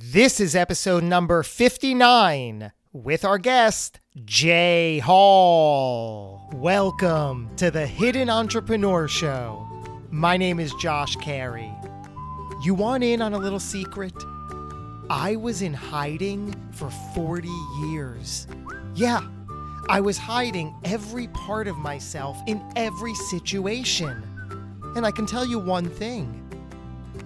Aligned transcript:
This 0.00 0.38
is 0.38 0.54
episode 0.54 1.02
number 1.02 1.42
59 1.42 2.70
with 2.92 3.24
our 3.24 3.36
guest, 3.36 3.98
Jay 4.24 5.00
Hall. 5.00 6.48
Welcome 6.54 7.50
to 7.56 7.72
the 7.72 7.84
Hidden 7.84 8.30
Entrepreneur 8.30 9.08
Show. 9.08 9.66
My 10.12 10.36
name 10.36 10.60
is 10.60 10.72
Josh 10.74 11.16
Carey. 11.16 11.72
You 12.62 12.74
want 12.74 13.02
in 13.02 13.20
on 13.20 13.34
a 13.34 13.38
little 13.38 13.58
secret? 13.58 14.14
I 15.10 15.34
was 15.34 15.62
in 15.62 15.74
hiding 15.74 16.54
for 16.70 16.90
40 17.16 17.48
years. 17.80 18.46
Yeah, 18.94 19.26
I 19.88 20.00
was 20.00 20.16
hiding 20.16 20.76
every 20.84 21.26
part 21.28 21.66
of 21.66 21.76
myself 21.76 22.38
in 22.46 22.62
every 22.76 23.14
situation. 23.14 24.22
And 24.94 25.04
I 25.04 25.10
can 25.10 25.26
tell 25.26 25.44
you 25.44 25.58
one 25.58 25.90
thing 25.90 26.44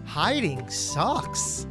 hiding 0.06 0.70
sucks. 0.70 1.66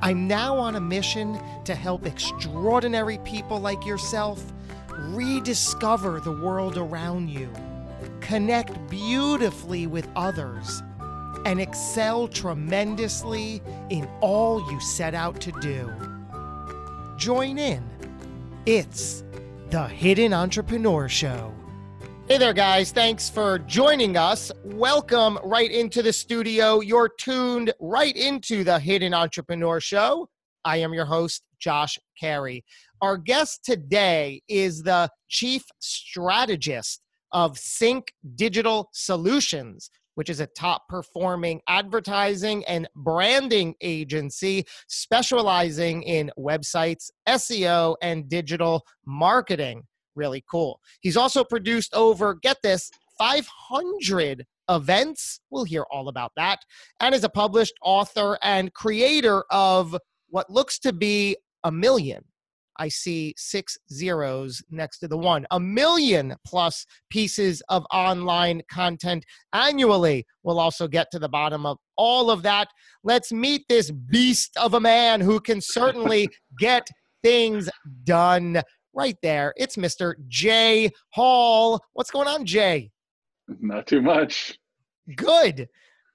I'm 0.00 0.28
now 0.28 0.56
on 0.56 0.76
a 0.76 0.80
mission 0.80 1.40
to 1.64 1.74
help 1.74 2.06
extraordinary 2.06 3.18
people 3.18 3.58
like 3.58 3.84
yourself 3.84 4.42
rediscover 4.90 6.20
the 6.20 6.32
world 6.32 6.76
around 6.76 7.30
you, 7.30 7.52
connect 8.20 8.88
beautifully 8.88 9.86
with 9.86 10.08
others, 10.14 10.82
and 11.44 11.60
excel 11.60 12.28
tremendously 12.28 13.62
in 13.90 14.08
all 14.20 14.70
you 14.70 14.80
set 14.80 15.14
out 15.14 15.40
to 15.40 15.52
do. 15.60 15.90
Join 17.16 17.58
in. 17.58 17.82
It's 18.66 19.24
the 19.70 19.86
Hidden 19.88 20.32
Entrepreneur 20.32 21.08
Show. 21.08 21.52
Hey 22.28 22.36
there, 22.36 22.52
guys. 22.52 22.92
Thanks 22.92 23.30
for 23.30 23.58
joining 23.60 24.18
us. 24.18 24.52
Welcome 24.62 25.38
right 25.42 25.70
into 25.70 26.02
the 26.02 26.12
studio. 26.12 26.80
You're 26.80 27.08
tuned 27.08 27.72
right 27.80 28.14
into 28.14 28.64
the 28.64 28.78
Hidden 28.78 29.14
Entrepreneur 29.14 29.80
Show. 29.80 30.28
I 30.62 30.76
am 30.76 30.92
your 30.92 31.06
host, 31.06 31.42
Josh 31.58 31.98
Carey. 32.20 32.66
Our 33.00 33.16
guest 33.16 33.64
today 33.64 34.42
is 34.46 34.82
the 34.82 35.08
chief 35.28 35.64
strategist 35.78 37.00
of 37.32 37.56
Sync 37.56 38.12
Digital 38.34 38.90
Solutions, 38.92 39.88
which 40.16 40.28
is 40.28 40.40
a 40.40 40.48
top 40.48 40.82
performing 40.90 41.62
advertising 41.66 42.62
and 42.66 42.86
branding 42.94 43.74
agency 43.80 44.66
specializing 44.86 46.02
in 46.02 46.30
websites, 46.38 47.08
SEO, 47.26 47.96
and 48.02 48.28
digital 48.28 48.84
marketing 49.06 49.84
really 50.18 50.44
cool. 50.50 50.80
He's 51.00 51.16
also 51.16 51.44
produced 51.44 51.94
over, 51.94 52.34
get 52.34 52.58
this, 52.62 52.90
500 53.18 54.44
events. 54.68 55.40
We'll 55.50 55.64
hear 55.64 55.84
all 55.90 56.08
about 56.08 56.32
that. 56.36 56.60
And 57.00 57.14
is 57.14 57.24
a 57.24 57.28
published 57.28 57.74
author 57.82 58.38
and 58.42 58.72
creator 58.74 59.44
of 59.50 59.96
what 60.28 60.50
looks 60.50 60.78
to 60.80 60.92
be 60.92 61.36
a 61.64 61.72
million. 61.72 62.24
I 62.78 62.88
see 62.88 63.34
six 63.36 63.76
zeros 63.92 64.62
next 64.70 64.98
to 65.00 65.08
the 65.08 65.18
one. 65.18 65.46
A 65.50 65.58
million 65.58 66.36
plus 66.46 66.86
pieces 67.10 67.60
of 67.68 67.84
online 67.92 68.62
content 68.70 69.24
annually. 69.52 70.24
We'll 70.44 70.60
also 70.60 70.86
get 70.86 71.08
to 71.10 71.18
the 71.18 71.28
bottom 71.28 71.66
of 71.66 71.78
all 71.96 72.30
of 72.30 72.42
that. 72.44 72.68
Let's 73.02 73.32
meet 73.32 73.62
this 73.68 73.90
beast 73.90 74.56
of 74.56 74.74
a 74.74 74.80
man 74.80 75.20
who 75.20 75.40
can 75.40 75.60
certainly 75.60 76.28
get 76.58 76.88
things 77.22 77.68
done 78.04 78.62
right 78.94 79.16
there. 79.22 79.54
It's 79.56 79.76
Mr. 79.76 80.14
Jay 80.28 80.90
Hall. 81.10 81.80
What's 81.92 82.10
going 82.10 82.28
on, 82.28 82.44
Jay? 82.44 82.90
Not 83.60 83.86
too 83.86 84.02
much. 84.02 84.58
Good. 85.16 85.68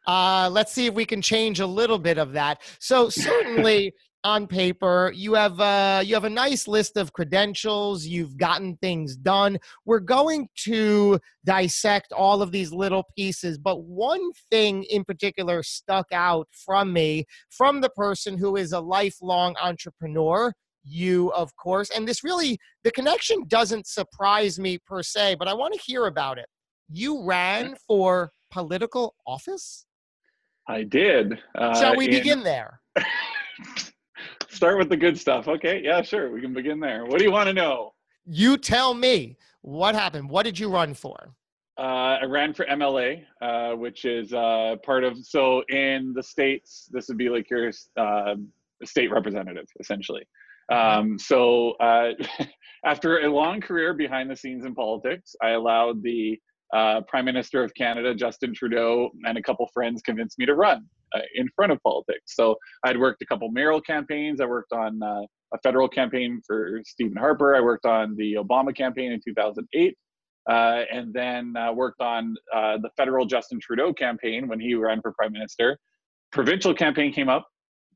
Uh, 0.06 0.50
let's 0.52 0.74
see 0.74 0.88
if 0.88 0.94
we 0.94 1.06
can 1.06 1.22
change 1.22 1.60
a 1.60 1.66
little 1.66 1.98
bit 1.98 2.18
of 2.18 2.34
that. 2.34 2.62
So 2.80 3.10
certainly 3.10 3.94
on 4.26 4.48
paper, 4.48 5.12
you 5.16 5.34
have 5.34 5.60
uh, 5.60 6.02
you 6.04 6.14
have 6.14 6.24
a 6.24 6.30
nice 6.30 6.68
list 6.68 6.98
of 6.98 7.14
credentials. 7.14 8.06
You've 8.06 8.38
gotten 8.38 8.78
things 8.78 9.16
done. 9.16 9.58
We're 9.86 10.00
going 10.00 10.48
to 10.64 11.20
dissect 11.46 12.14
all 12.14 12.42
of 12.42 12.52
these 12.52 12.72
little 12.72 13.04
pieces, 13.18 13.58
but 13.58 13.84
one 13.84 14.32
thing 14.52 14.84
in 14.84 15.04
particular 15.04 15.64
stuck 15.64 16.08
out 16.14 16.48
from 16.52 16.94
me 16.94 17.26
from 17.50 17.82
the 17.82 17.90
person 17.90 18.38
who 18.38 18.56
is 18.56 18.72
a 18.72 18.80
lifelong 18.80 19.56
entrepreneur 19.62 20.54
you, 20.84 21.32
of 21.34 21.56
course. 21.56 21.90
And 21.90 22.08
this 22.08 22.24
really, 22.24 22.58
the 22.84 22.92
connection 22.92 23.46
doesn't 23.48 23.88
surprise 23.88 24.60
me 24.60 24.78
per 24.78 25.04
se, 25.04 25.36
but 25.40 25.48
I 25.48 25.54
want 25.54 25.74
to 25.74 25.80
hear 25.80 26.06
about 26.06 26.38
it. 26.38 26.46
You 26.90 27.24
ran 27.24 27.76
for 27.88 28.32
political 28.52 29.16
office? 29.26 29.86
I 30.68 30.84
did. 30.84 31.40
Uh, 31.56 31.80
Shall 31.80 31.96
we 31.96 32.06
in... 32.06 32.12
begin 32.12 32.44
there? 32.44 32.82
Start 34.50 34.78
with 34.78 34.90
the 34.90 34.98
good 34.98 35.18
stuff. 35.18 35.48
Okay. 35.48 35.82
Yeah, 35.84 36.02
sure. 36.02 36.32
We 36.32 36.42
can 36.42 36.54
begin 36.54 36.80
there. 36.80 37.06
What 37.06 37.18
do 37.18 37.26
you 37.26 37.32
want 37.32 37.48
to 37.48 37.54
know? 37.54 37.94
You 38.26 38.58
tell 38.58 38.94
me 38.94 39.38
what 39.62 39.96
happened. 39.96 40.30
What 40.30 40.44
did 40.44 40.58
you 40.58 40.70
run 40.70 40.94
for? 40.94 41.34
Uh, 41.78 42.20
I 42.22 42.26
ran 42.26 42.54
for 42.54 42.66
MLA, 42.66 43.24
uh, 43.42 43.72
which 43.72 44.06
is 44.06 44.32
uh, 44.32 44.76
part 44.86 45.04
of, 45.04 45.18
so 45.18 45.64
in 45.70 46.14
the 46.14 46.22
States, 46.22 46.88
this 46.92 47.08
would 47.08 47.18
be 47.18 47.30
like 47.30 47.50
your 47.50 47.72
uh, 47.98 48.36
state 48.84 49.10
representative, 49.12 49.66
essentially. 49.80 50.24
Um, 50.72 51.18
so 51.20 51.72
uh, 51.74 52.12
after 52.86 53.20
a 53.20 53.30
long 53.30 53.62
career 53.62 53.94
behind 53.94 54.30
the 54.30 54.36
scenes 54.36 54.66
in 54.66 54.76
politics, 54.76 55.36
I 55.42 55.50
allowed 55.50 56.04
the 56.04 56.38
uh, 56.74 57.02
Prime 57.08 57.26
Minister 57.26 57.64
of 57.64 57.74
Canada, 57.76 58.16
Justin 58.16 58.54
Trudeau, 58.54 59.12
and 59.26 59.38
a 59.38 59.42
couple 59.42 59.68
friends 59.74 60.02
convinced 60.02 60.40
me 60.40 60.46
to 60.46 60.56
run 60.56 60.86
uh, 61.14 61.20
in 61.36 61.48
front 61.56 61.72
of 61.72 61.80
politics. 61.84 62.36
So 62.36 62.56
I'd 62.84 62.98
worked 62.98 63.22
a 63.22 63.26
couple 63.26 63.50
mayoral 63.52 63.82
campaigns. 63.82 64.42
I 64.42 64.46
worked 64.46 64.74
on 64.74 65.02
uh, 65.04 65.22
a 65.54 65.58
federal 65.62 65.88
campaign 65.88 66.42
for 66.46 66.82
Stephen 66.86 67.16
Harper. 67.16 67.56
I 67.56 67.62
worked 67.62 67.86
on 67.86 68.16
the 68.16 68.34
Obama 68.34 68.76
campaign 68.76 69.12
in 69.12 69.22
2008. 69.24 69.96
Uh, 70.50 70.84
and 70.92 71.14
then 71.14 71.56
uh, 71.56 71.72
worked 71.72 72.02
on 72.02 72.36
the 72.52 72.90
federal 72.98 73.26
Justin 73.26 73.62
Trudeau 73.62 73.94
campaign 73.94 74.50
when 74.50 74.60
he 74.60 74.74
ran 74.74 75.02
for 75.02 75.14
prime 75.14 75.32
minister. 75.32 75.78
Provincial 76.34 76.74
campaign 76.74 77.14
came 77.14 77.30
up 77.30 77.48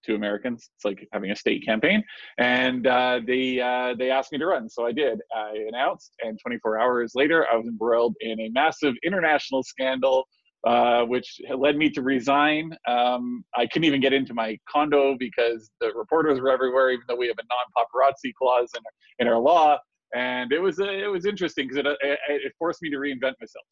two 0.08 0.16
Americans. 0.16 0.70
It's 0.76 0.86
like 0.86 1.08
having 1.12 1.32
a 1.32 1.36
state 1.36 1.66
campaign, 1.66 2.04
and 2.38 2.88
uh, 2.88 3.22
they 3.26 3.60
uh, 3.60 3.96
they 3.98 4.12
asked 4.12 4.32
me 4.32 4.38
to 4.38 4.46
run, 4.46 4.70
so 4.70 4.86
I 4.86 4.92
did. 4.92 5.20
I 5.36 5.66
announced, 5.68 6.14
and 6.24 6.40
24 6.40 6.80
hours 6.80 7.12
later, 7.16 7.46
I 7.52 7.56
was 7.56 7.68
embroiled 7.68 8.16
in 8.22 8.40
a 8.40 8.50
massive 8.50 8.96
international 9.04 9.64
scandal, 9.64 10.26
uh, 10.66 11.04
which 11.04 11.40
led 11.56 11.78
me 11.78 11.90
to 11.92 12.02
resign. 12.02 12.76
Um, 12.88 13.44
I 13.56 13.68
couldn't 13.68 13.86
even 13.86 14.02
get 14.02 14.14
into 14.14 14.34
my 14.34 14.58
condo 14.70 15.16
because 15.18 15.70
the 15.82 15.92
reporters 15.94 16.40
were 16.40 16.50
everywhere, 16.50 16.92
even 16.92 17.04
though 17.08 17.16
we 17.16 17.28
have 17.28 17.38
a 17.40 17.44
non-paparazzi 17.44 18.34
clause 18.34 18.70
in 18.76 18.82
our, 18.86 19.28
in 19.28 19.34
our 19.34 19.40
law. 19.40 19.78
And 20.16 20.54
it 20.54 20.60
was 20.60 20.80
it 20.80 21.12
was 21.12 21.26
interesting 21.26 21.68
because 21.68 21.86
it, 21.86 21.86
it, 22.02 22.20
it 22.30 22.54
forced 22.58 22.82
me 22.82 22.90
to 22.90 22.98
reinvent 22.98 23.34
myself. 23.42 23.66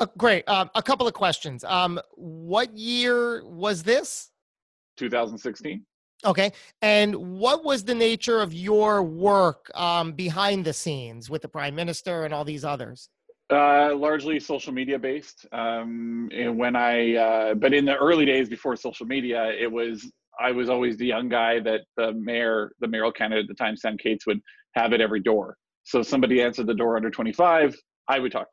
Uh, 0.00 0.06
great. 0.16 0.48
Um, 0.48 0.70
a 0.74 0.82
couple 0.82 1.06
of 1.06 1.12
questions. 1.12 1.62
Um, 1.62 2.00
what 2.14 2.76
year 2.76 3.44
was 3.44 3.82
this? 3.82 4.30
2016. 5.00 5.84
Okay. 6.24 6.52
And 6.82 7.14
what 7.14 7.64
was 7.64 7.84
the 7.84 7.94
nature 7.94 8.40
of 8.40 8.52
your 8.52 9.02
work 9.02 9.70
um, 9.74 10.12
behind 10.12 10.64
the 10.64 10.72
scenes 10.72 11.30
with 11.30 11.42
the 11.42 11.48
prime 11.48 11.74
minister 11.74 12.24
and 12.24 12.34
all 12.34 12.44
these 12.44 12.64
others? 12.64 13.08
Uh, 13.50 13.94
largely 13.96 14.38
social 14.38 14.72
media 14.72 14.98
based. 14.98 15.46
Um, 15.50 16.28
and 16.32 16.56
when 16.56 16.76
I, 16.76 17.16
uh, 17.16 17.54
but 17.54 17.74
in 17.74 17.84
the 17.84 17.96
early 17.96 18.24
days 18.24 18.48
before 18.48 18.76
social 18.76 19.06
media, 19.06 19.50
it 19.58 19.70
was 19.70 20.08
I 20.38 20.52
was 20.52 20.70
always 20.70 20.96
the 20.96 21.06
young 21.06 21.28
guy 21.28 21.60
that 21.60 21.80
the 21.96 22.12
mayor, 22.12 22.72
the 22.80 22.88
mayoral 22.88 23.12
candidate 23.12 23.44
at 23.44 23.48
the 23.48 23.54
time, 23.54 23.76
Sam 23.76 23.96
Katz, 23.98 24.26
would 24.26 24.40
have 24.74 24.92
at 24.92 25.00
every 25.00 25.20
door. 25.20 25.56
So 25.82 26.02
somebody 26.02 26.40
answered 26.40 26.66
the 26.66 26.74
door 26.74 26.96
under 26.96 27.10
25, 27.10 27.76
I 28.08 28.18
would 28.18 28.32
talk. 28.32 28.46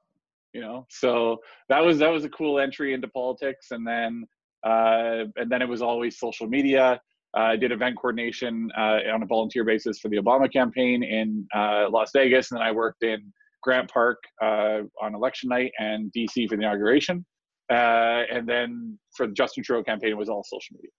You 0.53 0.61
know, 0.61 0.87
so 0.89 1.37
that 1.69 1.83
was 1.83 1.99
that 1.99 2.09
was 2.09 2.25
a 2.25 2.29
cool 2.29 2.59
entry 2.59 2.93
into 2.93 3.07
politics, 3.09 3.67
and 3.69 3.85
then 3.85 4.25
uh, 4.67 5.25
and 5.37 5.49
then 5.49 5.61
it 5.61 5.69
was 5.69 5.81
always 5.81 6.19
social 6.19 6.47
media. 6.47 6.99
Uh, 7.35 7.41
I 7.41 7.55
did 7.55 7.71
event 7.71 7.97
coordination 7.97 8.69
uh, 8.77 8.99
on 9.13 9.23
a 9.23 9.25
volunteer 9.25 9.63
basis 9.63 9.99
for 9.99 10.09
the 10.09 10.17
Obama 10.17 10.51
campaign 10.51 11.03
in 11.03 11.47
Las 11.55 12.11
Vegas, 12.13 12.51
and 12.51 12.59
then 12.59 12.67
I 12.67 12.71
worked 12.71 13.03
in 13.03 13.19
Grant 13.63 13.89
Park 13.91 14.17
on 14.41 15.15
election 15.15 15.49
night 15.49 15.71
and 15.79 16.11
DC 16.15 16.49
for 16.49 16.57
the 16.57 16.63
inauguration. 16.63 17.25
and 17.69 18.47
then 18.47 18.97
for 19.15 19.27
the 19.27 19.33
Justin 19.33 19.63
Trudeau 19.63 19.83
campaign, 19.83 20.11
it 20.11 20.17
was 20.17 20.29
all 20.29 20.43
social 20.43 20.75
media. 20.75 20.91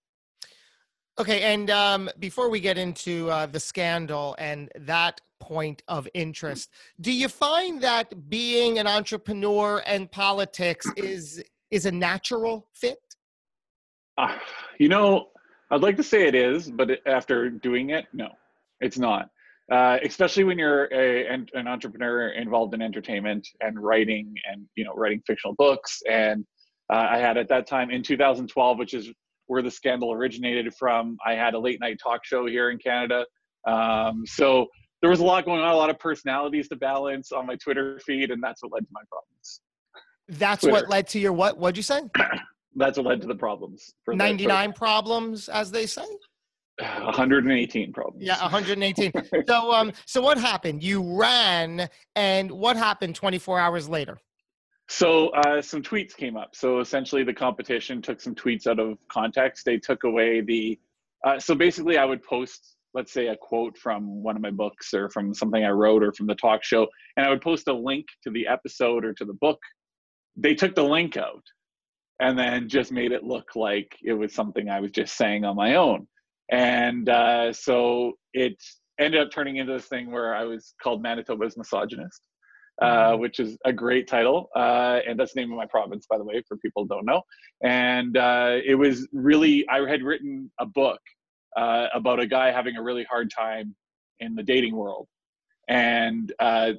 Okay, 1.19 1.41
and 1.53 1.69
um, 1.69 2.09
before 2.19 2.49
we 2.49 2.61
get 2.61 2.77
into 2.77 3.29
uh, 3.29 3.45
the 3.45 3.59
scandal 3.59 4.37
and 4.39 4.71
that 4.79 5.19
point 5.41 5.83
of 5.89 6.07
interest, 6.13 6.69
do 7.01 7.11
you 7.11 7.27
find 7.27 7.81
that 7.81 8.29
being 8.29 8.79
an 8.79 8.87
entrepreneur 8.87 9.83
and 9.85 10.09
politics 10.09 10.87
is 10.95 11.43
is 11.71 11.85
a 11.85 11.91
natural 11.91 12.69
fit? 12.73 12.99
Uh, 14.19 14.37
you 14.79 14.89
know, 14.89 15.27
I'd 15.71 15.81
like 15.81 15.95
to 15.97 16.03
say 16.03 16.27
it 16.27 16.35
is, 16.35 16.69
but 16.69 16.89
after 17.05 17.49
doing 17.49 17.91
it, 17.91 18.05
no, 18.13 18.29
it's 18.81 18.97
not. 18.97 19.29
Uh, 19.71 19.97
especially 20.03 20.43
when 20.43 20.57
you're 20.57 20.85
a, 20.85 21.27
an, 21.27 21.47
an, 21.53 21.67
entrepreneur 21.67 22.29
involved 22.29 22.73
in 22.73 22.81
entertainment 22.81 23.47
and 23.61 23.79
writing 23.79 24.33
and 24.51 24.65
you 24.75 24.83
know 24.83 24.93
writing 24.95 25.21
fictional 25.27 25.53
books. 25.55 26.01
And 26.09 26.43
uh, 26.91 27.07
i 27.11 27.19
had 27.19 27.37
at 27.37 27.47
that 27.47 27.67
time 27.67 27.91
in 27.91 28.01
2012 28.01 28.79
which 28.79 28.95
is 28.95 29.11
where 29.45 29.61
the 29.61 29.69
scandal 29.69 30.11
originated 30.11 30.73
from 30.73 31.17
i 31.23 31.33
had 31.35 31.53
a 31.53 31.59
late 31.59 31.79
night 31.79 31.99
talk 32.01 32.25
show 32.25 32.47
here 32.47 32.71
in 32.71 32.79
canada. 32.79 33.25
Um, 33.67 34.23
so 34.25 34.65
there 35.01 35.09
was 35.11 35.19
a 35.19 35.23
lot 35.23 35.45
going 35.45 35.61
on 35.61 35.71
a 35.71 35.75
lot 35.75 35.91
of 35.91 35.99
personalities 35.99 36.67
to 36.69 36.75
balance 36.77 37.31
on 37.31 37.45
my 37.45 37.55
twitter 37.57 37.99
feed 38.03 38.31
and 38.31 38.41
that's 38.41 38.63
what 38.63 38.71
led 38.73 38.81
to 38.81 38.91
my 38.91 39.01
problems. 39.07 39.61
That's 40.29 40.61
Twitter. 40.61 40.73
what 40.73 40.89
led 40.89 41.07
to 41.09 41.19
your 41.19 41.33
what? 41.33 41.57
What'd 41.57 41.77
you 41.77 41.83
say 41.83 42.01
that's 42.75 42.97
what 42.97 43.07
led 43.07 43.21
to 43.21 43.27
the 43.27 43.35
problems 43.35 43.93
99 44.07 44.73
problems 44.73 45.49
as 45.49 45.71
they 45.71 45.85
say 45.85 46.05
118 47.03 47.91
problems. 47.91 48.25
Yeah, 48.25 48.41
118. 48.41 49.11
so 49.47 49.73
um 49.73 49.91
so 50.05 50.21
what 50.21 50.37
happened? 50.37 50.83
You 50.83 51.17
ran 51.19 51.89
and 52.15 52.49
what 52.51 52.77
happened 52.77 53.15
24 53.15 53.59
hours 53.59 53.89
later? 53.89 54.17
So 54.87 55.29
uh, 55.29 55.61
some 55.61 55.83
tweets 55.83 56.15
came 56.15 56.35
up. 56.35 56.55
So 56.55 56.79
essentially 56.79 57.23
the 57.23 57.33
competition 57.33 58.01
took 58.01 58.19
some 58.19 58.33
tweets 58.33 58.65
out 58.65 58.79
of 58.79 58.97
context. 59.07 59.65
They 59.65 59.77
took 59.77 60.03
away 60.03 60.41
the 60.41 60.79
uh, 61.25 61.37
so 61.37 61.53
basically 61.53 61.97
I 61.97 62.05
would 62.05 62.23
post 62.23 62.75
let's 62.93 63.11
say 63.11 63.27
a 63.27 63.35
quote 63.35 63.77
from 63.77 64.23
one 64.23 64.35
of 64.35 64.41
my 64.41 64.49
books 64.49 64.93
or 64.93 65.09
from 65.09 65.33
something 65.33 65.63
I 65.63 65.69
wrote 65.69 66.01
or 66.01 66.11
from 66.13 66.27
the 66.27 66.35
talk 66.35 66.63
show 66.63 66.87
and 67.17 67.25
I 67.25 67.29
would 67.29 67.41
post 67.41 67.67
a 67.67 67.73
link 67.73 68.05
to 68.23 68.31
the 68.31 68.47
episode 68.47 69.03
or 69.03 69.13
to 69.13 69.25
the 69.25 69.33
book. 69.33 69.59
They 70.37 70.55
took 70.55 70.75
the 70.75 70.83
link 70.83 71.17
out 71.17 71.43
and 72.19 72.37
then 72.37 72.67
just 72.67 72.91
made 72.91 73.11
it 73.11 73.23
look 73.23 73.55
like 73.55 73.95
it 74.03 74.13
was 74.13 74.33
something 74.33 74.69
I 74.69 74.79
was 74.79 74.91
just 74.91 75.15
saying 75.15 75.45
on 75.45 75.55
my 75.55 75.75
own 75.75 76.07
and 76.51 77.07
uh, 77.09 77.53
so 77.53 78.13
it 78.33 78.55
ended 78.99 79.21
up 79.21 79.31
turning 79.31 79.57
into 79.57 79.73
this 79.73 79.85
thing 79.85 80.11
where 80.11 80.35
I 80.35 80.43
was 80.43 80.73
called 80.81 81.01
Manitoba's 81.01 81.55
misogynist, 81.55 82.21
uh, 82.81 82.85
mm-hmm. 82.85 83.21
which 83.21 83.39
is 83.39 83.57
a 83.65 83.73
great 83.73 84.07
title, 84.07 84.49
uh, 84.55 84.99
and 85.07 85.19
that's 85.19 85.33
the 85.33 85.41
name 85.41 85.51
of 85.51 85.57
my 85.57 85.67
province, 85.67 86.05
by 86.09 86.17
the 86.17 86.23
way, 86.23 86.41
for 86.47 86.57
people 86.57 86.83
who 86.83 86.89
don't 86.89 87.05
know. 87.05 87.21
And 87.63 88.17
uh, 88.17 88.57
it 88.65 88.75
was 88.75 89.07
really 89.13 89.67
I 89.69 89.87
had 89.87 90.01
written 90.01 90.51
a 90.59 90.65
book 90.65 90.99
uh, 91.55 91.87
about 91.93 92.19
a 92.19 92.27
guy 92.27 92.51
having 92.51 92.75
a 92.77 92.81
really 92.81 93.03
hard 93.03 93.31
time 93.35 93.75
in 94.19 94.35
the 94.35 94.43
dating 94.43 94.75
world, 94.75 95.07
and 95.67 96.33
uh, 96.39 96.73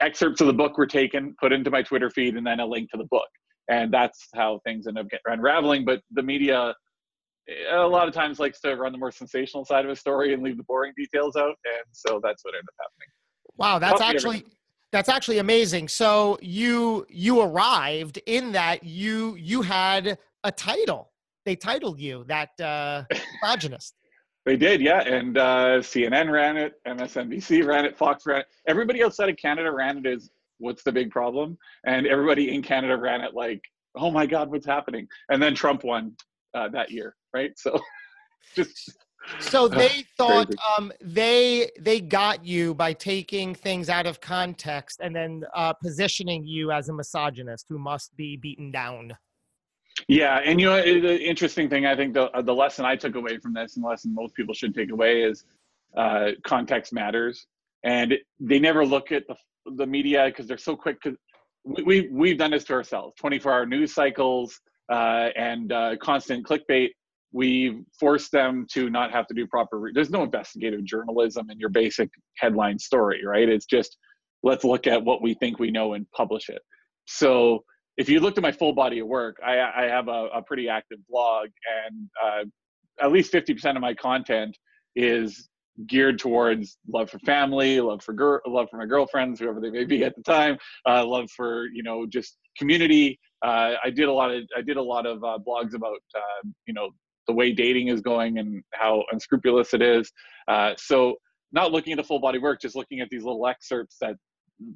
excerpts 0.00 0.40
of 0.40 0.48
the 0.48 0.52
book 0.52 0.76
were 0.76 0.86
taken, 0.86 1.34
put 1.40 1.52
into 1.52 1.70
my 1.70 1.82
Twitter 1.82 2.10
feed, 2.10 2.36
and 2.36 2.46
then 2.46 2.58
a 2.58 2.66
link 2.66 2.90
to 2.90 2.96
the 2.96 3.06
book. 3.10 3.28
And 3.68 3.92
that's 3.92 4.28
how 4.34 4.60
things 4.64 4.86
end 4.86 4.98
up 4.98 5.06
unraveling. 5.26 5.84
But 5.84 6.02
the 6.10 6.22
media 6.22 6.74
a 7.70 7.86
lot 7.86 8.08
of 8.08 8.14
times 8.14 8.38
likes 8.38 8.60
to 8.60 8.74
run 8.76 8.92
the 8.92 8.98
more 8.98 9.10
sensational 9.10 9.64
side 9.64 9.84
of 9.84 9.90
a 9.90 9.96
story 9.96 10.34
and 10.34 10.42
leave 10.42 10.56
the 10.56 10.64
boring 10.64 10.92
details 10.96 11.36
out, 11.36 11.56
and 11.64 11.84
so 11.92 12.20
that's 12.22 12.44
what 12.44 12.54
ended 12.54 12.66
up 12.68 12.74
happening. 12.78 13.08
Wow, 13.56 13.78
that's 13.78 14.00
actually 14.00 14.44
that's 14.92 15.08
actually 15.08 15.38
amazing. 15.38 15.88
So 15.88 16.38
you 16.40 17.06
you 17.08 17.40
arrived 17.40 18.20
in 18.26 18.52
that 18.52 18.84
you 18.84 19.36
you 19.36 19.62
had 19.62 20.18
a 20.44 20.52
title. 20.52 21.12
They 21.44 21.56
titled 21.56 22.00
you 22.00 22.24
that 22.28 22.60
uh, 22.60 23.04
misogynist. 23.42 23.94
they 24.46 24.56
did, 24.56 24.80
yeah. 24.80 25.00
And 25.00 25.38
uh, 25.38 25.78
CNN 25.80 26.30
ran 26.30 26.56
it, 26.56 26.74
MSNBC 26.86 27.66
ran 27.66 27.84
it, 27.86 27.96
Fox 27.96 28.26
ran 28.26 28.40
it. 28.40 28.46
Everybody 28.66 29.02
outside 29.02 29.30
of 29.30 29.36
Canada 29.36 29.70
ran 29.70 29.98
it 29.98 30.06
as 30.06 30.30
what's 30.60 30.82
the 30.82 30.92
big 30.92 31.10
problem, 31.10 31.58
and 31.84 32.06
everybody 32.06 32.54
in 32.54 32.62
Canada 32.62 32.96
ran 32.96 33.20
it 33.20 33.34
like, 33.34 33.62
oh 33.96 34.10
my 34.10 34.26
God, 34.26 34.50
what's 34.50 34.66
happening? 34.66 35.08
And 35.30 35.42
then 35.42 35.54
Trump 35.54 35.84
won 35.84 36.16
uh, 36.54 36.68
that 36.68 36.90
year, 36.90 37.16
right? 37.34 37.52
So 37.56 37.80
just 38.54 38.92
so 39.38 39.68
they 39.68 40.04
thought 40.16 40.52
um, 40.76 40.92
they 41.00 41.70
they 41.78 42.00
got 42.00 42.44
you 42.44 42.74
by 42.74 42.92
taking 42.92 43.54
things 43.54 43.88
out 43.88 44.06
of 44.06 44.20
context 44.20 45.00
and 45.00 45.14
then 45.14 45.44
uh, 45.54 45.72
positioning 45.72 46.46
you 46.46 46.72
as 46.72 46.88
a 46.88 46.92
misogynist 46.92 47.66
who 47.68 47.78
must 47.78 48.16
be 48.16 48.36
beaten 48.36 48.70
down. 48.70 49.16
Yeah, 50.08 50.40
and 50.44 50.60
you 50.60 50.66
know 50.66 50.80
the 50.80 51.20
interesting 51.20 51.68
thing 51.68 51.86
I 51.86 51.94
think 51.94 52.14
the 52.14 52.30
the 52.42 52.54
lesson 52.54 52.84
I 52.84 52.96
took 52.96 53.14
away 53.14 53.38
from 53.38 53.54
this 53.54 53.76
and 53.76 53.84
the 53.84 53.88
lesson 53.88 54.14
most 54.14 54.34
people 54.34 54.54
should 54.54 54.74
take 54.74 54.90
away 54.90 55.22
is 55.22 55.44
uh, 55.96 56.30
context 56.44 56.92
matters, 56.92 57.46
and 57.84 58.14
they 58.38 58.58
never 58.58 58.84
look 58.86 59.12
at 59.12 59.26
the 59.26 59.36
the 59.76 59.86
media 59.86 60.26
because 60.26 60.46
they're 60.46 60.58
so 60.58 60.76
quick. 60.76 61.00
Cause 61.02 61.14
we, 61.64 61.82
we 61.82 62.08
we've 62.10 62.38
done 62.38 62.50
this 62.52 62.64
to 62.64 62.72
ourselves. 62.74 63.14
Twenty 63.18 63.38
four 63.38 63.52
hour 63.52 63.66
news 63.66 63.94
cycles 63.94 64.58
uh, 64.90 65.28
and 65.36 65.72
uh, 65.72 65.96
constant 66.00 66.46
clickbait, 66.46 66.88
we've 67.32 67.80
forced 67.98 68.32
them 68.32 68.66
to 68.72 68.90
not 68.90 69.12
have 69.12 69.26
to 69.28 69.34
do 69.34 69.46
proper. 69.46 69.78
Re- 69.78 69.92
There's 69.94 70.10
no 70.10 70.22
investigative 70.22 70.84
journalism 70.84 71.50
in 71.50 71.58
your 71.58 71.68
basic 71.68 72.10
headline 72.38 72.78
story, 72.78 73.24
right? 73.24 73.48
It's 73.48 73.66
just 73.66 73.96
let's 74.42 74.64
look 74.64 74.86
at 74.86 75.04
what 75.04 75.22
we 75.22 75.34
think 75.34 75.58
we 75.58 75.70
know 75.70 75.94
and 75.94 76.10
publish 76.12 76.48
it. 76.48 76.62
So 77.06 77.64
if 77.96 78.08
you 78.08 78.20
looked 78.20 78.38
at 78.38 78.42
my 78.42 78.52
full 78.52 78.72
body 78.72 79.00
of 79.00 79.06
work, 79.06 79.36
I, 79.44 79.60
I 79.60 79.82
have 79.84 80.08
a, 80.08 80.28
a, 80.34 80.42
pretty 80.42 80.70
active 80.70 80.98
blog, 81.08 81.48
and 81.86 82.08
uh, 82.24 83.04
at 83.04 83.12
least 83.12 83.30
50% 83.30 83.76
of 83.76 83.82
my 83.82 83.92
content 83.92 84.56
is 84.96 85.49
geared 85.86 86.18
towards 86.18 86.78
love 86.88 87.10
for 87.10 87.18
family, 87.20 87.80
love 87.80 88.02
for 88.02 88.12
girl, 88.12 88.40
love 88.46 88.68
for 88.70 88.76
my 88.76 88.86
girlfriends, 88.86 89.40
whoever 89.40 89.60
they 89.60 89.70
may 89.70 89.84
be 89.84 90.04
at 90.04 90.14
the 90.16 90.22
time, 90.22 90.58
uh, 90.88 91.04
love 91.04 91.30
for 91.30 91.66
you 91.66 91.82
know 91.82 92.06
just 92.06 92.36
community. 92.56 93.18
Uh, 93.42 93.74
I 93.82 93.90
did 93.90 94.08
a 94.08 94.12
lot 94.12 94.30
of 94.32 94.42
I 94.56 94.62
did 94.62 94.76
a 94.76 94.82
lot 94.82 95.06
of 95.06 95.22
uh, 95.24 95.38
blogs 95.46 95.74
about 95.74 95.98
uh, 96.14 96.48
you 96.66 96.74
know 96.74 96.90
the 97.26 97.34
way 97.34 97.52
dating 97.52 97.88
is 97.88 98.00
going 98.00 98.38
and 98.38 98.62
how 98.74 99.04
unscrupulous 99.12 99.74
it 99.74 99.82
is. 99.82 100.10
Uh, 100.48 100.74
so 100.76 101.16
not 101.52 101.72
looking 101.72 101.92
at 101.92 101.96
the 101.96 102.04
full 102.04 102.20
body 102.20 102.38
work, 102.38 102.60
just 102.60 102.76
looking 102.76 103.00
at 103.00 103.08
these 103.10 103.24
little 103.24 103.46
excerpts 103.46 103.96
that 104.00 104.16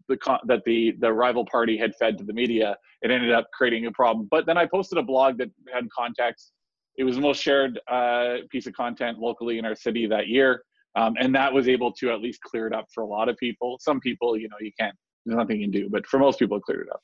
the 0.09 0.17
that 0.47 0.63
the 0.65 0.95
the 1.01 1.13
rival 1.13 1.45
party 1.51 1.77
had 1.77 1.95
fed 1.97 2.19
to 2.19 2.25
the 2.25 2.33
media, 2.33 2.77
it 3.03 3.11
ended 3.11 3.33
up 3.33 3.47
creating 3.53 3.87
a 3.87 3.93
problem. 3.93 4.29
But 4.31 4.47
then 4.47 4.57
I 4.57 4.67
posted 4.67 4.99
a 4.99 5.03
blog 5.03 5.39
that 5.39 5.51
had 5.73 5.87
context. 5.97 6.53
It 6.97 7.05
was 7.05 7.17
the 7.17 7.23
most 7.23 7.43
shared 7.43 7.81
uh, 7.91 8.37
piece 8.51 8.67
of 8.67 8.73
content 8.73 9.19
locally 9.19 9.59
in 9.59 9.65
our 9.65 9.75
city 9.75 10.07
that 10.07 10.29
year. 10.29 10.63
Um, 10.97 11.15
and 11.19 11.35
that 11.35 11.53
was 11.53 11.69
able 11.69 11.93
to 11.93 12.13
at 12.13 12.21
least 12.21 12.41
clear 12.43 12.67
it 12.67 12.73
up 12.73 12.87
for 12.95 13.03
a 13.03 13.07
lot 13.07 13.29
of 13.29 13.37
people. 13.37 13.79
Some 13.81 14.01
people, 14.01 14.37
you 14.37 14.49
know, 14.49 14.57
you 14.61 14.71
can't, 14.79 14.95
there's 15.27 15.37
nothing 15.37 15.61
you 15.61 15.65
can 15.65 15.73
do, 15.73 15.89
but 15.91 16.07
for 16.07 16.19
most 16.19 16.39
people, 16.39 16.57
it 16.59 16.63
cleared 16.63 16.87
it 16.87 16.93
up. 16.93 17.03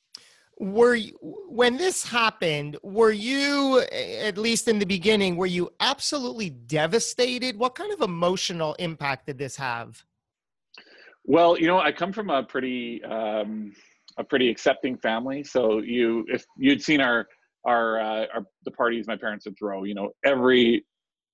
Were 0.58 0.94
you, 0.94 1.12
when 1.48 1.78
this 1.78 2.04
happened, 2.04 2.76
were 2.82 3.12
you, 3.12 3.80
at 3.80 4.36
least 4.36 4.68
in 4.68 4.78
the 4.78 4.84
beginning, 4.84 5.36
were 5.36 5.46
you 5.46 5.70
absolutely 5.80 6.50
devastated? 6.50 7.58
What 7.58 7.74
kind 7.74 7.92
of 7.92 8.02
emotional 8.02 8.74
impact 8.74 9.26
did 9.26 9.38
this 9.38 9.56
have? 9.56 10.04
Well, 11.24 11.58
you 11.58 11.66
know, 11.66 11.80
I 11.80 11.92
come 11.92 12.12
from 12.12 12.28
a 12.28 12.42
pretty, 12.42 13.02
um, 13.04 13.72
a 14.18 14.24
pretty 14.24 14.50
accepting 14.50 14.98
family. 14.98 15.42
So 15.44 15.78
you, 15.78 16.26
if 16.28 16.44
you'd 16.58 16.82
seen 16.82 17.00
our, 17.00 17.26
our, 17.64 18.00
uh, 18.00 18.26
our 18.34 18.46
the 18.64 18.70
parties 18.70 19.06
my 19.06 19.16
parents 19.16 19.46
would 19.46 19.58
throw, 19.58 19.84
you 19.84 19.94
know, 19.94 20.10
every 20.24 20.84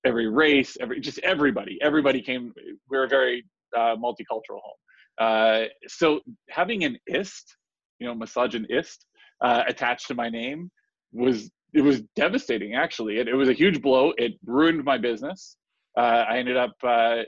every 0.07 0.27
race, 0.27 0.77
every 0.79 0.99
just 0.99 1.19
everybody, 1.19 1.77
everybody 1.81 2.21
came. 2.21 2.53
We're 2.89 3.03
a 3.03 3.09
very 3.09 3.45
uh, 3.75 3.95
multicultural 3.95 4.61
home. 4.63 4.79
Uh, 5.19 5.63
so 5.87 6.21
having 6.49 6.83
an 6.83 6.97
ist, 7.07 7.57
you 7.99 8.07
know, 8.07 8.15
misogynist 8.15 9.05
uh, 9.43 9.63
attached 9.67 10.07
to 10.07 10.15
my 10.15 10.29
name 10.29 10.71
was 11.11 11.49
it 11.73 11.81
was 11.81 12.01
devastating. 12.15 12.75
Actually, 12.75 13.17
it, 13.17 13.27
it 13.27 13.35
was 13.35 13.49
a 13.49 13.53
huge 13.53 13.81
blow. 13.81 14.13
It 14.17 14.33
ruined 14.45 14.83
my 14.83 14.97
business. 14.97 15.57
Uh, 15.97 16.23
I 16.29 16.37
ended 16.37 16.57
up. 16.57 16.73
Uh, 16.83 17.23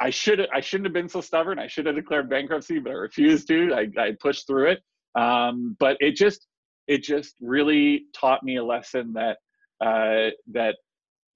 I 0.00 0.10
should 0.10 0.46
I 0.52 0.60
shouldn't 0.60 0.86
have 0.86 0.92
been 0.92 1.08
so 1.08 1.20
stubborn. 1.20 1.58
I 1.58 1.68
should 1.68 1.86
have 1.86 1.94
declared 1.94 2.28
bankruptcy, 2.28 2.80
but 2.80 2.90
I 2.90 2.94
refused 2.94 3.48
to. 3.48 3.72
I, 3.72 3.88
I 4.00 4.12
pushed 4.20 4.46
through 4.46 4.72
it. 4.72 4.80
Um, 5.18 5.76
but 5.78 5.96
it 6.00 6.16
just 6.16 6.46
it 6.86 7.02
just 7.02 7.36
really 7.40 8.06
taught 8.14 8.42
me 8.42 8.56
a 8.56 8.64
lesson 8.64 9.14
that 9.14 9.38
uh, 9.80 10.30
that 10.52 10.76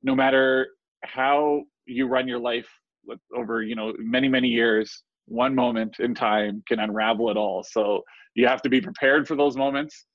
no 0.02 0.14
matter 0.14 0.68
how 1.04 1.62
you 1.86 2.06
run 2.06 2.28
your 2.28 2.38
life 2.38 2.68
over 3.34 3.62
you 3.62 3.74
know 3.74 3.92
many 3.98 4.28
many 4.28 4.48
years 4.48 5.02
one 5.28 5.54
moment 5.54 5.96
in 6.00 6.14
time 6.14 6.62
can 6.66 6.80
unravel 6.80 7.30
it 7.30 7.36
all. 7.36 7.62
So 7.62 8.02
you 8.34 8.46
have 8.46 8.62
to 8.62 8.68
be 8.68 8.80
prepared 8.80 9.28
for 9.28 9.36
those 9.36 9.56
moments. 9.56 10.06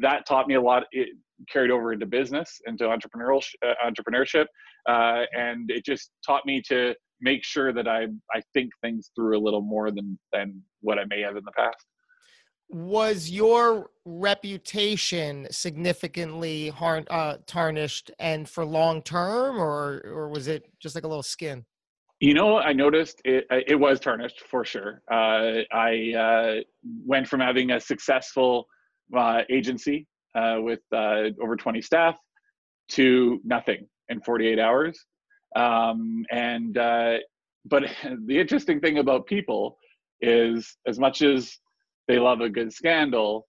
That 0.00 0.26
taught 0.26 0.48
me 0.48 0.54
a 0.54 0.60
lot 0.60 0.84
it 0.92 1.08
carried 1.50 1.70
over 1.70 1.92
into 1.92 2.06
business 2.06 2.60
into 2.66 2.84
entrepreneurial 2.84 3.42
uh, 3.66 3.74
entrepreneurship 3.84 4.46
uh, 4.88 5.24
and 5.32 5.70
it 5.70 5.84
just 5.84 6.10
taught 6.24 6.46
me 6.46 6.62
to 6.68 6.94
make 7.20 7.44
sure 7.44 7.72
that 7.72 7.88
i 7.88 8.06
i 8.32 8.40
think 8.52 8.70
things 8.82 9.10
through 9.16 9.36
a 9.36 9.42
little 9.42 9.60
more 9.60 9.90
than 9.90 10.16
than 10.32 10.62
what 10.80 10.96
i 10.98 11.04
may 11.06 11.20
have 11.20 11.36
in 11.36 11.42
the 11.44 11.52
past 11.52 11.84
was 12.68 13.30
your 13.30 13.90
reputation 14.04 15.46
significantly 15.50 16.68
har- 16.70 17.04
uh, 17.10 17.36
tarnished 17.46 18.10
and 18.18 18.48
for 18.48 18.64
long 18.64 19.02
term 19.02 19.58
or 19.58 20.02
or 20.04 20.28
was 20.28 20.48
it 20.48 20.70
just 20.80 20.94
like 20.94 21.04
a 21.04 21.08
little 21.08 21.22
skin? 21.22 21.64
You 22.20 22.34
know 22.34 22.58
i 22.58 22.72
noticed 22.72 23.20
it 23.24 23.46
it 23.50 23.78
was 23.78 24.00
tarnished 24.00 24.40
for 24.40 24.64
sure. 24.64 25.02
Uh, 25.10 25.62
i 25.72 26.12
uh, 26.16 26.60
went 27.06 27.28
from 27.28 27.40
having 27.40 27.72
a 27.72 27.80
successful 27.80 28.66
uh, 29.16 29.42
agency 29.50 30.06
uh, 30.34 30.56
with 30.58 30.80
uh, 30.92 31.24
over 31.42 31.56
20 31.56 31.80
staff 31.80 32.18
to 32.88 33.40
nothing 33.44 33.86
in 34.08 34.20
48 34.20 34.58
hours. 34.58 34.98
Um, 35.56 36.24
and 36.30 36.74
but 36.74 37.84
the 38.26 38.38
interesting 38.38 38.80
thing 38.80 38.98
about 38.98 39.26
people 39.26 39.78
is 40.20 40.76
as 40.86 40.98
much 40.98 41.22
as 41.22 41.58
they 42.08 42.18
love 42.18 42.40
a 42.40 42.48
good 42.48 42.72
scandal 42.72 43.46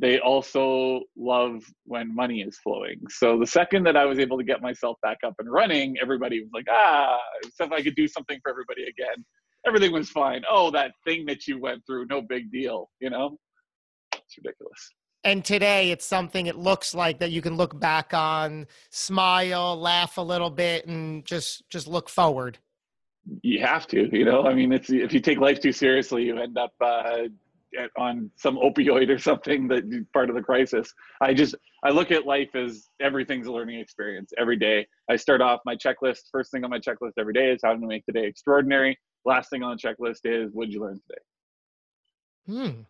they 0.00 0.20
also 0.20 1.02
love 1.16 1.62
when 1.84 2.14
money 2.14 2.42
is 2.42 2.56
flowing. 2.58 3.00
So 3.08 3.38
the 3.38 3.46
second 3.46 3.84
that 3.84 3.96
i 3.96 4.04
was 4.04 4.18
able 4.18 4.38
to 4.38 4.44
get 4.44 4.62
myself 4.62 4.96
back 5.02 5.18
up 5.24 5.34
and 5.38 5.50
running 5.50 5.96
everybody 6.00 6.40
was 6.40 6.50
like 6.52 6.66
ah 6.70 7.18
so 7.54 7.64
if 7.64 7.72
i 7.72 7.82
could 7.82 7.96
do 7.96 8.06
something 8.06 8.38
for 8.42 8.50
everybody 8.50 8.82
again. 8.82 9.24
Everything 9.66 9.92
was 9.92 10.10
fine. 10.10 10.42
Oh 10.48 10.70
that 10.70 10.92
thing 11.04 11.26
that 11.26 11.46
you 11.46 11.60
went 11.60 11.84
through 11.86 12.06
no 12.06 12.22
big 12.22 12.50
deal 12.52 12.90
you 13.00 13.10
know? 13.10 13.36
It's 14.12 14.36
ridiculous. 14.36 14.90
And 15.24 15.44
today 15.44 15.90
it's 15.90 16.04
something 16.04 16.46
it 16.46 16.56
looks 16.56 16.94
like 16.94 17.18
that 17.18 17.32
you 17.32 17.42
can 17.42 17.56
look 17.56 17.78
back 17.78 18.14
on 18.14 18.66
smile 18.90 19.76
laugh 19.76 20.16
a 20.16 20.22
little 20.22 20.50
bit 20.50 20.86
and 20.86 21.24
just 21.24 21.68
just 21.70 21.88
look 21.88 22.08
forward. 22.08 22.58
You 23.42 23.60
have 23.60 23.86
to 23.88 24.16
you 24.16 24.24
know? 24.24 24.44
I 24.44 24.54
mean 24.54 24.72
it's 24.72 24.90
if 24.90 25.12
you 25.12 25.20
take 25.20 25.38
life 25.38 25.60
too 25.60 25.72
seriously 25.72 26.24
you 26.24 26.38
end 26.38 26.56
up 26.56 26.72
uh, 26.80 27.22
on 27.96 28.30
some 28.36 28.56
opioid 28.56 29.08
or 29.08 29.18
something 29.18 29.68
that 29.68 30.06
part 30.12 30.28
of 30.30 30.34
the 30.34 30.42
crisis 30.42 30.92
i 31.20 31.34
just 31.34 31.54
i 31.84 31.90
look 31.90 32.10
at 32.10 32.26
life 32.26 32.54
as 32.54 32.88
everything's 33.00 33.46
a 33.46 33.52
learning 33.52 33.78
experience 33.78 34.32
every 34.38 34.56
day 34.56 34.86
i 35.10 35.16
start 35.16 35.40
off 35.40 35.60
my 35.64 35.76
checklist 35.76 36.22
first 36.32 36.50
thing 36.50 36.64
on 36.64 36.70
my 36.70 36.78
checklist 36.78 37.12
every 37.18 37.32
day 37.32 37.50
is 37.50 37.60
how 37.62 37.72
to 37.72 37.86
make 37.86 38.04
the 38.06 38.12
day 38.12 38.26
extraordinary 38.26 38.98
last 39.24 39.50
thing 39.50 39.62
on 39.62 39.76
the 39.76 39.88
checklist 39.88 40.20
is 40.24 40.50
what 40.52 40.66
did 40.66 40.74
you 40.74 40.80
learn 40.80 41.00
today 41.08 42.70
hmm 42.70 42.80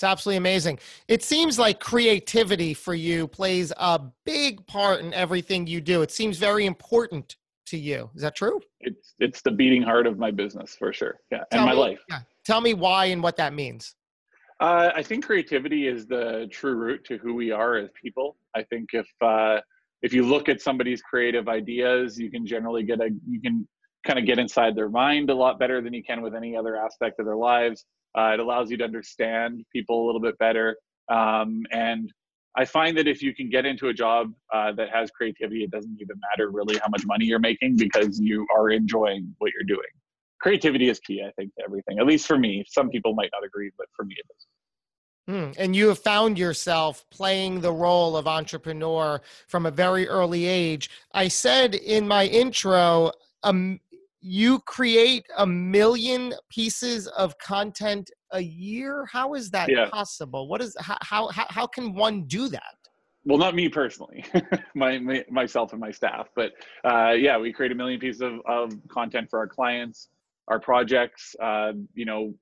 it's 0.00 0.04
absolutely 0.04 0.38
amazing. 0.38 0.78
It 1.08 1.22
seems 1.22 1.58
like 1.58 1.78
creativity 1.78 2.72
for 2.72 2.94
you 2.94 3.28
plays 3.28 3.70
a 3.76 4.00
big 4.24 4.66
part 4.66 5.00
in 5.00 5.12
everything 5.12 5.66
you 5.66 5.82
do. 5.82 6.00
It 6.00 6.10
seems 6.10 6.38
very 6.38 6.64
important 6.64 7.36
to 7.66 7.76
you. 7.76 8.08
Is 8.14 8.22
that 8.22 8.34
true? 8.34 8.60
It's 8.80 9.12
it's 9.18 9.42
the 9.42 9.50
beating 9.50 9.82
heart 9.82 10.06
of 10.06 10.18
my 10.18 10.30
business 10.30 10.74
for 10.74 10.94
sure. 10.94 11.18
Yeah, 11.30 11.40
Tell 11.50 11.60
and 11.60 11.66
my 11.66 11.74
me, 11.74 11.78
life. 11.78 12.00
Yeah. 12.08 12.20
Tell 12.46 12.62
me 12.62 12.72
why 12.72 13.06
and 13.06 13.22
what 13.22 13.36
that 13.36 13.52
means. 13.52 13.94
Uh, 14.60 14.90
I 14.94 15.02
think 15.02 15.24
creativity 15.24 15.86
is 15.86 16.06
the 16.06 16.46
true 16.50 16.74
root 16.74 17.04
to 17.06 17.16
who 17.16 17.34
we 17.34 17.50
are 17.50 17.76
as 17.76 17.88
people. 18.00 18.36
I 18.54 18.62
think 18.64 18.90
if 18.92 19.08
uh, 19.22 19.60
if 20.02 20.12
you 20.12 20.22
look 20.22 20.50
at 20.50 20.60
somebody's 20.60 21.00
creative 21.00 21.48
ideas, 21.48 22.18
you 22.18 22.30
can 22.30 22.46
generally 22.46 22.82
get 22.82 23.00
a 23.00 23.08
you 23.26 23.40
can 23.40 23.66
kind 24.06 24.18
of 24.18 24.26
get 24.26 24.38
inside 24.38 24.76
their 24.76 24.90
mind 24.90 25.30
a 25.30 25.34
lot 25.34 25.58
better 25.58 25.80
than 25.80 25.94
you 25.94 26.02
can 26.02 26.20
with 26.20 26.34
any 26.34 26.56
other 26.56 26.76
aspect 26.76 27.18
of 27.20 27.26
their 27.26 27.36
lives. 27.36 27.86
Uh, 28.16 28.32
it 28.34 28.40
allows 28.40 28.70
you 28.70 28.76
to 28.76 28.84
understand 28.84 29.64
people 29.72 30.04
a 30.04 30.06
little 30.06 30.20
bit 30.20 30.36
better. 30.38 30.76
Um, 31.10 31.62
and 31.70 32.12
I 32.56 32.64
find 32.64 32.96
that 32.98 33.06
if 33.06 33.22
you 33.22 33.34
can 33.34 33.48
get 33.48 33.64
into 33.64 33.88
a 33.88 33.94
job 33.94 34.32
uh, 34.52 34.72
that 34.72 34.90
has 34.90 35.10
creativity, 35.10 35.64
it 35.64 35.70
doesn't 35.70 35.96
even 36.00 36.16
matter 36.30 36.50
really 36.50 36.76
how 36.78 36.88
much 36.88 37.04
money 37.06 37.24
you're 37.24 37.38
making 37.38 37.76
because 37.76 38.18
you 38.20 38.46
are 38.54 38.70
enjoying 38.70 39.34
what 39.38 39.52
you're 39.54 39.66
doing 39.66 39.90
creativity 40.40 40.88
is 40.88 40.98
key, 41.00 41.22
I 41.26 41.30
think, 41.32 41.54
to 41.56 41.64
everything. 41.64 41.98
At 41.98 42.06
least 42.06 42.26
for 42.26 42.38
me. 42.38 42.64
Some 42.68 42.90
people 42.90 43.14
might 43.14 43.30
not 43.32 43.44
agree, 43.44 43.70
but 43.78 43.86
for 43.94 44.04
me, 44.04 44.16
it 44.18 44.26
is. 44.36 44.46
Hmm. 45.28 45.62
And 45.62 45.76
you 45.76 45.88
have 45.88 45.98
found 45.98 46.38
yourself 46.38 47.04
playing 47.10 47.60
the 47.60 47.72
role 47.72 48.16
of 48.16 48.26
entrepreneur 48.26 49.20
from 49.48 49.66
a 49.66 49.70
very 49.70 50.08
early 50.08 50.46
age. 50.46 50.90
I 51.12 51.28
said 51.28 51.74
in 51.74 52.08
my 52.08 52.26
intro, 52.26 53.12
um, 53.42 53.78
you 54.20 54.58
create 54.60 55.24
a 55.36 55.46
million 55.46 56.34
pieces 56.50 57.06
of 57.08 57.38
content 57.38 58.10
a 58.32 58.40
year. 58.40 59.06
How 59.10 59.34
is 59.34 59.50
that 59.50 59.70
yeah. 59.70 59.88
possible? 59.88 60.48
What 60.48 60.60
is 60.60 60.76
how, 60.80 60.98
how 61.00 61.30
how 61.30 61.66
can 61.66 61.94
one 61.94 62.24
do 62.24 62.48
that? 62.48 62.74
well 63.24 63.38
not 63.38 63.54
me 63.54 63.68
personally 63.68 64.24
my, 64.74 64.98
my, 64.98 65.24
myself 65.30 65.72
and 65.72 65.80
my 65.80 65.90
staff 65.90 66.28
but 66.34 66.52
uh, 66.84 67.10
yeah 67.10 67.36
we 67.36 67.52
create 67.52 67.72
a 67.72 67.74
million 67.74 68.00
pieces 68.00 68.22
of, 68.22 68.40
of 68.46 68.72
content 68.88 69.28
for 69.28 69.38
our 69.38 69.46
clients 69.46 70.08
our 70.48 70.60
projects, 70.60 71.34
uh, 71.42 71.72
you 71.94 72.04
know, 72.04 72.34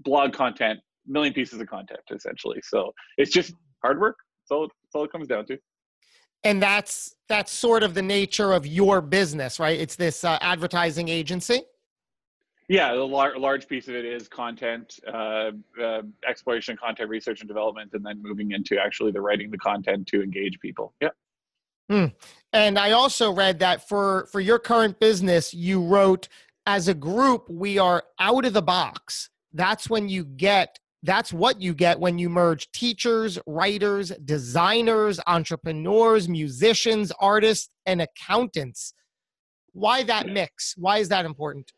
blog 0.00 0.32
content, 0.32 0.80
million 1.06 1.32
pieces 1.32 1.60
of 1.60 1.66
content 1.68 2.00
essentially. 2.10 2.60
So 2.62 2.92
it's 3.16 3.32
just 3.32 3.54
hard 3.82 4.00
work. 4.00 4.16
That's 4.42 4.56
all, 4.56 4.62
that's 4.62 4.94
all 4.94 5.04
it 5.04 5.12
comes 5.12 5.28
down 5.28 5.46
to. 5.46 5.58
And 6.42 6.62
that's 6.62 7.14
that's 7.28 7.52
sort 7.52 7.82
of 7.82 7.92
the 7.92 8.02
nature 8.02 8.52
of 8.52 8.66
your 8.66 9.02
business, 9.02 9.60
right? 9.60 9.78
It's 9.78 9.94
this 9.94 10.24
uh, 10.24 10.38
advertising 10.40 11.08
agency. 11.08 11.62
Yeah, 12.70 12.94
the 12.94 13.04
lar- 13.04 13.38
large 13.38 13.66
piece 13.66 13.88
of 13.88 13.96
it 13.96 14.04
is 14.04 14.28
content, 14.28 15.00
uh, 15.12 15.50
uh, 15.82 16.02
exploration, 16.26 16.76
content 16.76 17.10
research 17.10 17.40
and 17.40 17.48
development, 17.48 17.90
and 17.94 18.06
then 18.06 18.22
moving 18.22 18.52
into 18.52 18.78
actually 18.78 19.10
the 19.10 19.20
writing 19.20 19.50
the 19.50 19.58
content 19.58 20.06
to 20.06 20.22
engage 20.22 20.58
people. 20.60 20.94
Yeah. 21.02 21.08
Mm. 21.90 22.14
And 22.52 22.78
I 22.78 22.92
also 22.92 23.32
read 23.32 23.58
that 23.58 23.88
for 23.88 24.28
for 24.32 24.40
your 24.40 24.58
current 24.58 24.98
business, 25.00 25.52
you 25.52 25.82
wrote 25.82 26.28
as 26.66 26.88
a 26.88 26.94
group, 26.94 27.48
we 27.48 27.78
are 27.78 28.02
out 28.18 28.44
of 28.44 28.52
the 28.52 28.62
box. 28.62 29.30
That's 29.52 29.90
when 29.90 30.08
you 30.08 30.24
get 30.24 30.78
that's 31.02 31.32
what 31.32 31.62
you 31.62 31.72
get 31.72 31.98
when 31.98 32.18
you 32.18 32.28
merge 32.28 32.70
teachers, 32.72 33.38
writers, 33.46 34.12
designers, 34.24 35.18
entrepreneurs, 35.26 36.28
musicians, 36.28 37.10
artists, 37.18 37.70
and 37.86 38.02
accountants. 38.02 38.92
Why 39.72 40.02
that 40.02 40.26
mix? 40.26 40.74
Why 40.76 40.98
is 40.98 41.08
that 41.08 41.24
important? 41.24 41.72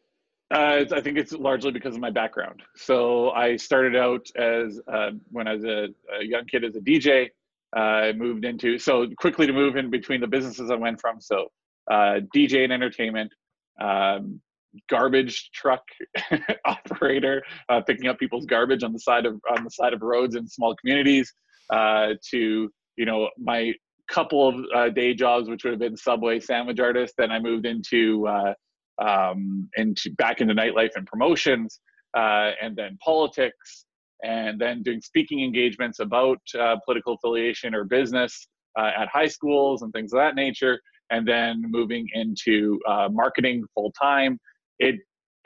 Uh, 0.53 0.85
I 0.93 1.01
think 1.01 1.17
it's 1.17 1.33
largely 1.33 1.71
because 1.71 1.95
of 1.95 2.01
my 2.01 2.11
background. 2.11 2.63
So 2.77 3.31
I 3.31 3.57
started 3.57 3.97
out 3.97 4.27
as 4.37 4.81
uh, 4.93 5.11
when 5.31 5.49
I 5.49 5.55
was 5.55 5.65
a, 5.65 5.89
a, 6.19 6.25
young 6.25 6.45
kid 6.45 6.65
as 6.65 6.77
a 6.77 6.81
DJ. 6.81 7.31
Uh, 7.75 7.81
I 7.81 8.13
moved 8.13 8.45
into 8.45 8.79
so 8.79 9.07
quickly 9.17 9.47
to 9.47 9.53
move 9.53 9.77
in 9.77 9.89
between 9.89 10.21
the 10.21 10.27
businesses 10.27 10.71
I 10.71 10.75
went 10.75 11.01
from. 11.01 11.23
So 11.23 11.47
uh, 11.91 12.21
DJ 12.35 12.65
and 12.65 12.73
entertainment, 12.73 13.33
um, 13.81 14.43
garbage 14.89 15.51
truck 15.55 15.83
operator 16.65 17.43
uh, 17.69 17.81
picking 17.81 18.09
up 18.09 18.19
people's 18.19 18.47
garbage 18.47 18.83
on 18.83 18.93
the 18.93 18.99
side 18.99 19.27
of 19.27 19.35
on 19.57 19.65
the 19.65 19.71
side 19.71 19.93
of 19.93 20.03
roads 20.03 20.35
in 20.35 20.47
small 20.47 20.75
communities 20.77 21.33
uh, 21.73 22.09
to 22.31 22.71
you 22.97 23.05
know 23.05 23.29
my 23.39 23.73
couple 24.09 24.49
of 24.49 24.57
uh, 24.75 24.89
day 24.91 25.15
jobs 25.15 25.49
which 25.49 25.65
would 25.65 25.71
have 25.71 25.81
been 25.81 25.97
subway 25.97 26.39
sandwich 26.41 26.81
artist 26.81 27.15
then 27.17 27.31
i 27.31 27.39
moved 27.39 27.67
into 27.67 28.27
uh, 28.27 28.53
um, 29.01 29.69
into 29.77 30.11
back 30.13 30.41
into 30.41 30.55
nightlife 30.55 30.91
and 30.97 31.07
promotions 31.07 31.81
uh, 32.17 32.51
and 32.61 32.77
then 32.77 32.99
politics 33.03 33.87
and 34.23 34.61
then 34.61 34.83
doing 34.83 35.01
speaking 35.01 35.43
engagements 35.43 35.99
about 35.99 36.39
uh, 36.59 36.77
political 36.85 37.15
affiliation 37.15 37.75
or 37.75 37.85
business 37.85 38.47
at 38.79 39.09
high 39.09 39.27
schools 39.27 39.83
and 39.83 39.93
things 39.93 40.13
of 40.13 40.19
that 40.19 40.35
nature 40.35 40.81
and 41.11 41.27
then 41.27 41.63
moving 41.69 42.07
into 42.15 42.79
marketing 43.11 43.65
full 43.75 43.93
time 44.01 44.39
it 44.83 44.97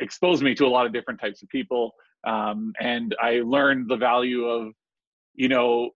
exposed 0.00 0.43
me 0.43 0.55
to 0.55 0.66
a 0.66 0.69
lot 0.69 0.87
of 0.87 0.93
different 0.93 1.21
types 1.21 1.43
of 1.43 1.49
people 1.49 1.93
um, 2.26 2.73
and 2.81 3.14
i 3.23 3.40
learned 3.45 3.88
the 3.88 3.97
value 3.97 4.45
of 4.45 4.73
you 5.35 5.49
know 5.49 5.90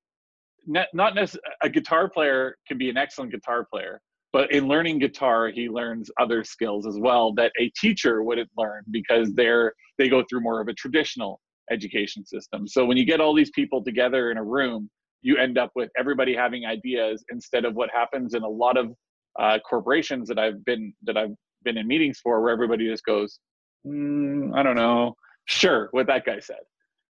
not, 0.66 0.86
not 0.92 1.14
necessarily 1.14 1.54
a 1.62 1.68
guitar 1.68 2.08
player 2.08 2.56
can 2.68 2.78
be 2.78 2.90
an 2.90 2.96
excellent 2.96 3.32
guitar 3.32 3.66
player 3.72 4.00
but 4.32 4.52
in 4.52 4.68
learning 4.68 4.98
guitar 4.98 5.48
he 5.48 5.68
learns 5.68 6.10
other 6.20 6.44
skills 6.44 6.86
as 6.86 6.98
well 6.98 7.32
that 7.34 7.52
a 7.58 7.70
teacher 7.80 8.22
wouldn't 8.22 8.50
learn 8.56 8.82
because 8.90 9.32
they're 9.34 9.72
they 9.98 10.08
go 10.08 10.24
through 10.28 10.40
more 10.40 10.60
of 10.60 10.68
a 10.68 10.74
traditional 10.74 11.40
education 11.70 12.24
system. 12.24 12.66
So 12.66 12.84
when 12.84 12.96
you 12.96 13.04
get 13.04 13.20
all 13.20 13.32
these 13.32 13.50
people 13.50 13.84
together 13.84 14.32
in 14.32 14.38
a 14.38 14.42
room 14.42 14.90
you 15.22 15.36
end 15.36 15.58
up 15.58 15.70
with 15.74 15.90
everybody 15.98 16.34
having 16.34 16.64
ideas 16.66 17.24
instead 17.30 17.64
of 17.64 17.74
what 17.74 17.90
happens 17.92 18.34
in 18.34 18.42
a 18.42 18.48
lot 18.48 18.76
of 18.76 18.92
uh, 19.38 19.58
corporations 19.68 20.28
that 20.28 20.38
i've 20.38 20.64
been 20.64 20.92
that 21.04 21.16
i've 21.16 21.34
been 21.64 21.76
in 21.76 21.86
meetings 21.86 22.20
for 22.22 22.40
where 22.40 22.52
everybody 22.52 22.88
just 22.88 23.04
goes, 23.04 23.38
mm, 23.86 24.54
I 24.54 24.62
don't 24.62 24.76
know, 24.76 25.14
sure, 25.46 25.88
what 25.92 26.06
that 26.06 26.24
guy 26.24 26.40
said. 26.40 26.60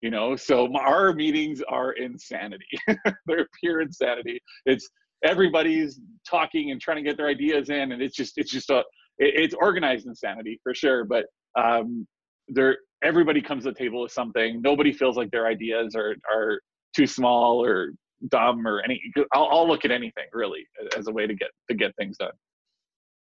You 0.02 0.10
know, 0.10 0.36
so 0.36 0.68
our 0.76 1.14
meetings 1.14 1.62
are 1.70 1.92
insanity. 1.92 2.66
They're 3.28 3.48
pure 3.62 3.82
insanity. 3.82 4.42
It's 4.66 4.90
everybody's 5.24 6.00
talking 6.28 6.72
and 6.72 6.82
trying 6.82 6.98
to 6.98 7.04
get 7.04 7.18
their 7.18 7.28
ideas 7.28 7.70
in, 7.70 7.92
and 7.92 8.02
it's 8.02 8.16
just 8.16 8.34
it's 8.38 8.52
just 8.52 8.72
a 8.72 8.80
it, 9.20 9.34
it's 9.36 9.54
organized 9.54 10.08
insanity 10.08 10.60
for 10.64 10.74
sure. 10.74 11.06
But 11.06 11.26
um, 11.56 12.08
there, 12.48 12.78
everybody 13.04 13.42
comes 13.42 13.64
to 13.66 13.72
the 13.72 13.78
table 13.78 14.02
with 14.02 14.12
something. 14.12 14.60
Nobody 14.64 14.92
feels 14.92 15.18
like 15.18 15.30
their 15.30 15.46
ideas 15.46 15.96
are 15.96 16.16
are 16.34 16.60
too 16.96 17.06
small 17.06 17.64
or 17.64 17.92
dumb 18.30 18.68
or 18.68 18.82
any. 18.82 19.00
I'll, 19.34 19.50
I'll 19.52 19.68
look 19.68 19.86
at 19.86 19.92
anything 19.92 20.26
really 20.34 20.66
as 20.98 21.08
a 21.08 21.12
way 21.12 21.28
to 21.28 21.36
get 21.36 21.50
to 21.70 21.76
get 21.76 21.96
things 21.96 22.18
done. 22.18 22.32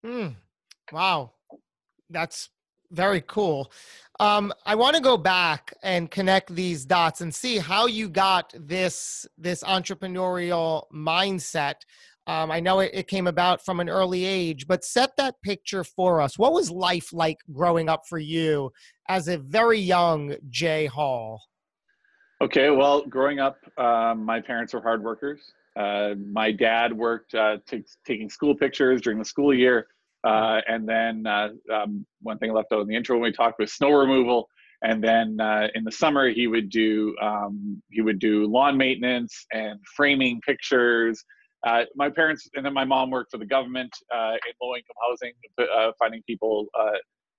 Hmm. 0.04 0.28
Wow. 0.92 1.32
That's 2.11 2.50
Very 2.90 3.22
cool. 3.22 3.72
Um, 4.20 4.52
I 4.66 4.75
want 4.75 4.94
to 4.96 5.02
go 5.02 5.16
back 5.16 5.72
and 5.82 6.11
connect 6.11 6.54
these 6.54 6.84
dots 6.84 7.22
and 7.22 7.34
see 7.34 7.56
how 7.56 7.87
you 7.87 8.08
got 8.11 8.52
this 8.54 9.26
this 9.38 9.62
entrepreneurial 9.64 10.84
mindset. 10.94 11.76
Um, 12.26 12.52
I 12.52 12.61
know 12.61 12.80
it, 12.80 12.90
it 12.92 13.08
came 13.08 13.26
about 13.26 13.64
from 13.64 13.80
an 13.80 13.88
early 13.88 14.25
age, 14.26 14.66
but 14.68 14.84
set 14.84 15.16
that 15.16 15.37
picture 15.42 15.82
for 15.82 16.20
us. 16.20 16.38
What 16.38 16.52
was 16.52 16.70
life 16.70 17.12
like 17.12 17.38
growing 17.50 17.88
up 17.88 18.02
for 18.06 18.18
you 18.18 18.70
as 19.08 19.26
a 19.26 19.38
very 19.38 19.80
young 19.80 20.37
Jay 20.50 20.87
Hall? 20.87 21.40
Okay, 22.42 22.70
well, 22.70 23.06
growing 23.06 23.40
up, 23.40 23.56
um, 23.78 24.25
my 24.25 24.40
parents 24.40 24.75
were 24.75 24.82
hard 24.82 25.02
workers. 25.02 25.40
Uh, 25.75 26.14
my 26.30 26.52
dad 26.52 26.92
worked 26.92 27.34
uh, 27.34 27.56
t- 27.66 27.84
taking 28.06 28.28
school 28.28 28.54
pictures 28.54 29.00
during 29.00 29.18
the 29.18 29.25
school 29.25 29.54
year. 29.54 29.87
Uh, 30.25 30.61
and 30.69 30.88
then 30.88 31.26
uh, 31.26 31.49
um, 31.73 32.07
one 32.21 32.38
thing 32.38 32.52
left 32.52 32.73
out 32.73 32.81
in 32.81 32.87
the 32.87 32.95
intro 32.95 33.17
when 33.17 33.25
we 33.25 33.33
talked 33.33 33.59
was 33.59 33.73
snow 33.73 33.91
removal. 33.91 34.49
And 34.83 35.02
then 35.02 35.41
uh, 35.41 35.69
in 35.75 35.85
the 35.85 35.93
summer, 35.93 36.29
he 36.29 36.47
would 36.49 36.69
do 36.69 37.14
um, 37.23 37.81
he 37.91 38.00
would 38.00 38.19
do 38.19 38.47
lawn 38.47 38.76
maintenance 38.76 39.47
and 39.52 39.79
framing 39.97 40.41
pictures. 40.45 41.25
Uh, 41.64 41.85
my 41.95 42.11
parents 42.11 42.49
and 42.55 42.67
then 42.67 42.75
my 42.75 42.85
mom 42.85 43.11
worked 43.11 43.31
for 43.31 43.38
the 43.38 43.47
government 43.47 43.93
uh, 44.12 44.33
in 44.33 44.52
low 44.61 44.75
income 44.75 44.97
housing, 45.09 45.33
uh, 45.61 45.93
finding 45.99 46.21
people 46.26 46.67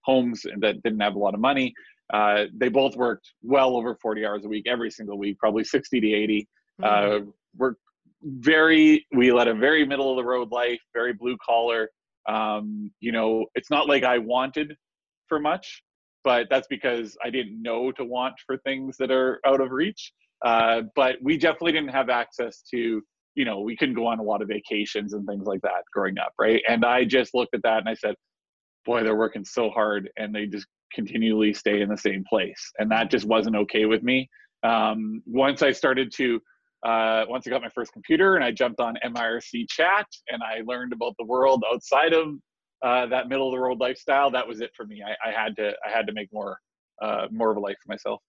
homes 0.06 0.46
that 0.60 0.82
didn't 0.84 1.00
have 1.00 1.16
a 1.16 1.20
lot 1.20 1.34
of 1.34 1.42
money. 1.42 1.74
they 2.54 2.70
both 2.70 2.96
worked 2.96 3.30
well 3.42 3.76
over 3.76 3.98
40 4.02 4.26
hours 4.26 4.46
a 4.46 4.48
week, 4.48 4.66
every 4.68 4.90
single 4.90 5.18
week, 5.18 5.38
probably 5.38 5.64
60 5.64 6.00
to 6.00 6.14
80. 6.14 6.48
Mm-hmm. 6.82 7.30
worked 7.58 7.82
very 8.26 9.06
we 9.14 9.34
led 9.34 9.50
a 9.50 9.54
very 9.54 9.86
middle 9.86 10.10
of 10.12 10.16
the 10.16 10.24
road 10.24 10.50
life, 10.50 10.80
very 10.94 11.12
blue 11.12 11.36
collar 11.46 11.90
um, 12.28 12.92
you 13.00 13.12
know 13.12 13.46
it's 13.56 13.70
not 13.70 13.88
like 13.88 14.04
i 14.04 14.18
wanted 14.18 14.76
for 15.28 15.40
much 15.40 15.84
but 16.24 16.48
that's 16.50 16.68
because 16.68 17.18
i 17.24 17.30
didn't 17.30 17.62
know 17.62 17.92
to 17.92 18.04
want 18.04 18.36
for 18.46 18.58
things 18.58 18.96
that 18.98 19.12
are 19.12 19.40
out 19.46 19.62
of 19.62 19.72
reach. 19.72 20.14
Uh, 20.46 20.82
but 20.94 21.16
we 21.22 21.38
definitely 21.38 21.72
didn't 21.72 21.90
have 21.90 22.10
access 22.10 22.64
to 22.70 23.02
you 23.36 23.46
know 23.46 23.62
we 23.62 23.76
couldn't 23.76 23.96
go 23.96 24.06
on 24.08 24.20
a 24.20 24.24
lot 24.24 24.42
of 24.42 24.48
vacations 24.48 25.14
and 25.14 25.26
things 25.26 25.46
like 25.46 25.62
that 25.62 25.84
growing 25.92 26.18
up 26.18 26.34
right? 26.40 26.62
And 26.68 26.86
i 26.86 27.04
just 27.04 27.34
looked 27.34 27.56
at 27.56 27.64
that 27.64 27.80
and 27.80 27.90
i 27.90 27.94
said 27.94 28.16
boy 28.86 29.04
they're 29.04 29.16
working 29.16 29.46
so 29.46 29.70
hard 29.70 30.10
and 30.18 30.36
they 30.36 30.46
just 30.46 30.68
continually 30.94 31.54
stay 31.54 31.82
in 31.82 31.90
the 31.90 31.98
same 31.98 32.24
place. 32.30 32.72
And 32.78 32.92
that 32.92 33.10
just 33.10 33.26
wasn't 33.26 33.56
okay 33.56 33.86
with 33.86 34.04
me. 34.04 34.30
Um, 34.64 35.22
once 35.26 35.62
i 35.62 35.72
started 35.72 36.12
to 36.16 36.40
uh, 36.84 37.26
once 37.30 37.48
I 37.48 37.50
got 37.50 37.62
my 37.62 37.70
first 37.70 37.94
computer 37.94 38.36
and 38.36 38.44
I 38.44 38.52
jumped 38.52 38.80
on 38.80 38.96
MIRC 39.06 39.70
chat 39.70 40.06
and 40.30 40.44
I 40.44 40.62
learned 40.66 40.94
about 40.94 41.16
the 41.18 41.26
world 41.26 41.64
outside 41.72 42.14
of 42.14 42.36
uh, 42.84 43.06
that 43.08 43.30
middle 43.30 43.48
of 43.48 43.54
the 43.54 43.60
road 43.60 43.80
lifestyle, 43.80 44.30
that 44.32 44.46
was 44.46 44.60
it 44.60 44.72
for 44.76 44.86
me. 44.86 45.02
I, 45.02 45.30
I 45.30 45.32
had 45.32 45.56
to 45.56 45.72
I 45.86 45.90
had 45.90 46.06
to 46.08 46.14
make 46.14 46.28
more 46.34 46.58
uh, 47.02 47.28
more 47.32 47.52
of 47.52 47.58
a 47.58 47.60
life 47.60 47.78
for 47.84 47.92
myself. 47.92 48.22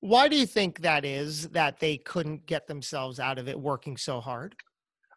Why 0.00 0.28
do 0.28 0.36
you 0.36 0.46
think 0.46 0.80
that 0.80 1.04
is 1.04 1.48
that 1.48 1.78
they 1.78 1.98
couldn't 1.98 2.46
get 2.46 2.66
themselves 2.66 3.20
out 3.20 3.38
of 3.38 3.48
it 3.48 3.58
working 3.58 3.96
so 3.96 4.20
hard? 4.20 4.54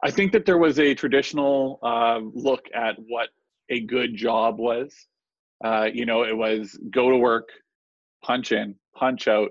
I 0.03 0.11
think 0.11 0.31
that 0.33 0.45
there 0.45 0.57
was 0.57 0.79
a 0.79 0.93
traditional 0.93 1.79
uh, 1.81 2.19
look 2.33 2.65
at 2.75 2.95
what 3.07 3.29
a 3.69 3.81
good 3.81 4.15
job 4.15 4.59
was. 4.59 4.93
Uh, 5.63 5.87
you 5.91 6.05
know, 6.05 6.23
it 6.23 6.35
was 6.35 6.77
go 6.91 7.09
to 7.09 7.17
work, 7.17 7.49
punch 8.23 8.51
in, 8.51 8.75
punch 8.95 9.27
out, 9.27 9.49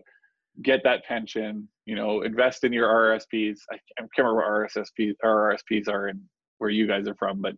get 0.62 0.82
that 0.84 1.04
pension, 1.04 1.68
you 1.86 1.94
know, 1.94 2.22
invest 2.22 2.64
in 2.64 2.72
your 2.72 2.88
RRSPs. 2.88 3.58
I, 3.70 3.78
can't 3.98 4.10
remember 4.18 4.36
what 4.36 4.70
RSSPs, 4.70 5.14
RRSPs 5.24 5.88
are 5.88 6.08
and 6.08 6.20
where 6.58 6.70
you 6.70 6.86
guys 6.86 7.06
are 7.08 7.14
from, 7.14 7.40
but 7.42 7.54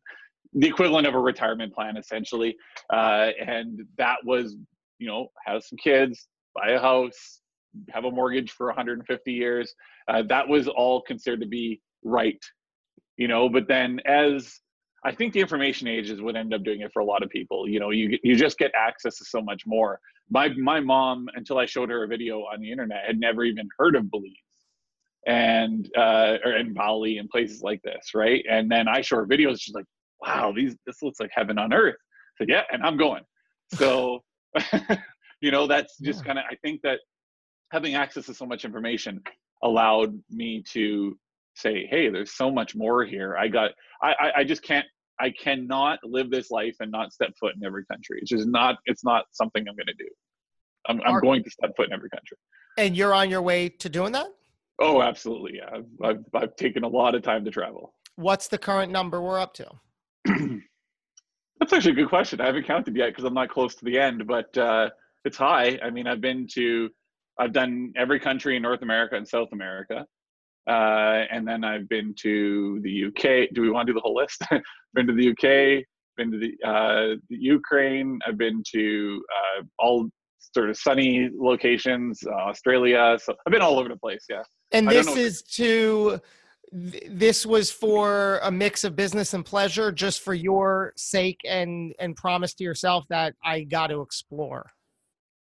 the 0.53 0.67
equivalent 0.67 1.07
of 1.07 1.15
a 1.15 1.21
retirement 1.21 1.75
plan 1.75 1.97
essentially. 1.97 2.57
Uh, 2.93 3.31
and 3.45 3.83
that 3.99 4.17
was, 4.25 4.57
you 4.99 5.07
know, 5.07 5.29
have 5.45 5.63
some 5.63 5.77
kids, 5.79 6.27
buy 6.55 6.71
a 6.71 6.81
house, 6.81 7.41
have 7.91 8.05
a 8.05 8.11
mortgage 8.11 8.53
for 8.53 8.67
150 8.67 9.33
years. 9.33 9.75
Uh, 10.09 10.23
that 10.29 10.49
was 10.49 10.67
all 10.69 11.03
considered 11.03 11.41
to 11.41 11.47
be 11.47 11.81
right, 12.03 12.43
you 13.17 13.29
know. 13.29 13.49
But 13.49 13.69
then 13.69 14.01
as 14.07 14.61
I 15.05 15.15
think 15.15 15.33
the 15.33 15.41
information 15.41 15.87
age 15.87 16.11
is 16.11 16.21
what 16.21 16.37
ended 16.37 16.59
up 16.59 16.65
doing 16.65 16.81
it 16.81 16.93
for 16.93 17.01
a 17.01 17.05
lot 17.05 17.23
of 17.23 17.31
people. 17.31 17.69
You 17.69 17.81
know, 17.81 17.91
you 17.91 18.19
you 18.23 18.35
just 18.35 18.59
get 18.59 18.73
access 18.75 19.17
to 19.19 19.25
so 19.25 19.41
much 19.41 19.63
more 19.67 20.01
my 20.31 20.49
my 20.51 20.81
mom 20.81 21.29
until 21.35 21.59
I 21.59 21.67
showed 21.67 21.91
her 21.91 22.05
a 22.05 22.09
video 22.09 22.41
on 22.41 22.61
the 22.61 22.71
internet 22.71 23.05
had 23.07 23.19
never 23.19 23.45
even 23.45 23.69
heard 23.79 23.97
of 23.97 24.11
Belize 24.11 24.33
and 25.27 25.91
uh 25.97 26.39
or 26.45 26.57
in 26.57 26.73
Bali 26.73 27.19
and 27.19 27.29
places 27.29 27.63
like 27.63 27.83
this, 27.83 28.15
right? 28.15 28.45
And 28.49 28.71
then 28.71 28.89
I 28.89 29.01
show 29.01 29.17
her 29.17 29.27
videos, 29.27 29.61
she's 29.61 29.75
like, 29.75 29.87
Wow, 30.21 30.53
these 30.55 30.77
this 30.87 31.03
looks 31.03 31.21
like 31.21 31.31
heaven 31.33 31.59
on 31.59 31.73
earth. 31.73 31.97
So 32.39 32.45
yeah, 32.49 32.63
and 32.71 32.83
I'm 32.83 32.97
going. 32.97 33.23
So 33.75 34.23
you 35.41 35.51
know, 35.51 35.67
that's 35.67 35.99
just 35.99 36.21
yeah. 36.21 36.27
kind 36.27 36.39
of 36.39 36.45
I 36.49 36.55
think 36.63 36.83
that 36.83 37.01
having 37.73 37.97
access 37.97 38.27
to 38.27 38.35
so 38.35 38.47
much 38.47 38.65
information 38.65 39.21
allowed 39.65 40.17
me 40.31 40.63
to 40.73 41.19
say, 41.57 41.85
hey, 41.91 42.09
there's 42.09 42.31
so 42.31 42.49
much 42.49 42.77
more 42.77 43.05
here. 43.05 43.37
I 43.37 43.49
got 43.49 43.73
I 44.01 44.13
I, 44.13 44.33
I 44.37 44.45
just 44.45 44.63
can't 44.63 44.87
I 45.19 45.31
cannot 45.31 45.99
live 46.05 46.31
this 46.31 46.51
life 46.51 46.77
and 46.81 46.91
not 46.91 47.13
step 47.13 47.31
foot 47.39 47.55
in 47.57 47.65
every 47.65 47.85
country. 47.87 48.19
It's 48.21 48.31
just 48.31 48.47
not. 48.47 48.77
It's 48.87 49.05
not 49.05 49.25
something 49.33 49.65
I'm 49.69 49.77
going 49.77 49.87
to 49.87 49.95
do. 49.95 50.09
I'm, 50.89 51.01
I'm 51.05 51.21
going 51.21 51.43
to 51.43 51.51
step 51.51 51.71
foot 51.77 51.87
in 51.87 51.93
every 51.93 52.11
country. 52.11 52.37
And 52.79 52.97
you're 52.97 53.15
on 53.15 53.31
your 53.31 53.43
way 53.43 53.69
to 53.69 53.89
doing 53.89 54.13
that? 54.13 54.27
Oh, 54.81 55.01
absolutely. 55.03 55.57
Yeah, 55.57 55.71
I've, 55.73 55.87
I've, 56.03 56.25
I've 56.35 56.57
taken 56.57 56.85
a 56.85 56.89
lot 56.89 57.15
of 57.15 57.23
time 57.23 57.45
to 57.45 57.51
travel. 57.51 57.95
What's 58.17 58.49
the 58.49 58.59
current 58.59 58.93
number 58.93 59.23
we're 59.23 59.41
up 59.41 59.55
to? 59.55 59.71
That's 61.59 61.73
actually 61.73 61.93
a 61.93 61.95
good 61.95 62.09
question. 62.09 62.41
I 62.41 62.47
haven't 62.47 62.67
counted 62.67 62.95
yet 62.95 63.09
because 63.09 63.25
I'm 63.25 63.35
not 63.35 63.49
close 63.49 63.75
to 63.77 63.85
the 63.85 63.99
end, 63.99 64.27
but 64.27 64.57
uh, 64.59 64.91
it's 65.25 65.39
high. 65.39 65.79
I 65.83 65.91
mean, 65.91 66.07
I've 66.07 66.21
been 66.21 66.47
to, 66.53 66.91
I've 67.39 67.53
done 67.53 67.93
every 67.97 68.21
country 68.21 68.57
in 68.57 68.63
North 68.63 68.83
America 68.83 69.17
and 69.17 69.27
South 69.27 69.49
America. 69.53 70.07
Uh, 70.69 71.23
and 71.31 71.47
then 71.47 71.63
I've 71.63 71.89
been 71.89 72.15
to 72.23 72.81
the 72.83 73.07
UK. 73.07 73.55
Do 73.55 73.63
we 73.63 73.71
want 73.71 73.87
to 73.87 73.93
do 73.93 73.95
the 73.95 74.01
whole 74.01 74.17
list? 74.17 74.43
been 74.95 75.07
to 75.07 75.13
the 75.13 75.31
UK, 75.31 75.85
been 76.17 76.33
to 76.33 76.39
the, 76.39 76.69
uh, 76.69 77.17
the 77.29 77.37
Ukraine. 77.37 78.19
I've 78.27 78.39
been 78.39 78.63
to 78.73 79.23
uh, 79.37 79.63
all 79.79 80.09
sort 80.55 80.71
of 80.71 80.77
sunny 80.77 81.31
locations, 81.33 82.21
uh, 82.27 82.35
Australia. 82.35 83.17
So 83.23 83.35
I've 83.47 83.53
been 83.53 83.63
all 83.63 83.79
over 83.79 83.89
the 83.89 83.97
place. 83.97 84.25
Yeah. 84.29 84.43
And 84.73 84.89
this 84.89 85.09
is 85.17 85.43
to. 85.55 86.21
This 86.73 87.47
was 87.47 87.71
for 87.71 88.41
a 88.43 88.51
mix 88.51 88.83
of 88.83 88.97
business 88.97 89.35
and 89.35 89.47
pleasure, 89.47 89.93
just 89.93 90.21
for 90.21 90.35
your 90.35 90.93
sake, 90.97 91.41
and 91.49 91.95
and 92.01 92.17
promise 92.17 92.55
to 92.55 92.65
yourself 92.65 93.05
that 93.09 93.35
I 93.45 93.63
got 93.63 93.87
to 93.89 94.01
explore. 94.01 94.73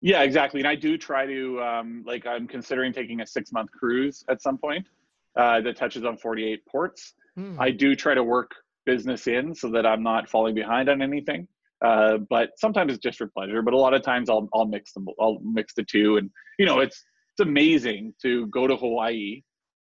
Yeah, 0.01 0.23
exactly. 0.23 0.61
And 0.61 0.67
I 0.67 0.73
do 0.73 0.97
try 0.97 1.27
to 1.27 1.61
um, 1.61 2.03
like 2.07 2.25
I'm 2.25 2.47
considering 2.47 2.91
taking 2.91 3.21
a 3.21 3.27
six 3.27 3.51
month 3.51 3.69
cruise 3.71 4.23
at 4.29 4.41
some 4.41 4.57
point 4.57 4.87
uh, 5.37 5.61
that 5.61 5.77
touches 5.77 6.03
on 6.03 6.17
48 6.17 6.65
ports. 6.65 7.13
Mm. 7.37 7.57
I 7.59 7.71
do 7.71 7.95
try 7.95 8.13
to 8.13 8.23
work 8.23 8.51
business 8.85 9.27
in 9.27 9.55
so 9.55 9.69
that 9.71 9.85
I'm 9.85 10.03
not 10.03 10.29
falling 10.29 10.55
behind 10.55 10.89
on 10.89 11.01
anything. 11.01 11.47
Uh, 11.83 12.17
but 12.29 12.51
sometimes 12.57 12.93
it's 12.93 13.01
just 13.01 13.17
for 13.17 13.27
pleasure. 13.27 13.61
But 13.61 13.73
a 13.73 13.77
lot 13.77 13.93
of 13.93 14.03
times 14.03 14.29
I'll 14.29 14.47
I'll 14.53 14.67
mix 14.67 14.93
them. 14.93 15.07
I'll 15.19 15.39
mix 15.43 15.73
the 15.73 15.83
two, 15.83 16.17
and 16.17 16.29
you 16.59 16.65
know 16.65 16.79
it's 16.79 17.03
it's 17.33 17.47
amazing 17.47 18.13
to 18.21 18.45
go 18.47 18.67
to 18.67 18.75
Hawaii 18.75 19.41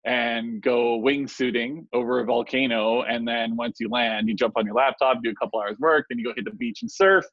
and 0.05 0.62
go 0.62 1.01
wingsuiting 1.01 1.87
over 1.92 2.20
a 2.20 2.25
volcano, 2.25 3.03
and 3.03 3.27
then 3.27 3.57
once 3.57 3.79
you 3.81 3.88
land, 3.88 4.29
you 4.29 4.35
jump 4.35 4.55
on 4.57 4.64
your 4.64 4.75
laptop, 4.75 5.18
do 5.22 5.31
a 5.31 5.35
couple 5.35 5.61
hours 5.61 5.77
work, 5.81 6.07
then 6.09 6.18
you 6.18 6.25
go 6.25 6.33
hit 6.35 6.44
the 6.44 6.53
beach 6.53 6.79
and 6.83 6.90
surf. 6.90 7.25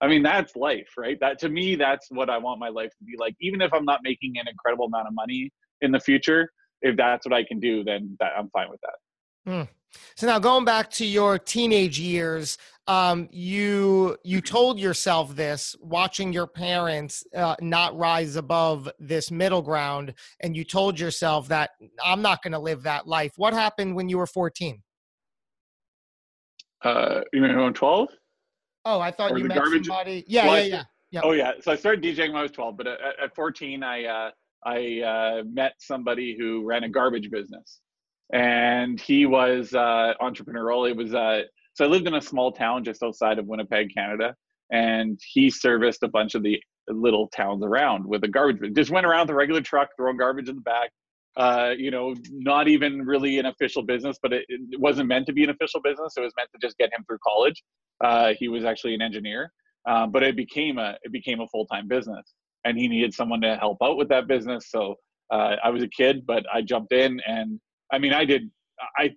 I 0.00 0.06
mean, 0.06 0.22
that's 0.22 0.54
life, 0.54 0.90
right? 0.96 1.18
That 1.20 1.38
to 1.40 1.48
me, 1.48 1.74
that's 1.74 2.08
what 2.10 2.30
I 2.30 2.38
want 2.38 2.60
my 2.60 2.68
life 2.68 2.90
to 2.98 3.04
be 3.04 3.14
like. 3.18 3.34
Even 3.40 3.60
if 3.60 3.72
I'm 3.72 3.84
not 3.84 4.00
making 4.04 4.34
an 4.38 4.46
incredible 4.48 4.86
amount 4.86 5.08
of 5.08 5.14
money 5.14 5.50
in 5.80 5.90
the 5.90 6.00
future, 6.00 6.50
if 6.82 6.96
that's 6.96 7.26
what 7.26 7.34
I 7.34 7.44
can 7.44 7.60
do, 7.60 7.84
then 7.84 8.16
that, 8.20 8.32
I'm 8.36 8.50
fine 8.50 8.70
with 8.70 8.80
that. 8.80 9.50
Mm. 9.52 9.68
So 10.16 10.26
now 10.26 10.38
going 10.38 10.64
back 10.64 10.90
to 10.92 11.06
your 11.06 11.38
teenage 11.38 11.98
years, 11.98 12.58
um, 12.86 13.28
you 13.30 14.16
you 14.24 14.40
told 14.40 14.78
yourself 14.78 15.34
this 15.36 15.76
watching 15.80 16.32
your 16.32 16.46
parents 16.46 17.24
uh, 17.34 17.56
not 17.60 17.96
rise 17.96 18.36
above 18.36 18.88
this 18.98 19.30
middle 19.30 19.62
ground, 19.62 20.14
and 20.40 20.56
you 20.56 20.64
told 20.64 20.98
yourself 20.98 21.48
that 21.48 21.70
I'm 22.04 22.22
not 22.22 22.42
going 22.42 22.52
to 22.52 22.58
live 22.58 22.82
that 22.84 23.06
life. 23.06 23.32
What 23.36 23.52
happened 23.52 23.94
when 23.94 24.08
you 24.08 24.18
were 24.18 24.26
14? 24.26 24.82
Uh, 26.82 27.20
you 27.32 27.40
mean 27.40 27.50
around 27.50 27.74
12? 27.74 28.08
Oh, 28.84 29.00
I 29.00 29.10
thought 29.10 29.32
or 29.32 29.38
you 29.38 29.44
met 29.44 29.58
garbage? 29.58 29.86
somebody. 29.86 30.24
Yeah, 30.26 30.46
well, 30.46 30.56
yeah, 30.56 30.64
yeah, 30.64 30.82
yeah. 31.10 31.20
Oh 31.24 31.32
yeah. 31.32 31.52
So 31.60 31.72
I 31.72 31.76
started 31.76 32.02
DJing 32.02 32.28
when 32.28 32.36
I 32.36 32.42
was 32.42 32.52
12, 32.52 32.76
but 32.76 32.86
at, 32.86 33.00
at 33.22 33.34
14, 33.34 33.82
I 33.82 34.04
uh, 34.04 34.30
I 34.64 35.00
uh, 35.02 35.42
met 35.44 35.74
somebody 35.78 36.36
who 36.38 36.64
ran 36.64 36.84
a 36.84 36.88
garbage 36.88 37.30
business, 37.30 37.80
and 38.32 39.00
he 39.00 39.26
was 39.26 39.72
uh, 39.74 40.14
entrepreneurial. 40.20 40.88
It 40.90 40.96
was 40.96 41.14
uh, 41.14 41.42
so 41.74 41.84
I 41.84 41.88
lived 41.88 42.08
in 42.08 42.14
a 42.14 42.20
small 42.20 42.52
town 42.52 42.84
just 42.84 43.02
outside 43.02 43.38
of 43.38 43.46
Winnipeg, 43.46 43.94
Canada, 43.94 44.34
and 44.72 45.18
he 45.32 45.50
serviced 45.50 46.02
a 46.02 46.08
bunch 46.08 46.34
of 46.34 46.42
the 46.42 46.60
little 46.88 47.28
towns 47.28 47.62
around 47.62 48.06
with 48.06 48.24
a 48.24 48.28
garbage. 48.28 48.74
Just 48.74 48.90
went 48.90 49.06
around 49.06 49.22
with 49.22 49.30
a 49.30 49.34
regular 49.34 49.60
truck, 49.60 49.90
throwing 49.96 50.16
garbage 50.16 50.48
in 50.48 50.56
the 50.56 50.62
back. 50.62 50.90
Uh, 51.36 51.72
you 51.78 51.92
know, 51.92 52.16
not 52.32 52.66
even 52.66 53.02
really 53.02 53.38
an 53.38 53.46
official 53.46 53.82
business, 53.82 54.18
but 54.20 54.32
it, 54.32 54.44
it, 54.48 54.80
wasn't 54.80 55.06
meant 55.06 55.24
to 55.24 55.32
be 55.32 55.44
an 55.44 55.50
official 55.50 55.80
business. 55.80 56.14
It 56.16 56.20
was 56.20 56.32
meant 56.36 56.48
to 56.52 56.58
just 56.60 56.76
get 56.78 56.90
him 56.92 57.04
through 57.06 57.18
college. 57.24 57.62
Uh, 58.02 58.32
he 58.36 58.48
was 58.48 58.64
actually 58.64 58.94
an 58.94 59.02
engineer. 59.02 59.52
um, 59.86 60.10
but 60.10 60.24
it 60.24 60.34
became 60.34 60.78
a 60.78 60.96
it 61.04 61.12
became 61.12 61.40
a 61.40 61.46
full 61.46 61.64
time 61.66 61.86
business, 61.86 62.34
and 62.64 62.78
he 62.78 62.88
needed 62.88 63.14
someone 63.14 63.40
to 63.42 63.56
help 63.56 63.78
out 63.82 63.96
with 63.96 64.08
that 64.08 64.26
business. 64.26 64.66
So 64.70 64.96
uh, 65.32 65.56
I 65.62 65.70
was 65.70 65.82
a 65.82 65.88
kid, 65.88 66.24
but 66.26 66.44
I 66.52 66.62
jumped 66.62 66.92
in, 66.92 67.20
and 67.26 67.60
I 67.92 67.98
mean, 67.98 68.12
I 68.12 68.24
did. 68.24 68.50
I 68.96 69.14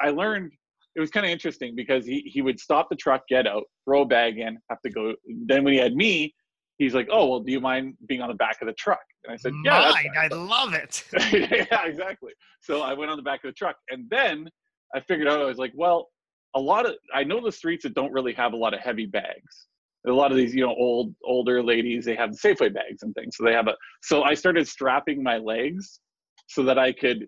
I 0.00 0.10
learned 0.10 0.52
it 0.96 1.00
was 1.00 1.10
kind 1.10 1.24
of 1.24 1.30
interesting 1.30 1.74
because 1.74 2.06
he 2.06 2.20
he 2.32 2.42
would 2.42 2.58
stop 2.58 2.88
the 2.90 2.96
truck, 2.96 3.22
get 3.28 3.46
out, 3.46 3.64
throw 3.84 4.02
a 4.02 4.06
bag 4.06 4.38
in, 4.38 4.58
have 4.70 4.80
to 4.82 4.90
go. 4.90 5.14
Then 5.46 5.64
when 5.64 5.72
he 5.72 5.78
had 5.78 5.94
me, 5.94 6.34
he's 6.78 6.94
like, 6.94 7.08
"Oh, 7.10 7.28
well, 7.28 7.40
do 7.40 7.52
you 7.52 7.60
mind 7.60 7.94
being 8.06 8.20
on 8.20 8.28
the 8.28 8.34
back 8.34 8.58
of 8.60 8.66
the 8.66 8.74
truck?" 8.74 9.04
And 9.24 9.32
I 9.32 9.36
said, 9.36 9.52
"Yeah, 9.64 9.92
Mine, 9.94 10.12
I 10.16 10.28
love 10.34 10.74
it." 10.74 11.04
yeah, 11.32 11.84
exactly. 11.84 12.32
So 12.60 12.82
I 12.82 12.94
went 12.94 13.10
on 13.10 13.16
the 13.16 13.22
back 13.22 13.44
of 13.44 13.48
the 13.48 13.54
truck, 13.54 13.76
and 13.90 14.04
then 14.10 14.48
I 14.94 15.00
figured 15.00 15.28
out 15.28 15.40
I 15.40 15.44
was 15.44 15.58
like, 15.58 15.72
well, 15.74 16.08
a 16.54 16.60
lot 16.60 16.86
of 16.86 16.94
I 17.14 17.24
know 17.24 17.40
the 17.40 17.52
streets 17.52 17.82
that 17.82 17.94
don't 17.94 18.12
really 18.12 18.32
have 18.34 18.52
a 18.52 18.56
lot 18.56 18.74
of 18.74 18.80
heavy 18.80 19.06
bags. 19.06 19.66
A 20.06 20.12
lot 20.12 20.30
of 20.30 20.36
these, 20.36 20.54
you 20.54 20.64
know, 20.64 20.74
old 20.74 21.14
older 21.24 21.62
ladies, 21.62 22.04
they 22.04 22.14
have 22.14 22.30
Safeway 22.30 22.72
bags 22.72 23.02
and 23.02 23.14
things. 23.14 23.36
So 23.36 23.44
they 23.44 23.52
have 23.52 23.68
a. 23.68 23.74
So 24.02 24.22
I 24.22 24.34
started 24.34 24.66
strapping 24.68 25.22
my 25.22 25.38
legs 25.38 26.00
so 26.48 26.62
that 26.64 26.78
I 26.78 26.92
could 26.92 27.26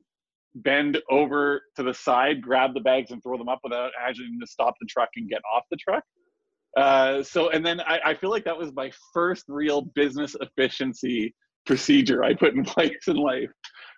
bend 0.54 0.98
over 1.10 1.62
to 1.76 1.82
the 1.82 1.94
side, 1.94 2.42
grab 2.42 2.74
the 2.74 2.80
bags, 2.80 3.10
and 3.10 3.22
throw 3.22 3.38
them 3.38 3.48
up 3.48 3.60
without 3.62 3.92
having 3.98 4.38
to 4.40 4.46
stop 4.46 4.74
the 4.80 4.86
truck 4.86 5.10
and 5.16 5.28
get 5.28 5.42
off 5.52 5.64
the 5.70 5.76
truck. 5.76 6.04
Uh, 6.76 7.22
so, 7.22 7.50
and 7.50 7.64
then 7.64 7.80
I, 7.80 8.00
I 8.06 8.14
feel 8.14 8.30
like 8.30 8.44
that 8.44 8.56
was 8.56 8.72
my 8.74 8.90
first 9.12 9.44
real 9.48 9.82
business 9.82 10.36
efficiency 10.40 11.34
procedure 11.66 12.22
I 12.22 12.34
put 12.34 12.54
in 12.54 12.64
place 12.76 13.08
in 13.08 13.16
life. 13.16 13.50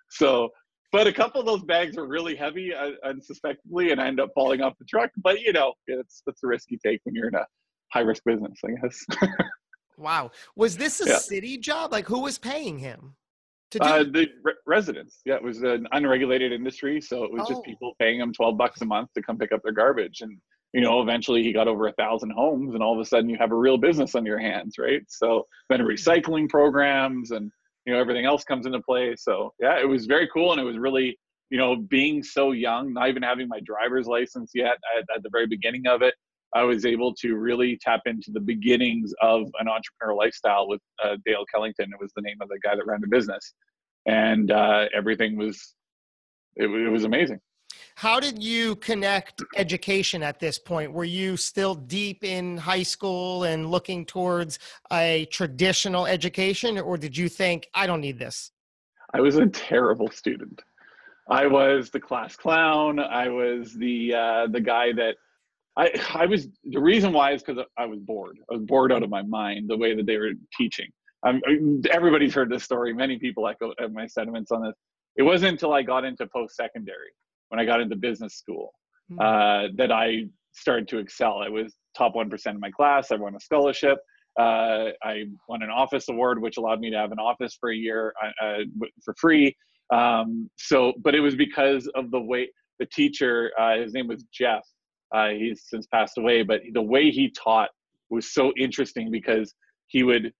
So, 0.09 0.49
but 0.91 1.07
a 1.07 1.13
couple 1.13 1.39
of 1.39 1.47
those 1.47 1.63
bags 1.63 1.97
were 1.97 2.07
really 2.07 2.35
heavy, 2.35 2.73
uh, 2.73 2.91
unsuspectedly, 3.03 3.91
and 3.91 3.99
I 3.99 4.07
ended 4.07 4.23
up 4.25 4.31
falling 4.35 4.61
off 4.61 4.73
the 4.77 4.85
truck. 4.85 5.09
But 5.17 5.41
you 5.41 5.53
know, 5.53 5.73
it's 5.87 6.21
it's 6.27 6.43
a 6.43 6.47
risk 6.47 6.69
you 6.69 6.77
take 6.85 6.99
when 7.03 7.15
you're 7.15 7.29
in 7.29 7.35
a 7.35 7.45
high 7.93 8.01
risk 8.01 8.23
business, 8.25 8.59
I 8.65 8.71
guess. 8.81 9.05
wow, 9.97 10.31
was 10.55 10.75
this 10.75 10.99
a 11.01 11.07
Yeah. 11.07 11.17
city 11.17 11.57
job? 11.57 11.91
Like, 11.91 12.07
who 12.07 12.19
was 12.21 12.37
paying 12.39 12.79
him 12.79 13.15
to 13.71 13.79
do? 13.79 13.85
Uh, 13.85 14.03
the 14.03 14.27
re- 14.43 14.53
residents, 14.65 15.21
yeah, 15.25 15.35
it 15.35 15.43
was 15.43 15.61
an 15.61 15.87
unregulated 15.91 16.51
industry, 16.51 16.99
so 16.99 17.23
it 17.23 17.31
was 17.31 17.43
Oh. 17.45 17.49
just 17.53 17.63
people 17.63 17.93
paying 17.99 18.19
him 18.19 18.33
twelve 18.33 18.57
bucks 18.57 18.81
a 18.81 18.85
month 18.85 19.09
to 19.13 19.21
come 19.21 19.37
pick 19.37 19.51
up 19.51 19.61
their 19.63 19.71
garbage, 19.73 20.21
and 20.21 20.37
you 20.73 20.81
know, 20.81 21.03
eventually 21.03 21.43
he 21.43 21.53
got 21.53 21.67
over 21.67 21.85
a 21.85 21.93
thousand 21.93 22.31
homes, 22.31 22.73
and 22.73 22.81
all 22.81 22.93
of 22.95 22.99
a 22.99 23.05
sudden 23.05 23.29
you 23.29 23.37
have 23.37 23.51
a 23.51 23.55
real 23.55 23.77
business 23.77 24.15
on 24.15 24.25
your 24.25 24.39
hands, 24.39 24.79
right? 24.79 25.03
So 25.07 25.45
then 25.69 25.81
recycling 25.81 26.49
programs 26.49 27.29
and 27.29 27.51
you 27.85 27.93
know 27.93 27.99
everything 27.99 28.25
else 28.25 28.43
comes 28.43 28.65
into 28.65 28.81
play. 28.81 29.15
So 29.15 29.53
yeah, 29.59 29.79
it 29.79 29.87
was 29.87 30.07
very 30.07 30.27
cool, 30.33 30.51
and 30.51 30.59
it 30.59 30.63
was 30.63 30.79
really 30.79 31.19
you 31.51 31.59
know 31.59 31.75
being 31.75 32.23
so 32.23 32.53
young, 32.53 32.91
not 32.93 33.09
even 33.09 33.21
having 33.21 33.47
my 33.47 33.59
driver's 33.59 34.07
license 34.07 34.49
yet 34.55 34.77
at, 34.97 35.03
at 35.15 35.21
the 35.21 35.29
very 35.31 35.45
beginning 35.45 35.85
of 35.85 36.01
it. 36.01 36.15
I 36.55 36.63
was 36.63 36.85
able 36.85 37.13
to 37.15 37.35
really 37.35 37.77
tap 37.81 38.01
into 38.05 38.31
the 38.31 38.39
beginnings 38.39 39.13
of 39.21 39.49
an 39.59 39.67
entrepreneur 39.67 40.15
lifestyle 40.15 40.67
with 40.67 40.81
uh, 41.03 41.17
Dale 41.25 41.45
Kellington. 41.53 41.91
It 41.91 41.99
was 41.99 42.11
the 42.15 42.21
name 42.21 42.37
of 42.41 42.49
the 42.49 42.59
guy 42.63 42.75
that 42.75 42.85
ran 42.85 43.01
the 43.01 43.07
business, 43.07 43.53
and 44.05 44.51
uh, 44.51 44.85
everything 44.95 45.37
was 45.37 45.75
it, 46.55 46.65
it 46.65 46.89
was 46.89 47.03
amazing. 47.03 47.39
How 47.95 48.19
did 48.19 48.41
you 48.41 48.75
connect 48.77 49.43
education 49.55 50.23
at 50.23 50.39
this 50.39 50.57
point? 50.57 50.93
Were 50.93 51.03
you 51.03 51.37
still 51.37 51.75
deep 51.75 52.23
in 52.23 52.57
high 52.57 52.83
school 52.83 53.43
and 53.43 53.69
looking 53.69 54.05
towards 54.05 54.59
a 54.91 55.25
traditional 55.31 56.05
education, 56.05 56.79
or 56.79 56.97
did 56.97 57.15
you 57.15 57.29
think, 57.29 57.67
I 57.73 57.87
don't 57.87 58.01
need 58.01 58.19
this? 58.19 58.51
I 59.13 59.21
was 59.21 59.37
a 59.37 59.45
terrible 59.47 60.09
student. 60.09 60.61
I 61.29 61.47
was 61.47 61.89
the 61.89 61.99
class 61.99 62.35
clown. 62.35 62.99
I 62.99 63.29
was 63.29 63.73
the 63.73 64.13
uh, 64.13 64.47
the 64.47 64.59
guy 64.59 64.91
that 64.93 65.15
I 65.77 65.91
I 66.13 66.25
was 66.25 66.47
the 66.63 66.79
reason 66.79 67.13
why 67.13 67.31
is 67.33 67.43
because 67.43 67.63
I 67.77 67.85
was 67.85 67.99
bored. 67.99 68.37
I 68.51 68.55
was 68.55 68.63
bored 68.63 68.91
out 68.91 69.03
of 69.03 69.09
my 69.09 69.23
mind 69.23 69.69
the 69.69 69.77
way 69.77 69.95
that 69.95 70.05
they 70.05 70.17
were 70.17 70.31
teaching. 70.57 70.89
Um, 71.25 71.41
everybody's 71.89 72.33
heard 72.33 72.49
this 72.49 72.63
story. 72.63 72.93
Many 72.93 73.17
people 73.17 73.47
echo 73.47 73.73
my 73.91 74.07
sentiments 74.07 74.51
on 74.51 74.63
this. 74.63 74.75
It 75.15 75.23
wasn't 75.23 75.53
until 75.53 75.73
I 75.73 75.81
got 75.81 76.03
into 76.05 76.27
post 76.27 76.55
secondary 76.55 77.11
when 77.49 77.59
I 77.59 77.65
got 77.65 77.81
into 77.81 77.95
business 77.95 78.35
school 78.35 78.73
Hmm. 79.09 79.19
uh, 79.19 79.67
that 79.75 79.91
I 79.91 80.27
started 80.53 80.87
to 80.89 80.97
excel. 80.97 81.39
I 81.39 81.49
was 81.49 81.75
top 81.97 82.15
one 82.15 82.29
percent 82.29 82.55
in 82.55 82.61
my 82.61 82.71
class. 82.71 83.11
I 83.11 83.15
won 83.15 83.35
a 83.35 83.39
scholarship. 83.39 83.97
Uh, 84.39 84.89
I 85.03 85.25
won 85.47 85.61
an 85.61 85.69
office 85.69 86.09
award, 86.09 86.41
which 86.41 86.57
allowed 86.57 86.79
me 86.79 86.89
to 86.89 86.97
have 86.97 87.11
an 87.11 87.19
office 87.19 87.55
for 87.59 87.71
a 87.71 87.75
year 87.75 88.13
uh, 88.23 88.45
uh, 88.45 88.57
for 89.03 89.13
free. 89.19 89.55
Um, 89.93 90.49
so, 90.57 90.93
but 91.03 91.13
it 91.13 91.19
was 91.19 91.35
because 91.35 91.87
of 91.95 92.09
the 92.11 92.19
way 92.19 92.49
the 92.79 92.87
teacher, 92.87 93.51
uh, 93.59 93.77
his 93.77 93.93
name 93.93 94.07
was 94.07 94.23
Jeff. 94.33 94.63
Uh, 95.13 95.29
he's 95.29 95.63
since 95.67 95.85
passed 95.87 96.17
away, 96.17 96.43
but 96.43 96.61
the 96.73 96.81
way 96.81 97.11
he 97.11 97.29
taught 97.31 97.69
was 98.09 98.33
so 98.33 98.51
interesting 98.57 99.11
because 99.11 99.53
he 99.87 100.03
would, 100.03 100.33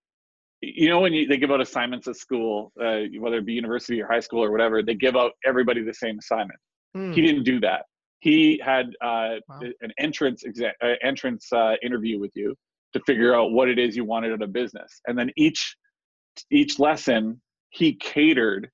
you 0.61 0.89
know, 0.89 0.99
when 1.01 1.13
you, 1.13 1.27
they 1.27 1.37
give 1.37 1.51
out 1.51 1.61
assignments 1.61 2.07
at 2.07 2.15
school, 2.15 2.71
uh, 2.81 3.01
whether 3.19 3.37
it 3.37 3.45
be 3.45 3.53
university 3.53 4.01
or 4.01 4.07
high 4.07 4.19
school 4.19 4.43
or 4.43 4.51
whatever, 4.51 4.81
they 4.81 4.95
give 4.95 5.15
out 5.15 5.31
everybody 5.45 5.83
the 5.83 5.93
same 5.93 6.17
assignment 6.19 6.59
Hmm. 6.95 7.11
he 7.13 7.21
didn't 7.21 7.43
do 7.43 7.59
that. 7.59 7.85
He 8.19 8.61
had 8.63 8.87
uh, 9.01 9.35
Wow. 9.49 9.61
an 9.81 9.91
entrance 9.99 10.43
exa- 10.43 10.71
uh, 10.81 10.95
entrance 11.01 11.51
uh, 11.51 11.75
interview 11.83 12.19
with 12.19 12.31
you 12.35 12.55
to 12.93 13.01
figure 13.05 13.35
out 13.35 13.51
what 13.51 13.67
it 13.67 13.79
is 13.79 13.95
you 13.95 14.05
wanted 14.05 14.31
out 14.31 14.41
of 14.41 14.53
business, 14.53 15.01
and 15.07 15.17
then 15.17 15.31
each 15.35 15.75
each 16.51 16.79
lesson 16.79 17.41
he 17.69 17.93
catered 17.95 18.69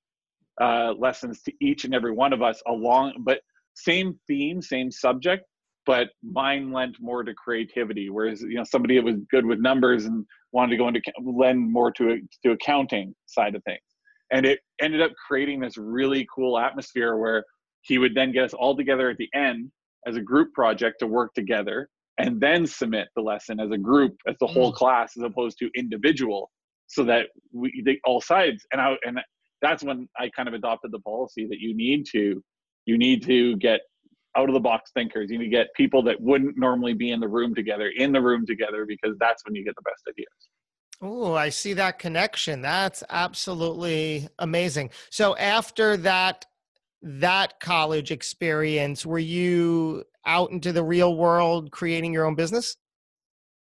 uh, 0.62 0.93
lessons 0.97 1.41
to 1.43 1.53
each 1.62 1.85
and 1.85 1.95
every 1.95 2.12
one 2.12 2.33
of 2.33 2.41
us 2.41 2.62
along, 2.67 3.13
but 3.21 3.39
same 3.73 4.19
theme, 4.27 4.62
same 4.62 4.91
subject, 4.91 5.45
but 5.89 6.10
mine 6.21 6.71
lent 6.71 6.95
more 7.02 7.23
to 7.23 7.34
creativity. 7.34 8.12
Whereas 8.12 8.43
you 8.43 8.54
know 8.54 8.63
somebody 8.63 8.97
that 8.97 9.04
was 9.04 9.15
good 9.32 9.43
with 9.43 9.60
numbers 9.60 10.06
and 10.06 10.23
wanted 10.52 10.69
to 10.69 10.78
go 10.78 10.88
into 10.88 11.02
lend 11.19 11.73
more 11.73 11.91
to 11.93 12.21
to 12.43 12.52
accounting 12.52 13.15
side 13.25 13.56
of 13.56 13.63
things, 13.63 13.82
and 14.32 14.45
it 14.45 14.60
ended 14.80 15.02
up 15.02 15.12
creating 15.28 15.60
this 15.60 15.78
really 15.78 16.28
cool 16.34 16.60
atmosphere 16.60 17.17
where 17.17 17.43
he 17.82 17.97
would 17.97 18.13
then 18.13 18.32
get 18.32 18.43
us 18.43 18.54
all 18.54 18.78
together 18.78 19.10
at 19.10 19.17
the 19.17 19.30
end 19.34 19.71
as 20.06 20.15
a 20.15 20.21
group 20.21 20.54
project 20.54 20.97
to 20.99 21.08
work 21.08 21.34
together 21.34 21.89
and 22.19 22.39
then 22.39 22.67
submit 22.67 23.08
the 23.15 23.21
lesson 23.23 23.60
as 23.60 23.71
a 23.71 23.78
group 23.78 24.15
as 24.28 24.36
the 24.39 24.45
whole 24.45 24.71
mm. 24.71 24.75
class 24.75 25.17
as 25.17 25.23
opposed 25.23 25.58
to 25.58 25.71
individual 25.75 26.52
so 26.86 27.04
that 27.04 27.28
we 27.52 27.82
they, 27.84 27.99
all 28.06 28.21
sides 28.21 28.63
and 28.71 28.80
i 28.80 28.95
and 29.06 29.19
that's 29.63 29.84
when 29.84 30.08
i 30.19 30.30
kind 30.36 30.47
of 30.47 30.54
adopted 30.54 30.91
the 30.91 30.99
policy 30.99 31.47
that 31.47 31.60
you 31.60 31.75
need 31.75 32.06
to 32.06 32.43
you 32.86 32.97
need 32.97 33.23
to 33.23 33.56
get 33.58 33.80
out 34.37 34.49
of 34.49 34.53
the 34.53 34.59
box 34.59 34.91
thinkers 34.93 35.29
you 35.29 35.37
need 35.37 35.45
to 35.45 35.49
get 35.49 35.67
people 35.75 36.01
that 36.03 36.19
wouldn't 36.21 36.57
normally 36.57 36.93
be 36.93 37.11
in 37.11 37.19
the 37.19 37.27
room 37.27 37.53
together 37.55 37.91
in 37.97 38.11
the 38.11 38.21
room 38.21 38.45
together 38.45 38.85
because 38.85 39.15
that's 39.19 39.43
when 39.45 39.55
you 39.55 39.63
get 39.63 39.75
the 39.75 39.81
best 39.81 40.01
ideas 40.07 40.49
Oh, 41.01 41.33
I 41.33 41.49
see 41.49 41.73
that 41.73 41.97
connection. 41.97 42.61
That's 42.61 43.03
absolutely 43.09 44.27
amazing. 44.37 44.91
So 45.09 45.35
after 45.37 45.95
that 45.97 46.45
that 47.01 47.61
college 47.61 48.11
experience, 48.11 49.05
were 49.05 49.19
you 49.19 50.03
out 50.25 50.51
into 50.51 50.73
the 50.73 50.83
real 50.83 51.15
world 51.15 51.71
creating 51.71 52.11
your 52.11 52.25
own 52.25 52.35
business? 52.35 52.75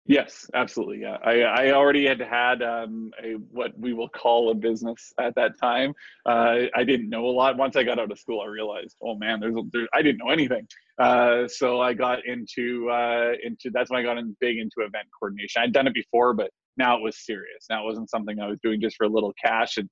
Yes, 0.07 0.49
absolutely. 0.55 1.01
Yeah, 1.01 1.17
I, 1.23 1.41
I 1.41 1.71
already 1.73 2.07
had 2.07 2.19
had 2.19 2.63
um, 2.63 3.11
a 3.23 3.33
what 3.51 3.77
we 3.79 3.93
will 3.93 4.09
call 4.09 4.49
a 4.49 4.55
business 4.55 5.13
at 5.19 5.35
that 5.35 5.59
time. 5.59 5.93
Uh, 6.25 6.61
I 6.75 6.83
didn't 6.83 7.07
know 7.09 7.25
a 7.27 7.29
lot. 7.31 7.55
Once 7.55 7.75
I 7.75 7.83
got 7.83 7.99
out 7.99 8.11
of 8.11 8.17
school, 8.19 8.41
I 8.41 8.47
realized, 8.47 8.95
oh 9.03 9.15
man, 9.15 9.39
there's, 9.39 9.55
a- 9.55 9.61
there, 9.71 9.87
I 9.93 10.01
didn't 10.01 10.17
know 10.17 10.31
anything. 10.31 10.67
Uh, 10.97 11.47
so 11.47 11.81
I 11.81 11.93
got 11.93 12.25
into 12.25 12.89
uh, 12.89 13.33
into 13.43 13.69
that's 13.71 13.91
when 13.91 13.99
I 13.99 14.03
got 14.03 14.17
in 14.17 14.35
big 14.39 14.57
into 14.57 14.77
event 14.79 15.07
coordination. 15.17 15.61
I'd 15.61 15.71
done 15.71 15.85
it 15.87 15.93
before, 15.93 16.33
but 16.33 16.49
now 16.77 16.97
it 16.97 17.03
was 17.03 17.23
serious. 17.23 17.65
Now 17.69 17.83
it 17.83 17.85
wasn't 17.85 18.09
something 18.09 18.39
I 18.39 18.47
was 18.47 18.59
doing 18.61 18.81
just 18.81 18.97
for 18.97 19.03
a 19.05 19.09
little 19.09 19.33
cash. 19.43 19.77
And 19.77 19.87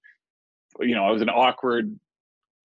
you 0.80 0.96
know, 0.96 1.06
I 1.06 1.12
was 1.12 1.22
an 1.22 1.30
awkward 1.30 1.98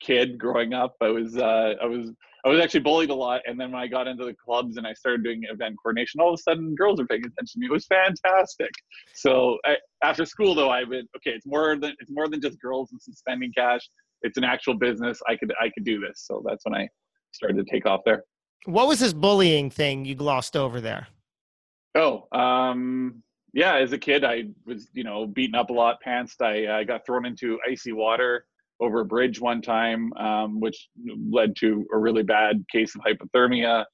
kid 0.01 0.39
growing 0.39 0.75
up. 0.75 0.95
I 1.01 1.09
was 1.09 1.37
uh, 1.37 1.75
I 1.83 1.87
was 1.87 2.11
I 2.45 2.51
was 2.51 2.61
actually 2.61 2.81
bullied 2.81 3.09
a 3.09 3.15
lot, 3.15 3.41
and 3.47 3.59
then 3.59 3.73
when 3.73 3.81
I 3.81 3.87
got 3.87 4.07
into 4.07 4.27
the 4.27 4.35
clubs 4.35 4.77
and 4.77 4.87
I 4.87 4.93
started 4.93 5.25
doing 5.25 5.45
event 5.51 5.77
coordination, 5.83 6.21
all 6.21 6.29
of 6.29 6.35
a 6.35 6.43
sudden 6.43 6.75
girls 6.75 6.99
were 6.99 7.07
paying 7.07 7.23
attention 7.25 7.47
to 7.55 7.59
me. 7.61 7.67
It 7.67 7.73
was 7.73 7.87
fantastic. 7.87 8.71
So 9.15 9.57
I, 9.65 9.77
after 10.03 10.27
school, 10.27 10.55
though, 10.55 10.69
I 10.69 10.85
would 10.85 11.07
okay. 11.17 11.31
It's 11.31 11.47
more 11.47 11.77
than 11.77 11.95
it's 12.01 12.11
more 12.11 12.29
than 12.29 12.43
just 12.43 12.61
girls 12.61 12.93
and 12.93 13.01
some 13.01 13.15
spending 13.15 13.51
cash. 13.57 13.81
It's 14.23 14.37
an 14.37 14.45
actual 14.45 14.75
business. 14.75 15.21
I 15.27 15.37
could 15.37 15.55
I 15.59 15.71
could 15.71 15.85
do 15.85 16.01
this. 16.01 16.25
So 16.27 16.43
that's 16.47 16.65
when 16.67 16.75
I 16.75 16.87
started 17.33 17.57
to 17.57 17.73
take 17.73 17.87
off 17.87 18.01
there. 18.05 18.25
What 18.67 18.89
was 18.89 19.01
this 19.01 19.15
bullying 19.15 19.71
thing 19.71 20.05
you 20.05 20.15
glossed 20.15 20.55
over 20.57 20.83
there? 20.83 21.07
Oh, 21.95 22.29
um, 22.39 23.23
yeah. 23.55 23.77
As 23.77 23.93
a 23.93 23.99
kid, 23.99 24.23
I 24.23 24.45
was, 24.67 24.89
you 24.93 25.05
know, 25.05 25.27
beaten 25.27 25.55
up 25.55 25.71
a 25.71 25.73
lot, 25.73 25.97
pantsed. 26.07 26.43
I 26.43 26.67
uh, 26.67 26.85
got 26.85 27.07
thrown 27.07 27.25
into 27.25 27.59
icy 27.67 27.93
water 27.93 28.45
over 28.81 29.01
a 29.01 29.05
bridge 29.05 29.41
one 29.41 29.63
time, 29.63 30.13
um, 30.15 30.61
which 30.61 30.89
led 31.31 31.55
to 31.57 31.87
a 31.93 31.99
really 31.99 32.23
bad 32.23 32.65
case 32.71 32.95
of 32.95 33.03
hypothermia. 33.03 33.85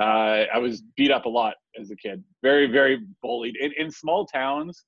Uh, 0.00 0.46
I 0.54 0.58
was 0.58 0.82
beat 0.96 1.10
up 1.10 1.26
a 1.26 1.28
lot 1.28 1.54
as 1.78 1.90
a 1.90 1.96
kid. 1.96 2.22
Very, 2.42 2.66
very 2.66 3.00
bullied. 3.22 3.56
In, 3.56 3.72
in 3.76 3.90
small 3.90 4.26
towns, 4.26 4.84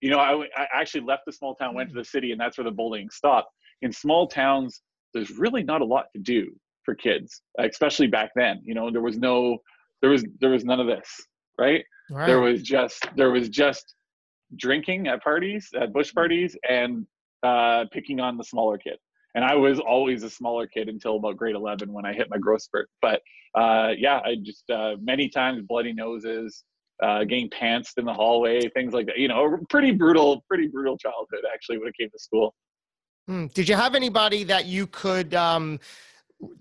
you 0.00 0.10
know, 0.10 0.18
I, 0.18 0.46
I 0.56 0.66
actually 0.74 1.02
left 1.02 1.22
the 1.26 1.32
small 1.32 1.54
town, 1.54 1.74
went 1.74 1.88
to 1.90 1.94
the 1.94 2.04
city, 2.04 2.32
and 2.32 2.40
that's 2.40 2.58
where 2.58 2.64
the 2.64 2.70
bullying 2.70 3.08
stopped. 3.10 3.48
In 3.82 3.92
small 3.92 4.26
towns, 4.26 4.82
there's 5.14 5.30
really 5.30 5.62
not 5.62 5.80
a 5.80 5.84
lot 5.84 6.06
to 6.14 6.20
do 6.20 6.50
for 6.84 6.94
kids, 6.94 7.42
especially 7.58 8.08
back 8.08 8.30
then. 8.34 8.60
You 8.64 8.74
know, 8.74 8.90
there 8.90 9.00
was 9.00 9.16
no, 9.16 9.58
there 10.00 10.10
was, 10.10 10.24
there 10.40 10.50
was 10.50 10.64
none 10.64 10.80
of 10.80 10.86
this. 10.86 11.08
right? 11.58 11.84
right? 12.10 12.26
There 12.26 12.40
was 12.40 12.62
just 12.62 13.08
there 13.16 13.30
was 13.30 13.48
just 13.48 13.94
drinking 14.56 15.08
at 15.08 15.22
parties, 15.22 15.68
at 15.80 15.92
bush 15.92 16.12
parties, 16.12 16.56
and 16.68 17.06
uh, 17.42 17.84
picking 17.92 18.20
on 18.20 18.36
the 18.36 18.44
smaller 18.44 18.78
kid. 18.78 18.98
And 19.34 19.44
I 19.44 19.54
was 19.54 19.80
always 19.80 20.22
a 20.22 20.30
smaller 20.30 20.66
kid 20.66 20.88
until 20.88 21.16
about 21.16 21.36
grade 21.36 21.56
11 21.56 21.92
when 21.92 22.04
I 22.04 22.12
hit 22.12 22.28
my 22.30 22.38
growth 22.38 22.62
spurt. 22.62 22.88
But 23.00 23.22
uh, 23.54 23.92
yeah, 23.96 24.20
I 24.24 24.36
just 24.42 24.68
uh, 24.70 24.96
many 25.00 25.28
times 25.28 25.62
bloody 25.66 25.92
noses, 25.92 26.64
uh, 27.02 27.24
getting 27.24 27.48
pantsed 27.50 27.98
in 27.98 28.04
the 28.04 28.12
hallway, 28.12 28.68
things 28.68 28.92
like 28.92 29.06
that. 29.06 29.18
You 29.18 29.28
know, 29.28 29.58
pretty 29.70 29.92
brutal, 29.92 30.44
pretty 30.48 30.68
brutal 30.68 30.98
childhood 30.98 31.40
actually 31.52 31.78
when 31.78 31.88
it 31.88 31.94
came 31.98 32.10
to 32.10 32.18
school. 32.18 32.54
Hmm. 33.26 33.46
Did 33.46 33.68
you 33.68 33.76
have 33.76 33.94
anybody 33.94 34.44
that 34.44 34.66
you 34.66 34.86
could 34.86 35.34
um, 35.34 35.80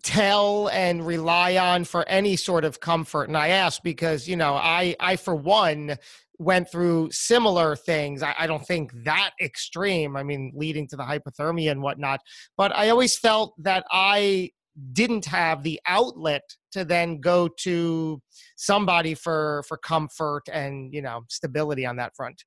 tell 0.04 0.70
and 0.70 1.06
rely 1.06 1.58
on 1.58 1.84
for 1.84 2.08
any 2.08 2.36
sort 2.36 2.64
of 2.64 2.80
comfort? 2.80 3.28
And 3.28 3.38
I 3.38 3.50
ask 3.50 3.84
because 3.84 4.28
you 4.28 4.38
know, 4.38 4.54
I, 4.54 4.96
I 5.00 5.16
for 5.18 5.36
one 5.36 5.98
went 6.42 6.72
through 6.72 7.10
similar 7.12 7.76
things. 7.76 8.24
I, 8.24 8.34
I, 8.40 8.48
don't 8.48 8.66
think 8.66 8.92
that 9.06 9.32
extreme. 9.40 10.18
I 10.18 10.24
mean, 10.24 10.52
leading 10.56 10.88
to 10.88 10.96
the 10.96 11.04
hypothermia 11.04 11.72
and 11.72 11.82
whatnot. 11.82 12.20
But 12.58 12.76
I 12.76 12.90
always 12.90 13.18
felt 13.18 13.54
that 13.60 13.86
I 13.92 14.50
didn't 14.94 15.26
have 15.26 15.64
the 15.64 15.80
outlet 15.88 16.42
to 16.72 16.84
then 16.84 17.20
go 17.20 17.48
to 17.60 18.22
somebody 18.56 19.14
for 19.14 19.64
for 19.68 19.78
comfort 19.78 20.44
and 20.52 20.94
you 20.94 21.02
know 21.02 21.22
stability 21.30 21.86
on 21.86 21.98
that 21.98 22.16
front. 22.16 22.44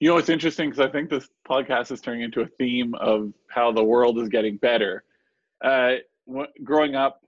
You 0.00 0.10
know, 0.10 0.18
it's 0.18 0.28
interesting 0.28 0.70
because 0.70 0.86
I 0.86 0.92
think 0.92 1.10
this 1.10 1.28
podcast 1.48 1.90
is 1.90 2.00
turning 2.00 2.22
into 2.22 2.42
a 2.42 2.46
theme 2.58 2.94
of 3.00 3.32
how 3.50 3.72
the 3.72 3.82
world 3.82 4.18
is 4.20 4.28
getting 4.28 4.56
better. 4.58 5.02
Uh, 5.64 5.94
growing 6.62 6.94
up, 6.94 7.20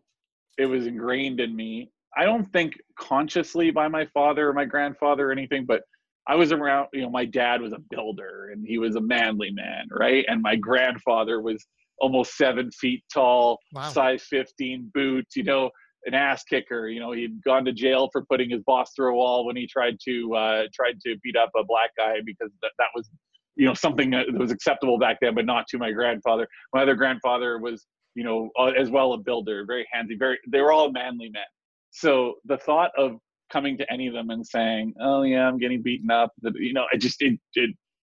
it 0.56 0.66
was 0.66 0.86
ingrained 0.86 1.40
in 1.40 1.56
me 1.56 1.90
I 2.16 2.24
don't 2.24 2.50
think 2.52 2.74
consciously 2.98 3.70
by 3.70 3.88
my 3.88 4.06
father 4.06 4.48
or 4.48 4.52
my 4.52 4.64
grandfather 4.64 5.28
or 5.28 5.32
anything, 5.32 5.64
but 5.66 5.82
I 6.26 6.34
was 6.34 6.52
around, 6.52 6.88
you 6.92 7.02
know, 7.02 7.10
my 7.10 7.24
dad 7.24 7.60
was 7.60 7.72
a 7.72 7.78
builder 7.90 8.50
and 8.52 8.66
he 8.66 8.78
was 8.78 8.96
a 8.96 9.00
manly 9.00 9.50
man, 9.50 9.88
right? 9.90 10.24
And 10.28 10.42
my 10.42 10.56
grandfather 10.56 11.40
was 11.40 11.64
almost 11.98 12.36
seven 12.36 12.70
feet 12.72 13.02
tall, 13.12 13.58
wow. 13.72 13.88
size 13.90 14.22
15 14.24 14.90
boots, 14.92 15.36
you 15.36 15.44
know, 15.44 15.70
an 16.04 16.14
ass 16.14 16.44
kicker. 16.44 16.88
You 16.88 17.00
know, 17.00 17.12
he'd 17.12 17.42
gone 17.42 17.64
to 17.64 17.72
jail 17.72 18.08
for 18.12 18.24
putting 18.24 18.50
his 18.50 18.62
boss 18.62 18.92
through 18.94 19.12
a 19.12 19.16
wall 19.16 19.46
when 19.46 19.56
he 19.56 19.66
tried 19.66 19.96
to 20.04 20.34
uh, 20.34 20.62
tried 20.74 21.00
to 21.06 21.16
beat 21.22 21.36
up 21.36 21.50
a 21.56 21.64
black 21.64 21.90
guy 21.96 22.16
because 22.24 22.50
that, 22.62 22.72
that 22.78 22.88
was, 22.94 23.08
you 23.56 23.66
know, 23.66 23.74
something 23.74 24.10
that 24.10 24.26
was 24.32 24.50
acceptable 24.50 24.98
back 24.98 25.18
then, 25.20 25.34
but 25.34 25.46
not 25.46 25.66
to 25.68 25.78
my 25.78 25.90
grandfather. 25.90 26.46
My 26.72 26.82
other 26.82 26.94
grandfather 26.94 27.58
was, 27.58 27.86
you 28.14 28.24
know, 28.24 28.50
uh, 28.58 28.72
as 28.78 28.90
well 28.90 29.12
a 29.12 29.18
builder, 29.18 29.64
very 29.66 29.86
handy, 29.92 30.16
very. 30.18 30.38
They 30.48 30.60
were 30.60 30.72
all 30.72 30.90
manly 30.90 31.28
men 31.30 31.42
so 31.90 32.34
the 32.44 32.58
thought 32.58 32.90
of 32.96 33.16
coming 33.52 33.76
to 33.78 33.92
any 33.92 34.06
of 34.06 34.14
them 34.14 34.30
and 34.30 34.46
saying, 34.46 34.94
"Oh 35.00 35.22
yeah, 35.22 35.46
I'm 35.46 35.58
getting 35.58 35.82
beaten 35.82 36.10
up," 36.10 36.32
you 36.54 36.72
know, 36.72 36.86
I 36.92 36.96
just 36.96 37.20
it, 37.22 37.38
it, 37.54 37.70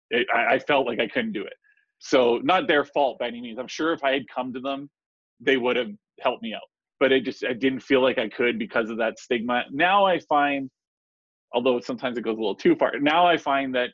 it 0.10 0.28
I 0.34 0.60
felt 0.60 0.86
like 0.86 1.00
I 1.00 1.08
couldn't 1.08 1.34
do 1.34 1.44
it. 1.44 1.54
So 2.00 2.40
not 2.44 2.68
their 2.68 2.86
fault 2.86 3.20
by 3.20 3.28
any 3.28 3.42
means. 3.42 3.60
I'm 3.60 3.68
sure 3.68 3.94
if 3.94 4.04
I 4.04 4.12
had 4.14 4.24
come 4.34 4.54
to 4.54 4.60
them, 4.60 4.90
they 5.40 5.58
would 5.58 5.76
have 5.76 5.92
helped 6.22 6.44
me 6.44 6.54
out. 6.54 6.62
But 7.00 7.14
I 7.14 7.20
just 7.20 7.44
I 7.46 7.54
didn't 7.54 7.82
feel 7.82 8.02
like 8.02 8.18
I 8.18 8.30
could 8.30 8.60
because 8.60 8.90
of 8.90 8.98
that 8.98 9.20
stigma. 9.20 9.64
Now 9.72 10.06
I 10.06 10.20
find, 10.20 10.70
although 11.54 11.80
sometimes 11.80 12.18
it 12.18 12.22
goes 12.22 12.36
a 12.36 12.40
little 12.40 12.56
too 12.56 12.76
far. 12.76 12.94
Now 13.00 13.26
I 13.26 13.38
find 13.38 13.74
that 13.76 13.92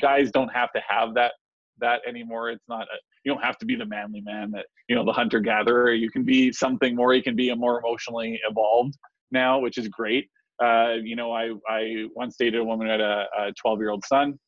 guys 0.00 0.30
don't 0.30 0.48
have 0.48 0.72
to 0.72 0.82
have 0.88 1.14
that 1.14 1.32
that 1.80 2.00
anymore. 2.06 2.50
It's 2.50 2.68
not 2.68 2.82
a, 2.82 2.96
you 3.24 3.32
don't 3.32 3.42
have 3.42 3.58
to 3.58 3.66
be 3.66 3.74
the 3.74 3.86
manly 3.86 4.20
man 4.20 4.50
that 4.52 4.66
you 4.88 4.94
know 4.94 5.04
the 5.04 5.12
hunter 5.12 5.40
gatherer. 5.40 5.92
You 5.92 6.10
can 6.10 6.24
be 6.24 6.52
something 6.52 6.94
more. 6.94 7.14
You 7.14 7.22
can 7.22 7.36
be 7.36 7.50
a 7.50 7.56
more 7.56 7.78
emotionally 7.78 8.40
evolved 8.48 8.96
now, 9.30 9.58
which 9.58 9.78
is 9.78 9.88
great. 9.88 10.28
Uh, 10.62 10.94
you 11.02 11.16
know, 11.16 11.32
I 11.32 11.52
I 11.68 12.06
once 12.14 12.36
dated 12.38 12.60
a 12.60 12.64
woman 12.64 12.86
who 12.86 12.92
had 12.92 13.00
a 13.00 13.52
12 13.60 13.80
year 13.80 13.90
old 13.90 14.04
son, 14.04 14.38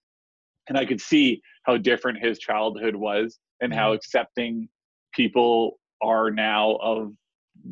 and 0.69 0.79
I 0.79 0.85
could 0.85 1.01
see 1.01 1.41
how 1.65 1.77
different 1.77 2.23
his 2.23 2.39
childhood 2.39 2.95
was 2.95 3.39
and 3.61 3.73
how 3.73 3.89
mm-hmm. 3.89 3.97
accepting 3.97 4.69
people 5.15 5.79
are 6.03 6.31
now 6.31 6.77
of 6.83 7.13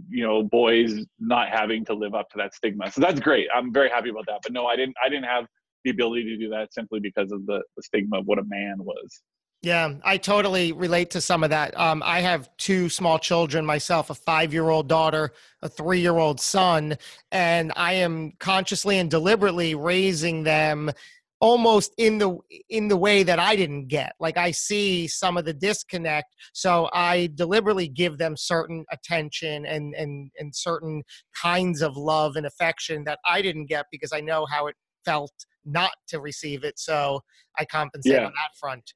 you 0.09 0.25
know 0.25 0.43
boys 0.43 1.05
not 1.21 1.51
having 1.51 1.85
to 1.85 1.95
live 1.95 2.15
up 2.15 2.29
to 2.31 2.39
that 2.39 2.55
stigma 2.55 2.91
so 2.91 3.03
that's 3.03 3.21
great 3.21 3.47
i'm 3.55 3.71
very 3.71 3.91
happy 3.91 4.09
about 4.09 4.25
that 4.27 4.41
but 4.43 4.51
no 4.51 4.67
i 4.67 4.75
didn't 4.75 4.95
i 5.05 5.11
didn't 5.11 5.27
have 5.27 5.45
the 5.85 5.91
ability 5.91 6.25
to 6.25 6.39
do 6.39 6.49
that 6.49 6.73
simply 6.73 6.99
because 6.99 7.31
of 7.31 7.45
the, 7.45 7.63
the 7.77 7.83
stigma 7.83 8.19
of 8.19 8.25
what 8.25 8.39
a 8.39 8.45
man 8.47 8.77
was 8.79 9.21
yeah, 9.65 9.95
I 10.05 10.19
totally 10.19 10.73
relate 10.73 11.11
to 11.13 11.21
some 11.21 11.43
of 11.43 11.51
that. 11.51 11.79
Um, 11.79 12.03
I 12.05 12.21
have 12.21 12.55
two 12.59 12.91
small 12.91 13.19
children 13.19 13.65
myself 13.65 14.11
a 14.11 14.15
five 14.15 14.53
year 14.53 14.69
old 14.69 14.89
daughter, 14.89 15.33
a 15.63 15.69
three 15.69 16.01
year 16.01 16.19
old 16.19 16.39
son, 16.39 16.99
and 17.33 17.73
I 17.75 17.95
am 17.95 18.33
consciously 18.39 18.99
and 18.99 19.11
deliberately 19.11 19.75
raising 19.75 20.43
them 20.43 20.93
almost 21.41 21.95
in 21.97 22.19
the 22.19 22.37
in 22.69 22.89
the 22.89 22.97
way 22.97 23.23
that 23.23 23.39
I 23.39 23.57
didn't 23.57 23.89
get. 23.89 24.13
Like 24.21 24.37
I 24.37 24.51
see 24.51 25.09
some 25.09 25.39
of 25.39 25.47
the 25.47 25.55
disconnect, 25.55 26.35
so 26.53 26.91
I 26.93 27.31
deliberately 27.35 27.89
give 27.89 28.19
them 28.19 28.37
certain 28.37 28.85
attention 28.93 29.65
and 29.65 29.95
and 29.95 30.31
and 30.39 30.55
certain 30.55 31.03
kinds 31.41 31.81
of 31.81 31.97
love 31.97 32.37
and 32.37 32.45
affection 32.45 33.05
that 33.05 33.19
I 33.25 33.41
didn't 33.41 33.67
get 33.67 33.87
because 33.91 34.13
I 34.13 34.21
know 34.21 34.45
how 34.45 34.67
it 34.67 34.77
felt 35.07 35.33
not 35.65 35.93
to 36.09 36.21
receive 36.21 36.65
it. 36.65 36.79
So 36.79 37.21
I 37.59 37.65
compensate 37.65 38.13
yeah. 38.13 38.27
on 38.27 38.33
that 38.33 38.59
front. 38.61 38.93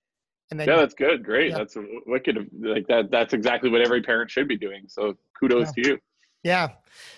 And 0.50 0.58
then 0.58 0.68
yeah, 0.68 0.76
that's 0.76 0.94
good. 0.94 1.24
Great. 1.24 1.50
Yeah. 1.50 1.58
That's 1.58 1.76
wicked. 2.06 2.48
Like 2.60 2.86
that. 2.88 3.10
That's 3.10 3.34
exactly 3.34 3.70
what 3.70 3.82
every 3.82 4.02
parent 4.02 4.30
should 4.30 4.48
be 4.48 4.56
doing. 4.56 4.84
So 4.88 5.14
kudos 5.38 5.72
yeah. 5.76 5.82
to 5.82 5.88
you. 5.88 5.98
Yeah. 6.42 6.68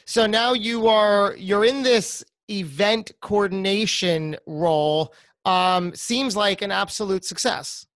So 0.05 0.27
now 0.27 0.53
you 0.53 0.88
are 0.88 1.37
you're 1.37 1.64
in 1.64 1.83
this 1.83 2.25
event 2.49 3.12
coordination 3.21 4.37
role. 4.47 5.14
Um, 5.45 5.95
seems 5.95 6.37
like 6.37 6.62
an 6.62 6.73
absolute 6.73 7.25
success. 7.25 7.87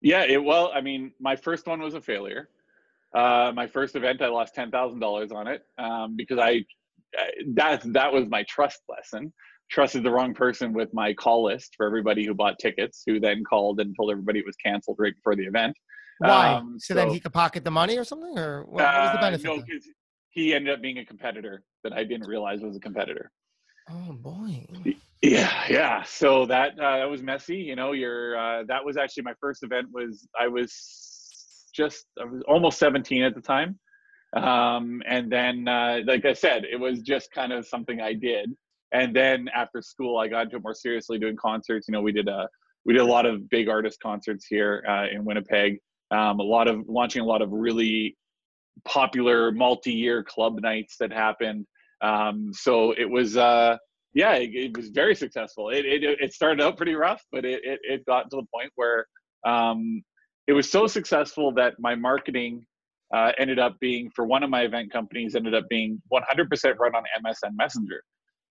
Yeah. 0.00 0.24
It 0.24 0.42
well. 0.42 0.70
I 0.74 0.80
mean, 0.80 1.12
my 1.20 1.36
first 1.36 1.66
one 1.66 1.80
was 1.80 1.94
a 1.94 2.00
failure. 2.00 2.48
Uh, 3.14 3.52
my 3.54 3.66
first 3.66 3.94
event, 3.96 4.20
I 4.22 4.28
lost 4.28 4.54
ten 4.54 4.70
thousand 4.70 5.00
dollars 5.00 5.32
on 5.32 5.46
it 5.48 5.62
um, 5.78 6.16
because 6.16 6.38
I, 6.38 6.64
I 7.16 7.30
that 7.54 7.82
that 7.92 8.12
was 8.12 8.28
my 8.28 8.42
trust 8.44 8.80
lesson 8.88 9.32
trusted 9.70 10.02
the 10.02 10.10
wrong 10.10 10.34
person 10.34 10.72
with 10.72 10.92
my 10.94 11.12
call 11.14 11.44
list 11.44 11.74
for 11.76 11.86
everybody 11.86 12.24
who 12.24 12.34
bought 12.34 12.58
tickets, 12.58 13.02
who 13.06 13.18
then 13.18 13.42
called 13.44 13.80
and 13.80 13.94
told 13.96 14.10
everybody 14.10 14.38
it 14.38 14.46
was 14.46 14.56
canceled 14.56 14.96
right 14.98 15.14
before 15.14 15.34
the 15.34 15.44
event. 15.44 15.76
Why? 16.18 16.54
Um, 16.54 16.76
so, 16.78 16.94
so, 16.94 16.94
then 16.94 17.10
he 17.10 17.20
could 17.20 17.32
pocket 17.32 17.64
the 17.64 17.70
money 17.70 17.98
or 17.98 18.04
something, 18.04 18.38
or 18.38 18.64
what, 18.64 18.84
what 18.84 19.02
was 19.02 19.12
the 19.12 19.18
uh, 19.18 19.20
benefit? 19.20 19.46
Uh, 19.46 19.56
no, 19.56 19.62
because 19.62 19.86
he 20.30 20.54
ended 20.54 20.72
up 20.72 20.80
being 20.80 20.98
a 20.98 21.04
competitor 21.04 21.62
that 21.84 21.92
I 21.92 22.04
didn't 22.04 22.26
realize 22.26 22.60
was 22.60 22.76
a 22.76 22.80
competitor. 22.80 23.30
Oh 23.90 24.12
boy. 24.12 24.66
Yeah, 25.22 25.64
yeah. 25.68 26.02
So 26.02 26.46
that 26.46 26.78
uh, 26.78 26.98
that 26.98 27.10
was 27.10 27.22
messy. 27.22 27.56
You 27.56 27.76
know, 27.76 27.92
your 27.92 28.36
uh, 28.36 28.64
that 28.68 28.84
was 28.84 28.96
actually 28.96 29.24
my 29.24 29.34
first 29.40 29.62
event. 29.62 29.88
Was 29.92 30.26
I 30.38 30.48
was 30.48 31.70
just 31.74 32.06
I 32.20 32.24
was 32.24 32.42
almost 32.48 32.78
17 32.78 33.22
at 33.22 33.34
the 33.34 33.40
time, 33.40 33.78
um, 34.36 35.02
and 35.06 35.30
then 35.30 35.68
uh, 35.68 36.00
like 36.06 36.24
I 36.24 36.32
said, 36.32 36.64
it 36.64 36.78
was 36.78 37.00
just 37.02 37.30
kind 37.32 37.52
of 37.52 37.66
something 37.66 38.00
I 38.00 38.14
did 38.14 38.50
and 38.92 39.14
then 39.14 39.48
after 39.54 39.82
school 39.82 40.18
i 40.18 40.28
got 40.28 40.44
into 40.44 40.56
it 40.56 40.62
more 40.62 40.74
seriously 40.74 41.18
doing 41.18 41.36
concerts. 41.36 41.88
You 41.88 41.92
know 41.92 42.02
we 42.02 42.12
did 42.12 42.28
a 42.28 42.48
we 42.84 42.92
did 42.92 43.02
a 43.02 43.06
lot 43.06 43.26
of 43.26 43.48
big 43.50 43.68
artist 43.68 43.98
concerts 44.00 44.46
here 44.46 44.84
uh, 44.88 45.06
in 45.12 45.24
winnipeg. 45.24 45.78
Um, 46.10 46.38
a 46.38 46.42
lot 46.42 46.68
of 46.68 46.84
launching 46.88 47.22
a 47.22 47.24
lot 47.24 47.42
of 47.42 47.50
really 47.50 48.16
popular 48.84 49.50
multi-year 49.50 50.22
club 50.22 50.60
nights 50.60 50.96
that 51.00 51.12
happened. 51.12 51.66
Um, 52.00 52.50
so 52.52 52.92
it 52.92 53.08
was 53.10 53.36
uh, 53.36 53.76
yeah 54.14 54.34
it, 54.34 54.50
it, 54.54 54.76
was 54.76 54.90
very 54.90 55.14
successful. 55.14 55.70
It, 55.70 55.84
it, 55.84 56.04
it 56.04 56.32
started 56.32 56.62
out 56.62 56.76
pretty 56.76 56.94
rough 56.94 57.22
but 57.32 57.44
it, 57.44 57.60
it, 57.64 57.80
it 57.82 58.06
got 58.06 58.30
to 58.30 58.36
the 58.36 58.46
point 58.54 58.70
where 58.76 59.06
um, 59.44 60.02
it 60.46 60.52
was 60.52 60.70
so 60.70 60.86
successful 60.86 61.52
that 61.54 61.74
my 61.78 61.94
marketing 61.94 62.64
uh, 63.14 63.32
ended 63.38 63.58
up 63.58 63.76
being 63.80 64.10
for 64.14 64.26
one 64.26 64.42
of 64.42 64.50
my 64.50 64.62
event 64.62 64.92
companies 64.92 65.34
ended 65.34 65.54
up 65.54 65.64
being 65.68 66.00
100% 66.12 66.78
run 66.78 66.94
on 66.94 67.04
msn 67.24 67.52
messenger 67.56 68.02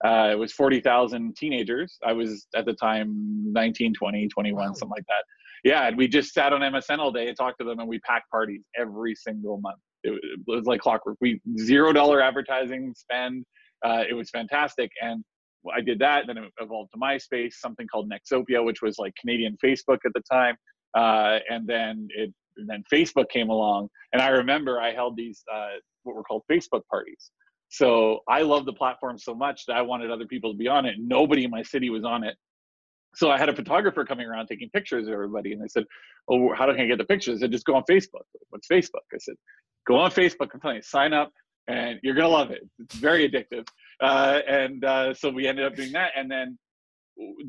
uh, 0.04 0.30
it 0.32 0.38
was 0.38 0.52
40,000 0.52 1.36
teenagers. 1.36 1.98
I 2.06 2.12
was 2.12 2.48
at 2.56 2.66
the 2.66 2.74
time 2.74 3.52
19, 3.54 3.94
20, 3.94 4.28
21, 4.28 4.56
wow. 4.56 4.74
something 4.74 4.89
like 4.89 5.06
that. 5.08 5.24
Yeah, 5.63 5.88
and 5.88 5.98
we 5.98 6.10
just 6.10 6.34
sat 6.34 6.52
on 6.52 6.60
MSN 6.60 7.00
all 7.00 7.12
day 7.12 7.30
and 7.30 7.38
talked 7.38 7.60
to 7.60 7.66
them, 7.66 7.80
and 7.80 7.88
we 7.88 8.00
packed 8.00 8.30
parties 8.30 8.63
every 8.78 9.16
single 9.16 9.62
month. 9.62 9.80
It, 10.04 10.12
it 10.12 10.39
was 10.46 10.66
like 10.66 10.82
clockwork. 10.82 11.16
We 11.22 11.39
zero 11.58 11.94
dollar 11.94 12.22
advertising 12.22 12.94
spend. 12.98 13.46
Uh, 13.86 14.04
it 14.10 14.13
was 14.13 14.30
fantastic, 14.30 14.92
and 15.02 15.24
I 15.74 15.80
did 15.80 16.00
that. 16.00 16.28
Then 16.28 16.38
it 16.38 16.52
evolved 16.60 16.92
to 16.94 17.00
MySpace, 17.00 17.54
something 17.54 17.88
called 17.88 18.12
Nexopia, 18.12 18.63
which 18.63 18.82
was 18.82 18.98
like 19.00 19.13
Canadian 19.18 19.56
Facebook 19.63 20.00
at 20.06 20.12
the 20.13 20.22
time, 20.30 20.58
uh, 20.98 21.39
and 21.50 21.66
then 21.66 22.10
it 22.10 22.34
and 22.58 22.70
then 22.70 22.84
Facebook 22.94 23.30
came 23.30 23.50
along, 23.50 23.88
and 24.12 24.22
I 24.22 24.28
remember 24.28 24.82
I 24.82 24.94
held 24.94 25.16
these 25.16 25.46
uh, 25.54 25.78
what 26.04 26.13
were 26.18 26.24
called 26.24 26.44
Facebook 26.52 26.82
parties 26.92 27.32
so 27.73 28.19
I 28.27 28.41
love 28.43 28.65
the 28.65 28.73
platform 28.73 29.17
so 29.17 29.33
much 29.33 29.65
that 29.65 29.75
I 29.75 29.81
wanted 29.81 30.12
other 30.12 30.25
people 30.25 30.51
to 30.51 30.57
be 30.57 30.67
on 30.67 30.86
it. 30.86 30.95
Nobody 30.99 31.43
in 31.43 31.49
my 31.49 31.63
city 31.63 31.89
was 31.89 32.03
on 32.03 32.23
it. 32.23 32.36
So 33.15 33.31
I 33.31 33.38
had 33.38 33.49
a 33.49 33.55
photographer 33.55 34.05
coming 34.05 34.27
around 34.27 34.47
taking 34.47 34.69
pictures 34.69 35.07
of 35.07 35.13
everybody, 35.13 35.53
and 35.53 35.62
they 35.62 35.67
said, 35.67 35.86
"Oh, 36.29 36.53
how 36.53 36.65
can 36.67 36.81
I 36.81 36.86
get 36.88 36.97
the 36.97 37.05
pictures?" 37.05 37.39
I 37.39 37.41
said, 37.41 37.51
"Just 37.51 37.65
go 37.65 37.75
on 37.75 37.83
Facebook." 37.89 38.25
What's 38.49 38.67
Facebook? 38.67 39.05
I 39.13 39.17
said, 39.17 39.36
"Go 39.88 39.97
on 39.97 40.12
Facebook. 40.12 40.49
I'm 40.53 40.59
telling 40.62 40.77
you, 40.77 40.81
sign 40.83 41.13
up, 41.13 41.31
and 41.67 41.99
you're 42.03 42.15
gonna 42.15 42.29
love 42.29 42.51
it. 42.51 42.62
It's 42.79 42.95
very 42.95 43.29
addictive." 43.29 43.67
Uh, 43.99 44.41
and 44.47 44.83
uh, 44.83 45.13
so 45.13 45.29
we 45.29 45.47
ended 45.47 45.65
up 45.65 45.75
doing 45.75 45.91
that. 45.93 46.12
And 46.15 46.29
then 46.29 46.57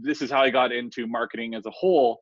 this 0.00 0.22
is 0.22 0.30
how 0.30 0.42
I 0.42 0.50
got 0.50 0.72
into 0.72 1.06
marketing 1.06 1.54
as 1.54 1.66
a 1.66 1.70
whole. 1.70 2.20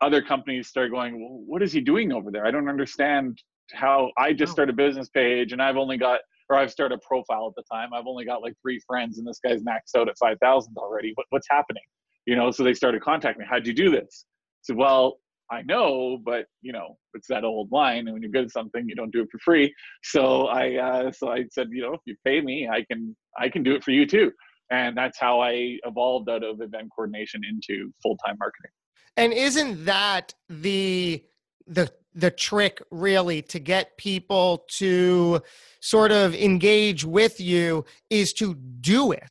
Other 0.00 0.22
companies 0.22 0.68
started 0.68 0.90
going, 0.90 1.20
well, 1.20 1.42
what 1.46 1.62
is 1.62 1.72
he 1.72 1.80
doing 1.80 2.12
over 2.12 2.30
there? 2.30 2.46
I 2.46 2.50
don't 2.50 2.68
understand 2.68 3.38
how 3.72 4.10
I 4.18 4.32
just 4.32 4.52
started 4.52 4.72
a 4.72 4.76
business 4.76 5.08
page 5.08 5.52
and 5.52 5.62
I've 5.62 5.76
only 5.76 5.96
got, 5.96 6.20
or 6.50 6.56
I've 6.56 6.70
started 6.70 6.96
a 6.96 7.06
profile 7.06 7.46
at 7.46 7.54
the 7.54 7.62
time. 7.72 7.94
I've 7.94 8.06
only 8.06 8.24
got 8.24 8.42
like 8.42 8.54
three 8.60 8.80
friends 8.86 9.18
and 9.18 9.26
this 9.26 9.38
guy's 9.42 9.62
maxed 9.62 9.96
out 9.96 10.08
at 10.08 10.18
5,000 10.18 10.76
already. 10.76 11.12
What, 11.14 11.26
what's 11.30 11.46
happening? 11.48 11.82
You 12.26 12.36
know, 12.36 12.50
so 12.50 12.64
they 12.64 12.74
started 12.74 13.02
contacting 13.02 13.40
me. 13.40 13.46
How'd 13.48 13.66
you 13.66 13.72
do 13.72 13.90
this? 13.90 14.26
I 14.26 14.62
said, 14.62 14.76
well, 14.76 15.18
I 15.50 15.62
know, 15.62 16.18
but 16.24 16.46
you 16.60 16.72
know, 16.72 16.98
it's 17.14 17.28
that 17.28 17.44
old 17.44 17.72
line. 17.72 18.00
And 18.06 18.12
when 18.12 18.22
you're 18.22 18.30
good 18.30 18.44
at 18.44 18.50
something, 18.50 18.84
you 18.88 18.94
don't 18.94 19.12
do 19.12 19.22
it 19.22 19.28
for 19.30 19.38
free. 19.38 19.72
So 20.02 20.46
I, 20.46 20.74
uh, 20.76 21.12
so 21.12 21.30
I 21.30 21.44
said, 21.50 21.68
you 21.70 21.82
know, 21.82 21.94
if 21.94 22.00
you 22.04 22.16
pay 22.26 22.40
me, 22.40 22.68
I 22.68 22.84
can, 22.84 23.16
I 23.38 23.48
can 23.48 23.62
do 23.62 23.74
it 23.74 23.82
for 23.82 23.92
you 23.92 24.06
too. 24.06 24.32
And 24.70 24.96
that's 24.96 25.18
how 25.18 25.40
I 25.40 25.78
evolved 25.84 26.28
out 26.28 26.44
of 26.44 26.60
event 26.60 26.90
coordination 26.94 27.42
into 27.48 27.92
full 28.02 28.16
time 28.24 28.36
marketing. 28.38 28.70
And 29.16 29.32
isn't 29.32 29.84
that 29.84 30.34
the 30.48 31.24
the 31.66 31.92
the 32.14 32.30
trick 32.30 32.82
really 32.90 33.42
to 33.42 33.58
get 33.58 33.96
people 33.96 34.64
to 34.68 35.40
sort 35.80 36.12
of 36.12 36.34
engage 36.34 37.04
with 37.04 37.40
you 37.40 37.84
is 38.08 38.32
to 38.34 38.54
do 38.54 39.12
it, 39.12 39.30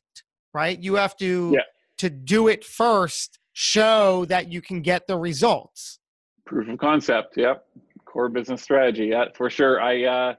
right? 0.54 0.78
You 0.78 0.94
have 0.94 1.16
to 1.18 1.52
yeah. 1.54 1.60
to 1.98 2.10
do 2.10 2.48
it 2.48 2.64
first, 2.64 3.38
show 3.52 4.24
that 4.26 4.50
you 4.50 4.60
can 4.60 4.80
get 4.82 5.06
the 5.06 5.16
results. 5.16 5.98
Proof 6.46 6.68
of 6.68 6.78
concept, 6.78 7.36
yep. 7.36 7.66
Core 8.04 8.28
business 8.28 8.62
strategy, 8.62 9.06
yeah, 9.06 9.26
for 9.34 9.50
sure. 9.50 9.80
I 9.80 10.04
uh 10.04 10.34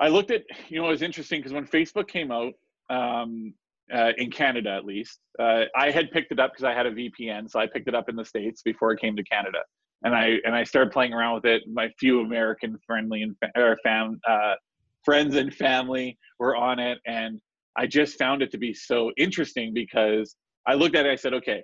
I 0.00 0.08
looked 0.08 0.30
at, 0.30 0.42
you 0.68 0.78
know, 0.78 0.88
it 0.88 0.90
was 0.90 1.02
interesting 1.02 1.40
because 1.40 1.52
when 1.52 1.66
Facebook 1.66 2.06
came 2.06 2.30
out, 2.30 2.52
um, 2.90 3.54
uh, 3.92 4.12
in 4.18 4.30
Canada 4.30 4.70
at 4.70 4.84
least. 4.84 5.20
Uh, 5.38 5.64
I 5.76 5.90
had 5.90 6.10
picked 6.10 6.32
it 6.32 6.40
up 6.40 6.52
because 6.52 6.64
I 6.64 6.72
had 6.72 6.86
a 6.86 6.92
VPN, 6.92 7.50
so 7.50 7.60
I 7.60 7.66
picked 7.66 7.88
it 7.88 7.94
up 7.94 8.08
in 8.08 8.16
the 8.16 8.24
states 8.24 8.62
before 8.62 8.92
it 8.92 9.00
came 9.00 9.16
to 9.16 9.22
Canada, 9.22 9.58
and 10.04 10.14
I 10.14 10.36
and 10.44 10.54
I 10.54 10.64
started 10.64 10.92
playing 10.92 11.12
around 11.12 11.34
with 11.34 11.46
it. 11.46 11.62
My 11.72 11.88
few 11.98 12.20
American 12.20 12.78
friendly 12.86 13.22
and 13.22 13.34
or 13.56 13.76
fam 13.82 14.20
uh, 14.28 14.54
friends 15.04 15.36
and 15.36 15.54
family 15.54 16.18
were 16.38 16.56
on 16.56 16.78
it, 16.78 16.98
and 17.06 17.40
I 17.76 17.86
just 17.86 18.18
found 18.18 18.42
it 18.42 18.50
to 18.52 18.58
be 18.58 18.72
so 18.72 19.12
interesting 19.16 19.72
because 19.74 20.36
I 20.66 20.74
looked 20.74 20.96
at 20.96 21.06
it. 21.06 21.12
I 21.12 21.16
said, 21.16 21.34
okay. 21.34 21.62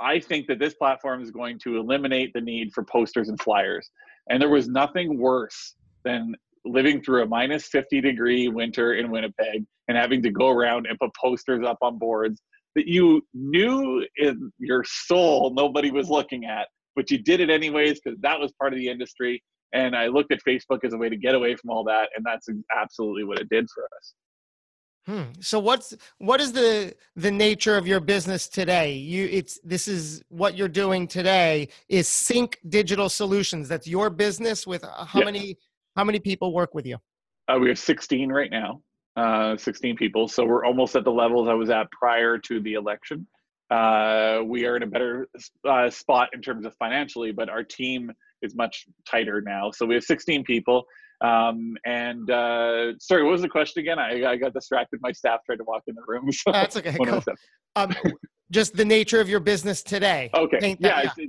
I 0.00 0.18
think 0.18 0.48
that 0.48 0.58
this 0.58 0.74
platform 0.74 1.22
is 1.22 1.30
going 1.30 1.58
to 1.60 1.76
eliminate 1.76 2.32
the 2.34 2.40
need 2.40 2.72
for 2.72 2.82
posters 2.84 3.28
and 3.28 3.40
flyers. 3.40 3.88
And 4.28 4.42
there 4.42 4.48
was 4.48 4.68
nothing 4.68 5.18
worse 5.18 5.76
than 6.04 6.34
living 6.64 7.02
through 7.02 7.22
a 7.22 7.26
minus 7.26 7.66
50 7.68 8.00
degree 8.00 8.48
winter 8.48 8.94
in 8.94 9.10
Winnipeg 9.10 9.64
and 9.88 9.96
having 9.96 10.22
to 10.22 10.30
go 10.30 10.48
around 10.50 10.86
and 10.86 10.98
put 10.98 11.10
posters 11.14 11.64
up 11.64 11.78
on 11.82 11.98
boards 11.98 12.40
that 12.74 12.86
you 12.86 13.22
knew 13.34 14.04
in 14.16 14.52
your 14.58 14.84
soul 14.84 15.52
nobody 15.54 15.90
was 15.90 16.08
looking 16.08 16.44
at, 16.46 16.68
but 16.96 17.10
you 17.10 17.18
did 17.18 17.40
it 17.40 17.50
anyways 17.50 18.00
because 18.00 18.18
that 18.20 18.38
was 18.38 18.52
part 18.52 18.72
of 18.72 18.78
the 18.78 18.88
industry. 18.88 19.42
And 19.72 19.96
I 19.96 20.08
looked 20.08 20.32
at 20.32 20.40
Facebook 20.46 20.84
as 20.84 20.92
a 20.92 20.98
way 20.98 21.08
to 21.08 21.16
get 21.16 21.34
away 21.34 21.56
from 21.56 21.70
all 21.70 21.82
that, 21.84 22.10
and 22.14 22.24
that's 22.24 22.48
absolutely 22.76 23.24
what 23.24 23.38
it 23.38 23.48
did 23.48 23.68
for 23.70 23.84
us. 23.96 24.14
Hmm. 25.06 25.32
So 25.40 25.58
what's 25.58 25.96
what 26.18 26.40
is 26.40 26.52
the 26.52 26.94
the 27.16 27.30
nature 27.30 27.76
of 27.76 27.88
your 27.88 27.98
business 27.98 28.46
today? 28.46 28.92
You 28.92 29.28
it's 29.32 29.58
this 29.64 29.88
is 29.88 30.22
what 30.28 30.56
you're 30.56 30.68
doing 30.68 31.08
today 31.08 31.68
is 31.88 32.06
Sync 32.06 32.58
Digital 32.68 33.08
Solutions. 33.08 33.68
That's 33.68 33.88
your 33.88 34.10
business 34.10 34.64
with 34.64 34.84
uh, 34.84 35.04
how 35.04 35.24
many 35.24 35.56
how 35.96 36.04
many 36.04 36.20
people 36.20 36.52
work 36.52 36.74
with 36.74 36.86
you? 36.86 36.98
Uh, 37.48 37.58
we 37.60 37.68
have 37.68 37.78
16 37.78 38.30
right 38.30 38.50
now, 38.50 38.80
uh, 39.16 39.56
16 39.56 39.96
people. 39.96 40.28
So 40.28 40.44
we're 40.44 40.64
almost 40.64 40.94
at 40.94 41.02
the 41.02 41.10
levels 41.10 41.48
I 41.48 41.54
was 41.54 41.70
at 41.70 41.90
prior 41.90 42.38
to 42.38 42.60
the 42.60 42.74
election. 42.74 43.26
Uh, 43.72 44.42
we 44.44 44.66
are 44.66 44.76
in 44.76 44.82
a 44.82 44.86
better 44.86 45.28
uh, 45.66 45.88
spot 45.88 46.28
in 46.34 46.42
terms 46.42 46.66
of 46.66 46.74
financially, 46.76 47.32
but 47.32 47.48
our 47.48 47.64
team 47.64 48.12
is 48.42 48.54
much 48.54 48.86
tighter 49.06 49.40
now. 49.40 49.70
So 49.70 49.86
we 49.86 49.94
have 49.94 50.04
16 50.04 50.44
people. 50.44 50.84
Um, 51.22 51.76
and 51.86 52.30
uh, 52.30 52.98
sorry, 52.98 53.22
what 53.22 53.32
was 53.32 53.40
the 53.40 53.48
question 53.48 53.80
again? 53.80 53.98
I, 53.98 54.32
I 54.32 54.36
got 54.36 54.52
distracted. 54.52 55.00
My 55.00 55.12
staff 55.12 55.40
tried 55.46 55.56
to 55.56 55.64
walk 55.64 55.84
in 55.86 55.94
the 55.94 56.02
room. 56.06 56.28
So 56.32 56.52
That's 56.52 56.76
okay. 56.76 56.96
Um, 57.76 57.94
just 58.50 58.76
the 58.76 58.84
nature 58.84 59.20
of 59.20 59.28
your 59.28 59.40
business 59.40 59.82
today. 59.82 60.28
Okay. 60.34 60.76
yeah. 60.78 61.10
yeah 61.18 61.26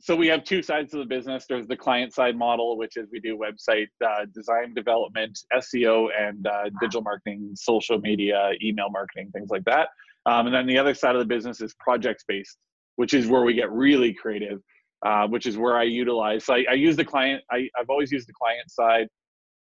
so 0.00 0.14
we 0.14 0.26
have 0.26 0.44
two 0.44 0.62
sides 0.62 0.92
of 0.92 0.98
the 0.98 1.06
business. 1.06 1.46
There's 1.48 1.66
the 1.66 1.78
client 1.78 2.12
side 2.12 2.36
model, 2.36 2.76
which 2.76 2.98
is 2.98 3.08
we 3.10 3.20
do 3.20 3.38
website 3.38 3.86
uh, 4.04 4.26
design, 4.34 4.74
development, 4.74 5.38
SEO, 5.54 6.08
and 6.18 6.46
uh, 6.46 6.64
digital 6.78 7.00
marketing, 7.00 7.52
social 7.54 7.98
media, 7.98 8.50
email 8.62 8.90
marketing, 8.90 9.30
things 9.32 9.48
like 9.48 9.64
that. 9.64 9.88
Um, 10.26 10.46
and 10.46 10.54
then 10.54 10.66
the 10.66 10.78
other 10.78 10.94
side 10.94 11.14
of 11.14 11.20
the 11.20 11.26
business 11.26 11.60
is 11.60 11.74
projects 11.78 12.24
based, 12.26 12.56
which 12.96 13.14
is 13.14 13.26
where 13.26 13.42
we 13.42 13.54
get 13.54 13.70
really 13.70 14.14
creative, 14.14 14.60
uh, 15.04 15.26
which 15.26 15.46
is 15.46 15.58
where 15.58 15.76
I 15.76 15.82
utilize. 15.84 16.44
So 16.44 16.54
I, 16.54 16.64
I 16.70 16.74
use 16.74 16.96
the 16.96 17.04
client. 17.04 17.42
I, 17.50 17.68
have 17.76 17.90
always 17.90 18.10
used 18.10 18.28
the 18.28 18.32
client 18.40 18.70
side 18.70 19.08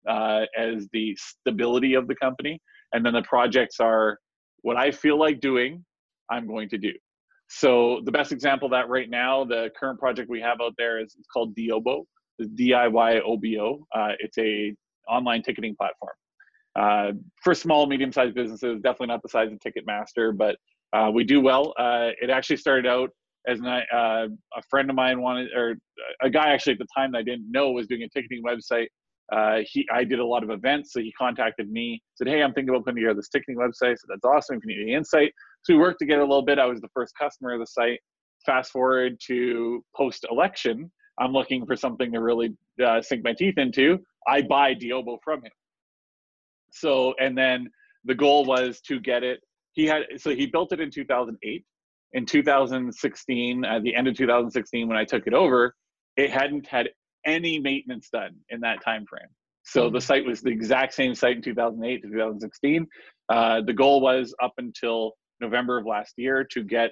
uh, 0.07 0.45
as 0.57 0.87
the 0.91 1.17
stability 1.17 1.93
of 1.93 2.07
the 2.07 2.15
company, 2.15 2.59
and 2.93 3.05
then 3.05 3.13
the 3.13 3.21
projects 3.21 3.79
are 3.79 4.17
what 4.61 4.75
I 4.75 4.91
feel 4.91 5.17
like 5.17 5.39
doing. 5.39 5.85
I'm 6.29 6.45
going 6.47 6.69
to 6.69 6.77
do. 6.77 6.91
So 7.49 8.01
the 8.05 8.11
best 8.11 8.31
example 8.31 8.69
that 8.69 8.89
right 8.89 9.09
now, 9.09 9.43
the 9.43 9.71
current 9.79 9.99
project 9.99 10.29
we 10.29 10.39
have 10.41 10.61
out 10.61 10.73
there 10.77 10.99
is 10.99 11.15
it's 11.17 11.27
called 11.33 11.55
Diyobo, 11.55 12.03
D-I-Y-O-B-O. 12.55 13.87
Uh, 13.95 14.11
it's 14.19 14.37
a 14.37 14.75
online 15.07 15.41
ticketing 15.41 15.75
platform 15.75 16.13
uh, 16.79 17.11
for 17.43 17.53
small, 17.53 17.85
medium-sized 17.87 18.33
businesses. 18.33 18.81
Definitely 18.81 19.07
not 19.07 19.21
the 19.21 19.29
size 19.29 19.49
of 19.51 19.59
Ticketmaster, 19.59 20.35
but 20.35 20.55
uh, 20.93 21.11
we 21.13 21.23
do 21.23 21.41
well. 21.41 21.73
Uh, 21.77 22.09
it 22.21 22.29
actually 22.29 22.57
started 22.57 22.87
out 22.87 23.09
as 23.47 23.59
an, 23.59 23.67
uh, 23.67 23.81
a 23.93 24.61
friend 24.69 24.89
of 24.89 24.95
mine 24.95 25.21
wanted, 25.21 25.49
or 25.55 25.77
a 26.21 26.29
guy 26.29 26.49
actually 26.53 26.73
at 26.73 26.79
the 26.79 26.87
time 26.95 27.11
that 27.11 27.19
I 27.19 27.23
didn't 27.23 27.51
know 27.51 27.71
was 27.71 27.87
doing 27.87 28.03
a 28.03 28.09
ticketing 28.09 28.43
website. 28.43 28.87
Uh, 29.31 29.61
he, 29.71 29.85
I 29.93 30.03
did 30.03 30.19
a 30.19 30.25
lot 30.25 30.43
of 30.43 30.49
events, 30.49 30.91
so 30.91 30.99
he 30.99 31.11
contacted 31.11 31.69
me, 31.69 32.01
said, 32.15 32.27
"Hey, 32.27 32.41
I'm 32.41 32.51
thinking 32.53 32.69
about 32.69 32.85
putting 32.85 32.95
together 32.95 33.13
this 33.13 33.29
ticketing 33.29 33.57
website." 33.57 33.97
So 33.99 34.07
that's 34.09 34.25
awesome. 34.25 34.57
If 34.57 34.63
you 34.65 34.75
need 34.75 34.81
any 34.81 34.93
insight, 34.95 35.33
so 35.61 35.73
we 35.73 35.79
worked 35.79 35.99
together 35.99 36.21
a 36.21 36.25
little 36.25 36.41
bit. 36.41 36.57
I 36.57 36.65
was 36.65 36.81
the 36.81 36.89
first 36.93 37.13
customer 37.19 37.53
of 37.53 37.59
the 37.59 37.67
site. 37.67 37.99
Fast 38.45 38.71
forward 38.71 39.19
to 39.27 39.83
post 39.95 40.25
election, 40.31 40.89
I'm 41.19 41.33
looking 41.33 41.65
for 41.65 41.75
something 41.75 42.11
to 42.13 42.21
really 42.21 42.55
uh, 42.83 43.01
sink 43.01 43.23
my 43.23 43.33
teeth 43.33 43.57
into. 43.57 43.99
I 44.27 44.41
buy 44.41 44.73
Diyobo 44.73 45.17
from 45.23 45.43
him. 45.43 45.51
So, 46.71 47.13
and 47.19 47.37
then 47.37 47.69
the 48.05 48.15
goal 48.15 48.45
was 48.45 48.81
to 48.81 48.99
get 48.99 49.23
it. 49.23 49.39
He 49.73 49.85
had, 49.85 50.03
so 50.17 50.31
he 50.31 50.45
built 50.45 50.71
it 50.71 50.79
in 50.79 50.91
2008. 50.91 51.65
In 52.13 52.25
2016, 52.25 53.65
at 53.65 53.83
the 53.83 53.95
end 53.95 54.07
of 54.07 54.15
2016, 54.15 54.87
when 54.87 54.97
I 54.97 55.05
took 55.05 55.27
it 55.27 55.33
over, 55.33 55.75
it 56.17 56.31
hadn't 56.31 56.67
had 56.67 56.89
any 57.25 57.59
maintenance 57.59 58.09
done 58.11 58.35
in 58.49 58.61
that 58.61 58.83
time 58.83 59.05
frame. 59.05 59.27
So 59.63 59.83
the 59.89 59.99
mm-hmm. 59.99 60.05
site 60.05 60.25
was 60.25 60.41
the 60.41 60.49
exact 60.49 60.93
same 60.93 61.13
site 61.13 61.35
in 61.35 61.41
2008 61.43 62.01
to 62.01 62.07
2016. 62.09 62.87
Uh, 63.29 63.61
the 63.61 63.73
goal 63.73 64.01
was 64.01 64.33
up 64.41 64.53
until 64.57 65.13
November 65.39 65.77
of 65.77 65.85
last 65.85 66.13
year 66.17 66.43
to 66.51 66.63
get 66.63 66.91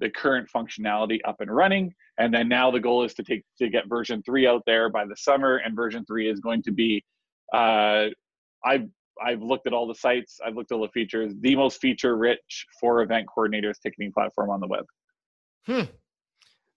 the 0.00 0.10
current 0.10 0.48
functionality 0.54 1.18
up 1.26 1.36
and 1.40 1.54
running. 1.54 1.92
And 2.18 2.32
then 2.32 2.48
now 2.48 2.70
the 2.70 2.80
goal 2.80 3.04
is 3.04 3.14
to 3.14 3.22
take 3.22 3.44
to 3.58 3.68
get 3.68 3.88
version 3.88 4.22
three 4.22 4.46
out 4.46 4.62
there 4.66 4.90
by 4.90 5.04
the 5.06 5.16
summer. 5.16 5.56
And 5.56 5.74
version 5.74 6.04
three 6.06 6.30
is 6.30 6.40
going 6.40 6.62
to 6.64 6.72
be, 6.72 7.04
uh, 7.54 8.06
I've 8.64 8.88
I've 9.24 9.42
looked 9.42 9.66
at 9.66 9.72
all 9.72 9.86
the 9.86 9.94
sites, 9.94 10.40
I've 10.44 10.54
looked 10.54 10.72
at 10.72 10.76
all 10.76 10.82
the 10.82 10.88
features, 10.88 11.34
the 11.40 11.56
most 11.56 11.80
feature 11.80 12.16
rich 12.16 12.66
for 12.80 13.02
event 13.02 13.26
coordinators 13.34 13.80
ticketing 13.82 14.12
platform 14.12 14.50
on 14.50 14.60
the 14.60 14.66
web. 14.66 14.84
Hmm. 15.66 15.82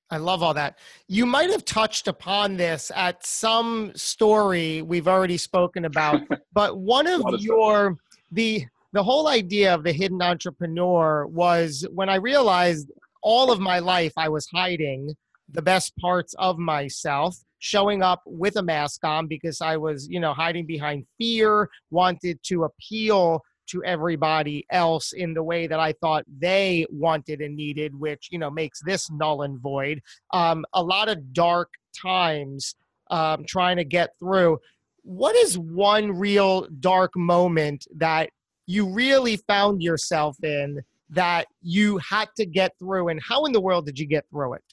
I 0.09 0.17
love 0.17 0.43
all 0.43 0.53
that. 0.55 0.77
You 1.07 1.25
might 1.25 1.49
have 1.51 1.63
touched 1.63 2.09
upon 2.09 2.57
this 2.57 2.91
at 2.93 3.25
some 3.25 3.93
story 3.95 4.81
we've 4.81 5.07
already 5.07 5.37
spoken 5.37 5.85
about, 5.85 6.21
but 6.53 6.77
one 6.77 7.07
of, 7.07 7.25
of 7.25 7.41
your 7.41 7.95
stuff. 7.95 8.19
the 8.31 8.65
the 8.93 9.03
whole 9.03 9.29
idea 9.29 9.73
of 9.73 9.83
the 9.83 9.93
hidden 9.93 10.21
entrepreneur 10.21 11.25
was 11.25 11.87
when 11.93 12.09
I 12.09 12.15
realized 12.15 12.91
all 13.23 13.49
of 13.49 13.61
my 13.61 13.79
life 13.79 14.11
I 14.17 14.27
was 14.27 14.45
hiding 14.53 15.15
the 15.47 15.61
best 15.61 15.95
parts 15.97 16.33
of 16.37 16.57
myself, 16.57 17.37
showing 17.61 18.01
up 18.01 18.23
with 18.25 18.57
a 18.57 18.63
mask 18.63 19.05
on 19.05 19.27
because 19.27 19.61
I 19.61 19.77
was, 19.77 20.09
you 20.09 20.19
know, 20.19 20.33
hiding 20.33 20.65
behind 20.65 21.05
fear, 21.19 21.69
wanted 21.91 22.41
to 22.45 22.63
appeal 22.63 23.41
to 23.67 23.83
everybody 23.83 24.65
else 24.71 25.13
in 25.13 25.35
the 25.35 25.43
way 25.43 25.67
that 25.67 25.79
I 25.79 25.93
thought 25.93 26.25
they 26.39 26.87
wanted 26.89 27.39
and 27.39 27.55
needed, 27.55 27.97
which, 27.97 28.29
you 28.31 28.39
know, 28.39 28.49
makes 28.49 28.81
this 28.81 29.11
null 29.11 29.43
and 29.43 29.59
void. 29.59 30.01
Um, 30.33 30.65
a 30.73 30.81
lot 30.83 31.07
of 31.07 31.33
dark 31.33 31.69
times 31.95 32.75
um, 33.11 33.45
trying 33.47 33.77
to 33.77 33.85
get 33.85 34.09
through. 34.17 34.57
What 35.03 35.35
is 35.35 35.57
one 35.57 36.11
real 36.11 36.67
dark 36.79 37.15
moment 37.15 37.85
that 37.95 38.31
you 38.65 38.91
really 38.91 39.37
found 39.47 39.83
yourself 39.83 40.35
in 40.43 40.81
that 41.11 41.45
you 41.61 41.99
had 41.99 42.29
to 42.37 42.45
get 42.45 42.71
through 42.79 43.09
and 43.09 43.19
how 43.27 43.45
in 43.45 43.51
the 43.51 43.61
world 43.61 43.85
did 43.85 43.99
you 43.99 44.07
get 44.07 44.25
through 44.31 44.53
it 44.53 44.63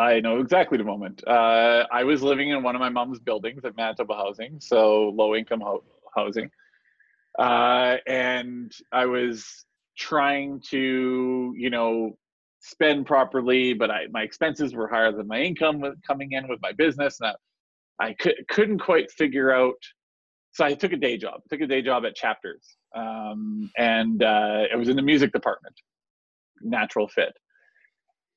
i 0.00 0.20
know 0.20 0.38
exactly 0.40 0.78
the 0.78 0.84
moment 0.84 1.22
uh, 1.26 1.84
i 1.92 2.02
was 2.04 2.22
living 2.22 2.50
in 2.50 2.62
one 2.62 2.74
of 2.74 2.80
my 2.80 2.88
mom's 2.88 3.20
buildings 3.20 3.64
at 3.64 3.76
manitoba 3.76 4.14
housing 4.14 4.58
so 4.60 5.12
low 5.14 5.34
income 5.34 5.60
ho- 5.60 5.84
housing 6.16 6.50
uh, 7.38 7.96
and 8.06 8.72
I 8.92 9.06
was 9.06 9.64
trying 9.96 10.60
to, 10.70 11.54
you 11.56 11.70
know, 11.70 12.16
spend 12.60 13.06
properly, 13.06 13.72
but 13.72 13.90
I, 13.90 14.06
my 14.10 14.22
expenses 14.22 14.74
were 14.74 14.88
higher 14.88 15.12
than 15.12 15.26
my 15.26 15.40
income 15.40 15.82
coming 16.06 16.32
in 16.32 16.48
with 16.48 16.60
my 16.60 16.72
business, 16.72 17.18
and 17.20 17.34
I, 18.00 18.08
I 18.08 18.14
could, 18.14 18.34
couldn't 18.48 18.78
quite 18.80 19.10
figure 19.10 19.52
out. 19.52 19.76
So 20.52 20.64
I 20.64 20.74
took 20.74 20.92
a 20.92 20.96
day 20.96 21.16
job. 21.16 21.40
Took 21.48 21.60
a 21.60 21.66
day 21.66 21.80
job 21.80 22.04
at 22.04 22.16
Chapters, 22.16 22.76
um, 22.94 23.70
and 23.78 24.22
uh, 24.22 24.64
it 24.70 24.76
was 24.76 24.88
in 24.88 24.96
the 24.96 25.02
music 25.02 25.32
department. 25.32 25.74
Natural 26.60 27.08
fit, 27.08 27.32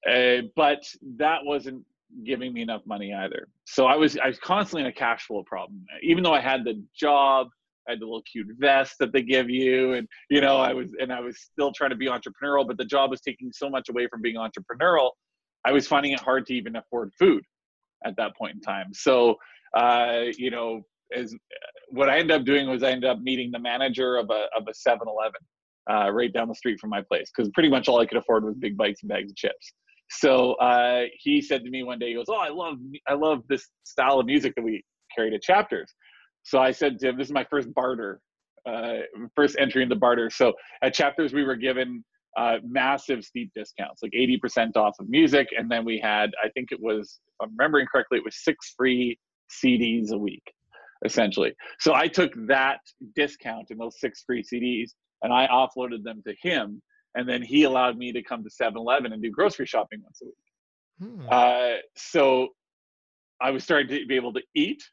uh, 0.09 0.47
but 0.55 0.83
that 1.17 1.39
wasn't 1.43 1.83
giving 2.25 2.53
me 2.53 2.61
enough 2.61 2.81
money 2.85 3.13
either. 3.13 3.47
So 3.65 3.85
I 3.85 3.95
was 3.95 4.17
I 4.17 4.27
was 4.27 4.39
constantly 4.39 4.81
in 4.81 4.87
a 4.87 4.93
cash 4.93 5.25
flow 5.25 5.43
problem. 5.43 5.85
Even 6.01 6.23
though 6.23 6.33
I 6.33 6.41
had 6.41 6.63
the 6.63 6.81
job, 6.97 7.47
I 7.87 7.91
had 7.91 7.99
the 7.99 8.05
little 8.05 8.23
cute 8.23 8.47
vest 8.59 8.95
that 8.99 9.13
they 9.13 9.21
give 9.21 9.49
you, 9.49 9.93
and 9.93 10.07
you 10.29 10.41
know 10.41 10.57
I 10.57 10.73
was 10.73 10.89
and 10.99 11.11
I 11.11 11.19
was 11.19 11.37
still 11.39 11.71
trying 11.71 11.91
to 11.91 11.95
be 11.95 12.07
entrepreneurial, 12.07 12.67
but 12.67 12.77
the 12.77 12.85
job 12.85 13.09
was 13.09 13.21
taking 13.21 13.51
so 13.51 13.69
much 13.69 13.89
away 13.89 14.07
from 14.07 14.21
being 14.21 14.35
entrepreneurial. 14.35 15.11
I 15.65 15.71
was 15.71 15.87
finding 15.87 16.11
it 16.11 16.19
hard 16.19 16.45
to 16.47 16.53
even 16.53 16.75
afford 16.75 17.11
food 17.17 17.43
at 18.05 18.15
that 18.17 18.35
point 18.35 18.55
in 18.55 18.61
time. 18.61 18.93
So 18.93 19.37
uh, 19.75 20.25
you 20.37 20.51
know, 20.51 20.81
as 21.15 21.35
what 21.89 22.09
I 22.09 22.19
ended 22.19 22.39
up 22.39 22.45
doing 22.45 22.69
was 22.69 22.83
I 22.83 22.91
ended 22.91 23.09
up 23.09 23.19
meeting 23.19 23.51
the 23.51 23.59
manager 23.59 24.17
of 24.17 24.29
a 24.29 24.47
of 24.57 24.67
a 24.67 24.89
7-Eleven 24.89 25.41
uh, 25.89 26.11
right 26.11 26.31
down 26.31 26.47
the 26.47 26.55
street 26.55 26.79
from 26.79 26.89
my 26.89 27.01
place 27.01 27.31
because 27.35 27.49
pretty 27.51 27.69
much 27.69 27.87
all 27.87 27.99
I 27.99 28.05
could 28.05 28.17
afford 28.17 28.43
was 28.45 28.55
big 28.55 28.77
bites 28.77 29.01
and 29.03 29.09
bags 29.09 29.31
of 29.31 29.35
chips. 29.35 29.73
So 30.19 30.53
uh, 30.55 31.03
he 31.19 31.41
said 31.41 31.63
to 31.63 31.69
me 31.69 31.83
one 31.83 31.99
day, 31.99 32.09
he 32.09 32.15
goes, 32.15 32.25
"Oh, 32.29 32.39
I 32.39 32.49
love 32.49 32.77
I 33.07 33.13
love 33.13 33.43
this 33.49 33.67
style 33.83 34.19
of 34.19 34.25
music 34.25 34.53
that 34.55 34.63
we 34.63 34.83
carry 35.15 35.31
to 35.31 35.39
chapters." 35.39 35.93
So 36.43 36.59
I 36.59 36.71
said 36.71 36.99
to 36.99 37.09
him, 37.09 37.17
"This 37.17 37.27
is 37.27 37.33
my 37.33 37.45
first 37.49 37.73
barter, 37.73 38.19
uh, 38.67 38.99
first 39.35 39.55
entry 39.59 39.83
into 39.83 39.95
barter." 39.95 40.29
So 40.29 40.53
at 40.81 40.93
chapters, 40.93 41.33
we 41.33 41.43
were 41.43 41.55
given 41.55 42.03
uh, 42.37 42.57
massive 42.63 43.23
steep 43.23 43.51
discounts, 43.55 44.01
like 44.01 44.11
80% 44.11 44.75
off 44.75 44.95
of 44.99 45.07
music, 45.09 45.47
and 45.57 45.69
then 45.69 45.85
we 45.85 45.99
had, 45.99 46.31
I 46.43 46.49
think 46.49 46.71
it 46.71 46.79
was, 46.81 47.19
if 47.27 47.45
I'm 47.45 47.51
remembering 47.57 47.85
correctly, 47.85 48.17
it 48.17 48.25
was 48.25 48.43
six 48.43 48.73
free 48.75 49.19
CDs 49.51 50.11
a 50.11 50.17
week, 50.17 50.43
essentially. 51.05 51.53
So 51.79 51.93
I 51.93 52.07
took 52.07 52.33
that 52.47 52.79
discount 53.15 53.67
and 53.69 53.79
those 53.79 53.99
six 53.99 54.23
free 54.25 54.43
CDs, 54.43 54.91
and 55.21 55.31
I 55.31 55.47
offloaded 55.47 56.03
them 56.03 56.23
to 56.27 56.33
him 56.41 56.81
and 57.15 57.27
then 57.27 57.41
he 57.41 57.63
allowed 57.63 57.97
me 57.97 58.11
to 58.11 58.23
come 58.23 58.43
to 58.43 58.49
7-Eleven 58.49 59.13
and 59.13 59.21
do 59.21 59.29
grocery 59.29 59.65
shopping 59.65 60.01
once 60.03 60.21
a 60.21 60.25
week. 60.25 60.35
Hmm. 60.99 61.27
Uh, 61.29 61.77
so 61.95 62.49
I 63.41 63.51
was 63.51 63.63
starting 63.63 63.87
to 63.89 64.05
be 64.05 64.15
able 64.15 64.33
to 64.33 64.41
eat. 64.55 64.83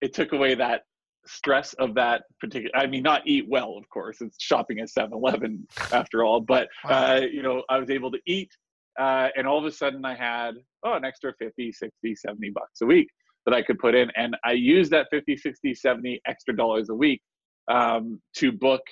It 0.00 0.14
took 0.14 0.32
away 0.32 0.54
that 0.54 0.82
stress 1.26 1.74
of 1.74 1.94
that 1.94 2.22
particular. 2.40 2.74
I 2.74 2.86
mean, 2.86 3.02
not 3.02 3.22
eat 3.26 3.46
well, 3.48 3.76
of 3.76 3.88
course. 3.88 4.20
It's 4.20 4.42
shopping 4.42 4.80
at 4.80 4.88
7-Eleven 4.88 5.66
after 5.92 6.24
all, 6.24 6.40
but 6.40 6.68
uh, 6.84 7.20
you 7.30 7.42
know, 7.42 7.62
I 7.68 7.78
was 7.78 7.90
able 7.90 8.10
to 8.12 8.18
eat, 8.26 8.50
uh, 8.98 9.28
and 9.36 9.46
all 9.46 9.58
of 9.58 9.64
a 9.64 9.70
sudden 9.70 10.04
I 10.04 10.14
had 10.14 10.54
oh 10.84 10.94
an 10.94 11.04
extra 11.04 11.32
50, 11.38 11.72
60, 11.72 12.14
70 12.14 12.50
bucks 12.50 12.80
a 12.82 12.86
week 12.86 13.08
that 13.44 13.54
I 13.54 13.62
could 13.62 13.78
put 13.78 13.94
in, 13.94 14.10
and 14.16 14.36
I 14.44 14.52
used 14.52 14.90
that 14.92 15.06
50, 15.10 15.36
60, 15.36 15.74
70 15.74 16.20
extra 16.26 16.56
dollars 16.56 16.88
a 16.88 16.94
week 16.94 17.22
um, 17.70 18.20
to 18.36 18.52
book 18.52 18.82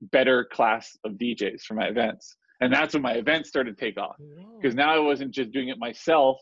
better 0.00 0.44
class 0.44 0.96
of 1.04 1.12
DJs 1.12 1.62
for 1.62 1.74
my 1.74 1.86
events. 1.86 2.36
And 2.60 2.72
that's 2.72 2.94
when 2.94 3.02
my 3.02 3.14
events 3.14 3.48
started 3.48 3.76
to 3.76 3.84
take 3.84 3.98
off 3.98 4.16
because 4.60 4.74
now 4.74 4.94
I 4.94 4.98
wasn't 4.98 5.32
just 5.32 5.52
doing 5.52 5.68
it 5.68 5.78
myself 5.78 6.38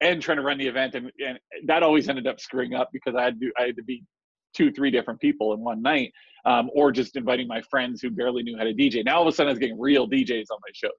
and 0.00 0.20
trying 0.20 0.38
to 0.38 0.42
run 0.42 0.58
the 0.58 0.66
event. 0.66 0.94
And, 0.94 1.12
and 1.24 1.38
that 1.66 1.82
always 1.82 2.08
ended 2.08 2.26
up 2.26 2.40
screwing 2.40 2.74
up 2.74 2.88
because 2.92 3.14
I 3.14 3.24
had 3.24 3.40
to, 3.40 3.52
I 3.58 3.66
had 3.66 3.76
to 3.76 3.82
be 3.82 4.02
two, 4.54 4.72
three 4.72 4.90
different 4.90 5.20
people 5.20 5.52
in 5.52 5.60
one 5.60 5.82
night 5.82 6.12
um, 6.44 6.70
or 6.74 6.90
just 6.90 7.16
inviting 7.16 7.46
my 7.46 7.60
friends 7.70 8.00
who 8.00 8.10
barely 8.10 8.42
knew 8.42 8.56
how 8.56 8.64
to 8.64 8.72
DJ. 8.72 9.04
Now 9.04 9.16
all 9.16 9.22
of 9.22 9.28
a 9.28 9.32
sudden 9.32 9.48
I 9.48 9.52
was 9.52 9.58
getting 9.58 9.78
real 9.78 10.08
DJs 10.08 10.46
on 10.50 10.58
my 10.60 10.70
shows 10.72 10.90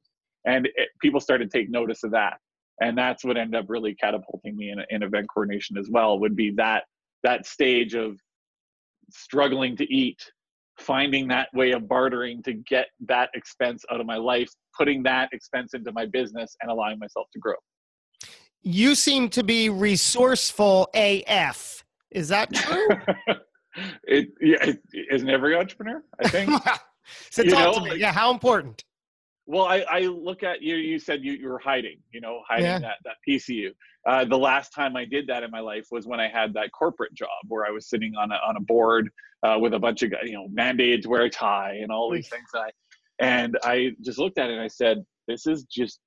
and 0.45 0.67
it, 0.67 0.89
people 1.01 1.19
started 1.19 1.51
to 1.51 1.57
take 1.57 1.69
notice 1.69 2.03
of 2.03 2.11
that. 2.11 2.37
And 2.79 2.97
that's 2.97 3.23
what 3.23 3.37
ended 3.37 3.59
up 3.59 3.65
really 3.67 3.93
catapulting 3.95 4.55
me 4.55 4.71
in, 4.71 4.79
in 4.89 5.03
event 5.03 5.27
coordination 5.33 5.77
as 5.77 5.89
well 5.89 6.19
would 6.19 6.35
be 6.35 6.51
that, 6.51 6.83
that 7.23 7.45
stage 7.45 7.93
of 7.93 8.17
struggling 9.11 9.75
to 9.77 9.93
eat 9.93 10.19
finding 10.79 11.27
that 11.27 11.47
way 11.53 11.71
of 11.71 11.87
bartering 11.87 12.41
to 12.43 12.53
get 12.53 12.87
that 13.07 13.29
expense 13.33 13.83
out 13.91 13.99
of 13.99 14.05
my 14.05 14.17
life, 14.17 14.49
putting 14.77 15.03
that 15.03 15.29
expense 15.33 15.73
into 15.73 15.91
my 15.91 16.05
business 16.05 16.55
and 16.61 16.71
allowing 16.71 16.99
myself 16.99 17.27
to 17.33 17.39
grow. 17.39 17.55
You 18.63 18.95
seem 18.95 19.29
to 19.29 19.43
be 19.43 19.69
resourceful 19.69 20.89
AF. 20.93 21.83
Is 22.11 22.27
that 22.29 22.53
true? 22.53 22.87
it, 24.03 24.29
yeah, 24.41 24.57
it 24.63 24.79
isn't 25.11 25.29
every 25.29 25.55
entrepreneur, 25.55 26.03
I 26.23 26.29
think. 26.29 26.51
so 27.31 27.43
you 27.43 27.51
talk 27.51 27.59
know, 27.59 27.73
to 27.73 27.81
me. 27.81 27.89
Like, 27.91 27.99
yeah, 27.99 28.11
how 28.11 28.31
important? 28.31 28.83
Well, 29.51 29.65
I, 29.65 29.83
I 29.91 29.99
look 30.03 30.43
at 30.43 30.61
you. 30.61 30.77
You 30.77 30.97
said 30.97 31.25
you, 31.25 31.33
you 31.33 31.49
were 31.49 31.59
hiding, 31.59 31.97
you 32.13 32.21
know, 32.21 32.41
hiding 32.47 32.67
yeah. 32.67 32.79
that 32.79 32.99
that 33.03 33.15
piece 33.25 33.49
of 33.49 33.55
you. 33.55 33.73
Uh, 34.07 34.23
the 34.23 34.37
last 34.37 34.71
time 34.73 34.95
I 34.95 35.03
did 35.03 35.27
that 35.27 35.43
in 35.43 35.51
my 35.51 35.59
life 35.59 35.87
was 35.91 36.07
when 36.07 36.21
I 36.21 36.29
had 36.29 36.53
that 36.53 36.71
corporate 36.71 37.13
job 37.13 37.27
where 37.49 37.65
I 37.65 37.69
was 37.69 37.89
sitting 37.89 38.15
on 38.15 38.31
a 38.31 38.35
on 38.35 38.55
a 38.55 38.61
board 38.61 39.09
uh, 39.43 39.57
with 39.59 39.73
a 39.73 39.79
bunch 39.79 40.03
of 40.03 40.13
you 40.23 40.31
know 40.31 40.47
mandated 40.57 41.01
to 41.01 41.09
wear 41.09 41.23
a 41.23 41.29
tie 41.29 41.79
and 41.81 41.91
all 41.91 42.09
these 42.09 42.29
things. 42.29 42.47
I 42.55 42.69
and 43.19 43.57
I 43.61 43.91
just 44.01 44.19
looked 44.19 44.37
at 44.37 44.49
it 44.49 44.53
and 44.53 44.61
I 44.61 44.69
said, 44.69 45.03
"This 45.27 45.45
is 45.45 45.65
just." 45.65 45.99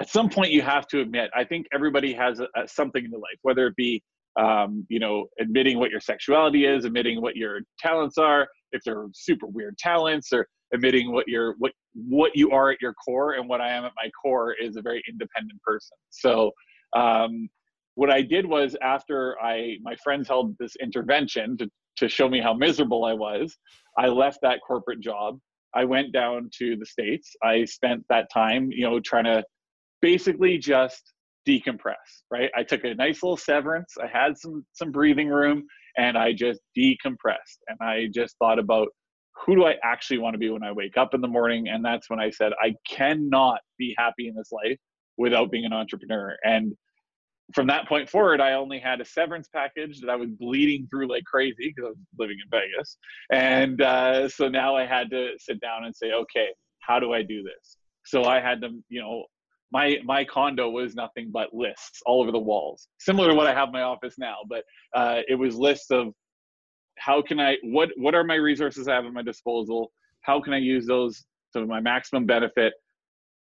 At 0.00 0.08
some 0.08 0.30
point, 0.30 0.50
you 0.50 0.62
have 0.62 0.88
to 0.88 1.00
admit. 1.00 1.30
I 1.36 1.44
think 1.44 1.66
everybody 1.74 2.14
has 2.14 2.40
a, 2.40 2.48
a, 2.56 2.66
something 2.66 3.04
in 3.04 3.10
their 3.10 3.20
life, 3.20 3.38
whether 3.42 3.66
it 3.66 3.76
be 3.76 4.02
um, 4.40 4.86
you 4.88 4.98
know, 4.98 5.26
admitting 5.38 5.78
what 5.78 5.90
your 5.90 6.00
sexuality 6.00 6.64
is, 6.64 6.84
admitting 6.84 7.20
what 7.20 7.36
your 7.36 7.60
talents 7.78 8.16
are, 8.18 8.48
if 8.72 8.82
they're 8.82 9.06
super 9.12 9.46
weird 9.46 9.76
talents, 9.78 10.32
or 10.32 10.48
admitting 10.72 11.12
what 11.12 11.26
you're 11.28 11.54
what 11.58 11.72
what 11.94 12.32
you 12.34 12.50
are 12.50 12.70
at 12.70 12.80
your 12.80 12.94
core. 12.94 13.34
And 13.34 13.48
what 13.48 13.60
I 13.60 13.70
am 13.70 13.84
at 13.84 13.92
my 13.96 14.10
core 14.22 14.54
is 14.54 14.76
a 14.76 14.82
very 14.82 15.02
independent 15.08 15.60
person. 15.62 15.96
So 16.10 16.52
um, 16.96 17.48
what 17.94 18.10
I 18.10 18.22
did 18.22 18.46
was 18.46 18.76
after 18.82 19.36
I 19.42 19.76
my 19.82 19.96
friends 20.02 20.28
held 20.28 20.56
this 20.58 20.76
intervention 20.76 21.56
to 21.58 21.70
to 21.96 22.08
show 22.08 22.28
me 22.28 22.40
how 22.40 22.54
miserable 22.54 23.04
I 23.04 23.12
was, 23.12 23.56
I 23.98 24.06
left 24.06 24.38
that 24.42 24.60
corporate 24.66 25.00
job. 25.00 25.38
I 25.74 25.84
went 25.84 26.12
down 26.12 26.48
to 26.58 26.76
the 26.76 26.86
states. 26.86 27.30
I 27.42 27.64
spent 27.64 28.04
that 28.08 28.28
time, 28.32 28.70
you 28.70 28.88
know, 28.88 29.00
trying 29.00 29.24
to 29.24 29.44
basically 30.00 30.56
just 30.58 31.12
decompress. 31.48 31.94
Right. 32.30 32.50
I 32.56 32.62
took 32.62 32.84
a 32.84 32.94
nice 32.94 33.22
little 33.22 33.36
severance. 33.36 33.94
I 34.02 34.06
had 34.06 34.38
some 34.38 34.64
some 34.72 34.90
breathing 34.92 35.28
room, 35.28 35.64
and 35.98 36.16
I 36.16 36.32
just 36.32 36.60
decompressed. 36.78 37.58
And 37.68 37.78
I 37.80 38.08
just 38.12 38.36
thought 38.38 38.58
about 38.58 38.88
who 39.34 39.54
do 39.54 39.64
I 39.64 39.76
actually 39.82 40.18
want 40.18 40.34
to 40.34 40.38
be 40.38 40.50
when 40.50 40.62
I 40.62 40.72
wake 40.72 40.96
up 40.96 41.14
in 41.14 41.20
the 41.20 41.28
morning? 41.28 41.68
And 41.68 41.84
that's 41.84 42.10
when 42.10 42.20
I 42.20 42.30
said, 42.30 42.52
I 42.60 42.74
cannot 42.88 43.60
be 43.78 43.94
happy 43.96 44.28
in 44.28 44.34
this 44.34 44.50
life 44.52 44.78
without 45.16 45.50
being 45.50 45.64
an 45.64 45.72
entrepreneur. 45.72 46.36
And 46.44 46.74
from 47.54 47.66
that 47.66 47.88
point 47.88 48.08
forward, 48.08 48.40
I 48.40 48.52
only 48.52 48.78
had 48.78 49.00
a 49.00 49.04
severance 49.04 49.48
package 49.48 50.00
that 50.00 50.10
I 50.10 50.16
was 50.16 50.30
bleeding 50.30 50.86
through 50.90 51.08
like 51.08 51.24
crazy 51.24 51.74
because 51.74 51.84
I 51.84 51.88
was 51.88 51.98
living 52.18 52.36
in 52.42 52.50
Vegas. 52.50 52.96
And 53.32 53.82
uh, 53.82 54.28
so 54.28 54.48
now 54.48 54.76
I 54.76 54.86
had 54.86 55.10
to 55.10 55.30
sit 55.38 55.60
down 55.60 55.84
and 55.84 55.94
say, 55.94 56.12
okay, 56.12 56.48
how 56.80 57.00
do 57.00 57.12
I 57.12 57.22
do 57.22 57.42
this? 57.42 57.76
So 58.04 58.24
I 58.24 58.40
had 58.40 58.60
to, 58.62 58.70
you 58.88 59.00
know, 59.00 59.24
my 59.72 59.98
my 60.04 60.24
condo 60.24 60.68
was 60.68 60.94
nothing 60.94 61.30
but 61.32 61.54
lists 61.54 62.00
all 62.04 62.20
over 62.20 62.32
the 62.32 62.38
walls, 62.38 62.88
similar 62.98 63.28
to 63.28 63.34
what 63.34 63.46
I 63.46 63.54
have 63.54 63.68
in 63.68 63.72
my 63.72 63.82
office 63.82 64.16
now. 64.18 64.36
But 64.48 64.64
uh, 64.94 65.20
it 65.28 65.36
was 65.36 65.54
lists 65.54 65.90
of 65.90 66.12
how 67.00 67.22
can 67.22 67.40
I 67.40 67.56
what 67.62 67.90
what 67.96 68.14
are 68.14 68.24
my 68.24 68.34
resources 68.36 68.86
I 68.86 68.94
have 68.94 69.06
at 69.06 69.12
my 69.12 69.22
disposal? 69.22 69.90
How 70.22 70.40
can 70.40 70.52
I 70.52 70.58
use 70.58 70.86
those 70.86 71.24
to 71.54 71.66
my 71.66 71.80
maximum 71.80 72.26
benefit 72.26 72.74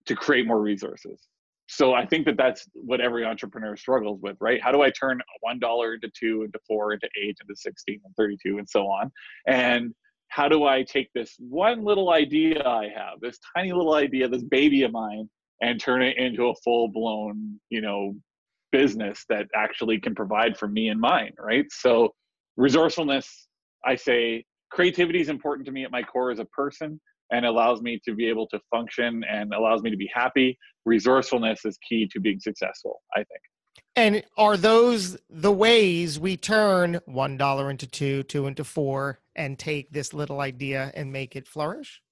to 0.07 0.15
create 0.15 0.47
more 0.47 0.61
resources? 0.63 1.21
So 1.67 1.95
I 1.95 2.05
think 2.05 2.27
that 2.27 2.37
that's 2.37 2.67
what 2.75 3.01
every 3.01 3.25
entrepreneur 3.25 3.77
struggles 3.77 4.21
with, 4.23 4.37
right? 4.41 4.61
How 4.63 4.73
do 4.73 4.83
I 4.83 4.91
turn 4.91 5.21
one 5.41 5.59
dollar 5.59 5.95
into 5.95 6.11
two, 6.19 6.43
into 6.43 6.59
four, 6.67 6.93
into 6.93 7.09
eight, 7.23 7.37
into 7.41 7.55
sixteen, 7.55 8.01
and 8.05 8.15
thirty-two, 8.17 8.59
and 8.59 8.69
so 8.69 8.87
on? 8.87 9.11
And 9.47 9.95
how 10.29 10.49
do 10.49 10.65
I 10.65 10.83
take 10.83 11.11
this 11.13 11.35
one 11.39 11.85
little 11.85 12.13
idea 12.13 12.63
I 12.67 12.89
have, 12.97 13.21
this 13.21 13.39
tiny 13.57 13.73
little 13.73 13.95
idea, 13.95 14.29
this 14.29 14.45
baby 14.45 14.85
of 14.85 14.93
mine, 14.93 15.29
and 15.61 15.81
turn 15.81 16.03
it 16.03 16.17
into 16.17 16.49
a 16.49 16.55
full-blown, 16.65 17.61
you 17.69 17.81
know, 17.81 18.15
business 18.73 19.25
that 19.29 19.47
actually 19.55 19.99
can 20.01 20.15
provide 20.15 20.57
for 20.57 20.69
me 20.69 20.89
and 20.89 21.01
mine, 21.01 21.33
right? 21.39 21.67
So 21.71 22.15
resourcefulness 22.57 23.49
i 23.85 23.95
say 23.95 24.45
creativity 24.71 25.21
is 25.21 25.29
important 25.29 25.67
to 25.67 25.73
me 25.73 25.85
at 25.85 25.91
my 25.91 26.03
core 26.03 26.31
as 26.31 26.39
a 26.39 26.45
person 26.47 27.01
and 27.31 27.47
allows 27.47 27.81
me 27.81 28.01
to 28.05 28.15
be 28.15 28.29
able 28.29 28.47
to 28.49 28.61
function 28.71 29.23
and 29.31 29.53
allows 29.55 29.83
me 29.83 29.91
to 29.91 29.97
be 29.97 30.11
happy. 30.13 30.59
Resourcefulness 30.85 31.65
is 31.65 31.79
key 31.89 32.09
to 32.13 32.21
being 32.21 32.41
successful 32.41 33.03
i 33.15 33.19
think. 33.19 33.41
And 33.97 34.23
are 34.37 34.57
those 34.57 35.19
the 35.29 35.53
ways 35.53 36.19
we 36.19 36.37
turn 36.37 37.01
one 37.07 37.37
dollar 37.37 37.71
into 37.71 37.87
two 37.87 38.23
two 38.25 38.47
into 38.47 38.65
four 38.65 39.21
and 39.37 39.59
take 39.59 39.93
this 39.93 40.13
little 40.15 40.41
idea 40.41 40.91
and 40.95 41.13
make 41.13 41.37
it 41.37 41.47
flourish? 41.47 42.03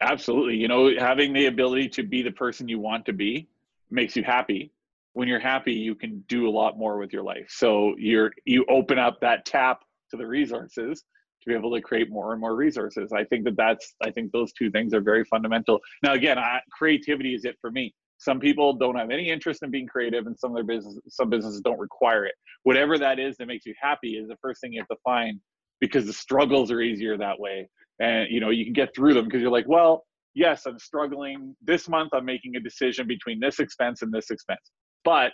Absolutely. 0.00 0.56
You 0.56 0.68
know 0.68 0.92
having 0.98 1.32
the 1.32 1.46
ability 1.46 1.88
to 1.90 2.02
be 2.02 2.22
the 2.22 2.30
person 2.30 2.68
you 2.68 2.78
want 2.78 3.04
to 3.06 3.12
be 3.12 3.48
makes 3.90 4.16
you 4.16 4.22
happy 4.22 4.72
when 5.14 5.28
you're 5.28 5.40
happy 5.40 5.72
you 5.72 5.94
can 5.94 6.24
do 6.28 6.48
a 6.48 6.50
lot 6.50 6.78
more 6.78 6.98
with 6.98 7.12
your 7.12 7.22
life 7.22 7.46
so 7.48 7.94
you're 7.98 8.30
you 8.44 8.64
open 8.68 8.98
up 8.98 9.20
that 9.20 9.44
tap 9.44 9.80
to 10.10 10.16
the 10.16 10.26
resources 10.26 11.04
to 11.42 11.48
be 11.48 11.54
able 11.54 11.74
to 11.74 11.80
create 11.80 12.10
more 12.10 12.32
and 12.32 12.40
more 12.40 12.54
resources. 12.54 13.12
I 13.12 13.24
think 13.24 13.44
that 13.44 13.56
that's 13.56 13.94
I 14.02 14.10
think 14.10 14.32
those 14.32 14.52
two 14.52 14.70
things 14.70 14.94
are 14.94 15.00
very 15.00 15.24
fundamental. 15.24 15.80
Now 16.02 16.14
again, 16.14 16.38
I, 16.38 16.60
creativity 16.70 17.34
is 17.34 17.44
it 17.44 17.56
for 17.60 17.70
me. 17.70 17.94
Some 18.18 18.38
people 18.38 18.74
don't 18.74 18.96
have 18.96 19.10
any 19.10 19.30
interest 19.30 19.64
in 19.64 19.70
being 19.70 19.88
creative, 19.88 20.26
and 20.26 20.38
some 20.38 20.52
of 20.52 20.54
their 20.54 20.64
business 20.64 20.96
some 21.08 21.28
businesses 21.28 21.60
don't 21.60 21.78
require 21.78 22.24
it. 22.24 22.34
Whatever 22.62 22.96
that 22.98 23.18
is 23.18 23.36
that 23.38 23.46
makes 23.46 23.66
you 23.66 23.74
happy 23.80 24.12
is 24.16 24.28
the 24.28 24.36
first 24.40 24.60
thing 24.60 24.72
you 24.72 24.80
have 24.80 24.88
to 24.88 24.96
find 25.02 25.40
because 25.80 26.06
the 26.06 26.12
struggles 26.12 26.70
are 26.70 26.80
easier 26.80 27.16
that 27.18 27.38
way, 27.38 27.68
and 28.00 28.30
you 28.30 28.38
know 28.38 28.50
you 28.50 28.64
can 28.64 28.72
get 28.72 28.94
through 28.94 29.14
them 29.14 29.24
because 29.24 29.40
you're 29.40 29.50
like, 29.50 29.68
well, 29.68 30.04
yes, 30.34 30.66
I'm 30.66 30.78
struggling 30.78 31.56
this 31.62 31.88
month. 31.88 32.10
I'm 32.12 32.24
making 32.24 32.54
a 32.54 32.60
decision 32.60 33.08
between 33.08 33.40
this 33.40 33.58
expense 33.58 34.02
and 34.02 34.12
this 34.12 34.30
expense, 34.30 34.70
but 35.04 35.32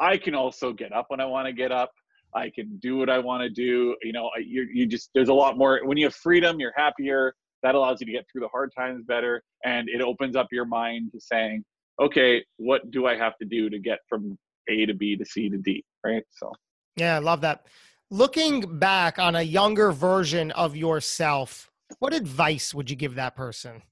I 0.00 0.16
can 0.16 0.34
also 0.34 0.72
get 0.72 0.92
up 0.92 1.06
when 1.08 1.20
I 1.20 1.26
want 1.26 1.46
to 1.46 1.52
get 1.52 1.72
up. 1.72 1.90
I 2.34 2.50
can 2.50 2.78
do 2.78 2.96
what 2.96 3.10
I 3.10 3.18
want 3.18 3.42
to 3.42 3.50
do. 3.50 3.94
You 4.02 4.12
know, 4.12 4.30
you, 4.42 4.66
you 4.72 4.86
just, 4.86 5.10
there's 5.14 5.28
a 5.28 5.34
lot 5.34 5.58
more. 5.58 5.80
When 5.84 5.98
you 5.98 6.06
have 6.06 6.14
freedom, 6.14 6.58
you're 6.60 6.72
happier. 6.76 7.34
That 7.62 7.74
allows 7.74 8.00
you 8.00 8.06
to 8.06 8.12
get 8.12 8.26
through 8.30 8.40
the 8.40 8.48
hard 8.48 8.72
times 8.76 9.04
better. 9.06 9.42
And 9.64 9.88
it 9.88 10.00
opens 10.00 10.34
up 10.34 10.48
your 10.50 10.64
mind 10.64 11.12
to 11.12 11.20
saying, 11.20 11.62
okay, 12.00 12.42
what 12.56 12.90
do 12.90 13.06
I 13.06 13.16
have 13.16 13.36
to 13.38 13.44
do 13.44 13.70
to 13.70 13.78
get 13.78 13.98
from 14.08 14.36
A 14.68 14.86
to 14.86 14.94
B 14.94 15.16
to 15.16 15.24
C 15.24 15.48
to 15.48 15.58
D? 15.58 15.84
Right. 16.04 16.24
So, 16.30 16.50
yeah, 16.96 17.16
I 17.16 17.18
love 17.18 17.42
that. 17.42 17.66
Looking 18.10 18.78
back 18.78 19.18
on 19.18 19.36
a 19.36 19.42
younger 19.42 19.92
version 19.92 20.50
of 20.52 20.74
yourself, 20.74 21.70
what 21.98 22.12
advice 22.12 22.74
would 22.74 22.90
you 22.90 22.96
give 22.96 23.14
that 23.14 23.36
person? 23.36 23.82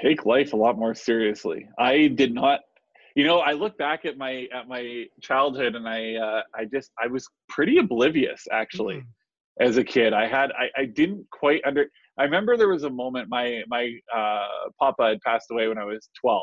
Take 0.00 0.24
life 0.24 0.52
a 0.52 0.56
lot 0.56 0.78
more 0.78 0.94
seriously. 0.94 1.68
I 1.78 2.08
did 2.08 2.32
not 2.32 2.60
you 3.14 3.24
know 3.24 3.38
i 3.38 3.52
look 3.52 3.76
back 3.78 4.04
at 4.04 4.16
my 4.16 4.46
at 4.52 4.68
my 4.68 5.04
childhood 5.20 5.74
and 5.74 5.88
i 5.88 6.14
uh, 6.14 6.42
i 6.54 6.64
just 6.64 6.90
i 7.02 7.06
was 7.06 7.26
pretty 7.48 7.78
oblivious 7.78 8.44
actually 8.52 8.96
mm. 8.96 9.06
as 9.60 9.76
a 9.76 9.84
kid. 9.84 10.12
I 10.12 10.26
had 10.26 10.50
I, 10.52 10.82
I 10.82 10.84
didn't 10.86 11.24
quite 11.30 11.62
under 11.64 11.86
i 12.18 12.24
remember 12.24 12.56
there 12.56 12.68
was 12.68 12.84
a 12.84 12.90
moment 12.90 13.28
my 13.28 13.62
my 13.68 13.92
uh, 14.14 14.70
papa 14.78 15.08
had 15.10 15.20
passed 15.20 15.46
away 15.50 15.68
when 15.68 15.78
i 15.78 15.84
was 15.84 16.08
12 16.20 16.42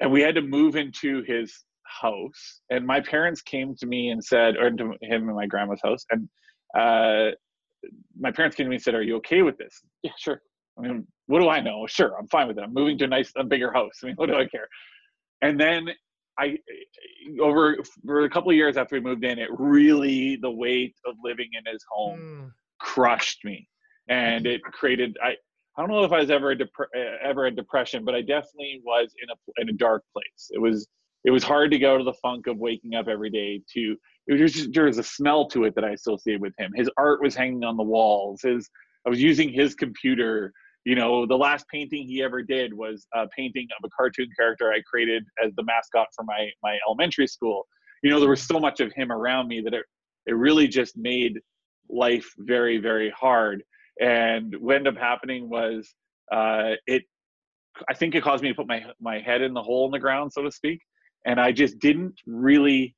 and 0.00 0.12
we 0.12 0.20
had 0.20 0.34
to 0.34 0.42
move 0.42 0.76
into 0.76 1.22
his 1.22 1.64
house 1.84 2.60
and 2.70 2.86
my 2.86 3.00
parents 3.00 3.42
came 3.42 3.74
to 3.76 3.86
me 3.86 4.10
and 4.10 4.22
said 4.22 4.56
or 4.56 4.70
to 4.70 4.84
him 5.02 5.28
and 5.28 5.36
my 5.36 5.46
grandma's 5.46 5.80
house 5.82 6.04
and 6.10 6.28
uh, 6.78 7.30
my 8.18 8.30
parents 8.30 8.56
came 8.56 8.64
to 8.64 8.70
me 8.70 8.76
and 8.76 8.82
said 8.82 8.94
are 8.94 9.02
you 9.02 9.16
okay 9.16 9.42
with 9.42 9.56
this? 9.56 9.82
Yeah 10.02 10.12
sure. 10.18 10.40
I 10.78 10.82
mean 10.82 11.06
what 11.26 11.40
do 11.40 11.48
i 11.48 11.60
know? 11.60 11.86
Sure 11.88 12.16
i'm 12.18 12.28
fine 12.28 12.46
with 12.48 12.58
it. 12.58 12.62
I'm 12.62 12.74
moving 12.74 12.98
to 12.98 13.04
a 13.04 13.08
nice 13.08 13.32
a 13.36 13.44
bigger 13.44 13.72
house. 13.72 13.98
I 14.02 14.06
mean 14.06 14.16
what 14.16 14.28
do 14.28 14.36
i 14.36 14.46
care 14.46 14.68
and 15.42 15.58
then 15.60 15.88
I 16.38 16.58
over 17.40 17.78
for 18.04 18.24
a 18.24 18.30
couple 18.30 18.50
of 18.50 18.56
years 18.56 18.76
after 18.76 18.96
we 18.96 19.00
moved 19.00 19.24
in, 19.24 19.38
it 19.38 19.48
really 19.58 20.36
the 20.36 20.50
weight 20.50 20.94
of 21.06 21.14
living 21.22 21.48
in 21.52 21.70
his 21.70 21.82
home 21.90 22.20
mm. 22.20 22.50
crushed 22.78 23.44
me, 23.44 23.68
and 24.08 24.46
it 24.46 24.62
created 24.62 25.16
I. 25.22 25.34
I 25.78 25.82
don't 25.82 25.90
know 25.90 26.04
if 26.04 26.12
I 26.12 26.20
was 26.20 26.30
ever 26.30 26.52
a 26.52 26.56
dep- 26.56 26.70
ever 27.22 27.46
a 27.46 27.50
depression, 27.50 28.02
but 28.02 28.14
I 28.14 28.22
definitely 28.22 28.80
was 28.82 29.12
in 29.22 29.28
a 29.28 29.60
in 29.60 29.68
a 29.68 29.76
dark 29.76 30.04
place. 30.14 30.48
It 30.50 30.58
was 30.58 30.88
it 31.24 31.30
was 31.30 31.42
hard 31.42 31.70
to 31.72 31.78
go 31.78 31.98
to 31.98 32.04
the 32.04 32.14
funk 32.14 32.46
of 32.46 32.56
waking 32.56 32.94
up 32.94 33.08
every 33.08 33.28
day. 33.28 33.60
To 33.74 33.96
it 34.26 34.40
was 34.40 34.52
just, 34.54 34.72
there 34.72 34.84
was 34.84 34.96
a 34.96 35.02
smell 35.02 35.46
to 35.48 35.64
it 35.64 35.74
that 35.74 35.84
I 35.84 35.90
associated 35.90 36.40
with 36.40 36.54
him. 36.58 36.72
His 36.74 36.88
art 36.96 37.20
was 37.20 37.34
hanging 37.34 37.62
on 37.62 37.76
the 37.76 37.82
walls. 37.82 38.40
His 38.42 38.70
I 39.06 39.10
was 39.10 39.20
using 39.20 39.52
his 39.52 39.74
computer 39.74 40.52
you 40.86 40.94
know, 40.94 41.26
the 41.26 41.36
last 41.36 41.66
painting 41.68 42.06
he 42.06 42.22
ever 42.22 42.42
did 42.42 42.72
was 42.72 43.08
a 43.12 43.26
painting 43.36 43.66
of 43.76 43.84
a 43.84 43.90
cartoon 43.90 44.28
character 44.38 44.72
I 44.72 44.80
created 44.88 45.24
as 45.44 45.52
the 45.56 45.64
mascot 45.64 46.06
for 46.14 46.24
my 46.24 46.48
my 46.62 46.78
elementary 46.86 47.26
school. 47.26 47.66
You 48.04 48.10
know, 48.10 48.20
there 48.20 48.30
was 48.30 48.42
so 48.42 48.60
much 48.60 48.78
of 48.78 48.92
him 48.92 49.10
around 49.10 49.48
me 49.48 49.60
that 49.62 49.74
it 49.74 49.84
it 50.26 50.36
really 50.36 50.68
just 50.68 50.96
made 50.96 51.40
life 51.90 52.32
very 52.38 52.78
very 52.78 53.10
hard. 53.10 53.64
And 54.00 54.54
what 54.60 54.76
ended 54.76 54.96
up 54.96 55.02
happening 55.02 55.50
was 55.50 55.92
uh, 56.30 56.74
it. 56.86 57.02
I 57.90 57.94
think 57.94 58.14
it 58.14 58.22
caused 58.22 58.44
me 58.44 58.50
to 58.50 58.54
put 58.54 58.68
my 58.68 58.84
my 59.00 59.18
head 59.18 59.42
in 59.42 59.54
the 59.54 59.62
hole 59.62 59.86
in 59.86 59.90
the 59.90 59.98
ground, 59.98 60.32
so 60.32 60.42
to 60.42 60.52
speak. 60.52 60.78
And 61.24 61.40
I 61.40 61.50
just 61.50 61.80
didn't 61.80 62.14
really 62.28 62.94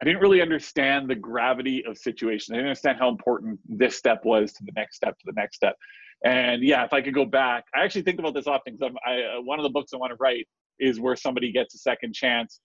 I 0.00 0.04
didn't 0.04 0.20
really 0.20 0.40
understand 0.40 1.10
the 1.10 1.16
gravity 1.16 1.84
of 1.84 1.98
situation. 1.98 2.54
I 2.54 2.58
didn't 2.58 2.68
understand 2.68 2.98
how 3.00 3.08
important 3.08 3.58
this 3.68 3.96
step 3.96 4.24
was 4.24 4.52
to 4.52 4.64
the 4.64 4.72
next 4.76 4.96
step, 4.96 5.18
to 5.18 5.24
the 5.24 5.32
next 5.34 5.56
step. 5.56 5.74
And 6.24 6.62
yeah, 6.62 6.84
if 6.84 6.92
I 6.92 7.00
could 7.02 7.14
go 7.14 7.24
back, 7.24 7.64
I 7.74 7.84
actually 7.84 8.02
think 8.02 8.18
about 8.18 8.34
this 8.34 8.46
often 8.46 8.76
because 8.76 8.92
I, 9.06 9.36
uh, 9.36 9.42
one 9.42 9.58
of 9.58 9.62
the 9.62 9.70
books 9.70 9.92
I 9.92 9.96
want 9.96 10.10
to 10.10 10.16
write 10.18 10.46
is 10.78 10.98
where 11.00 11.16
somebody 11.16 11.52
gets 11.52 11.74
a 11.74 11.78
second 11.78 12.14
chance, 12.14 12.60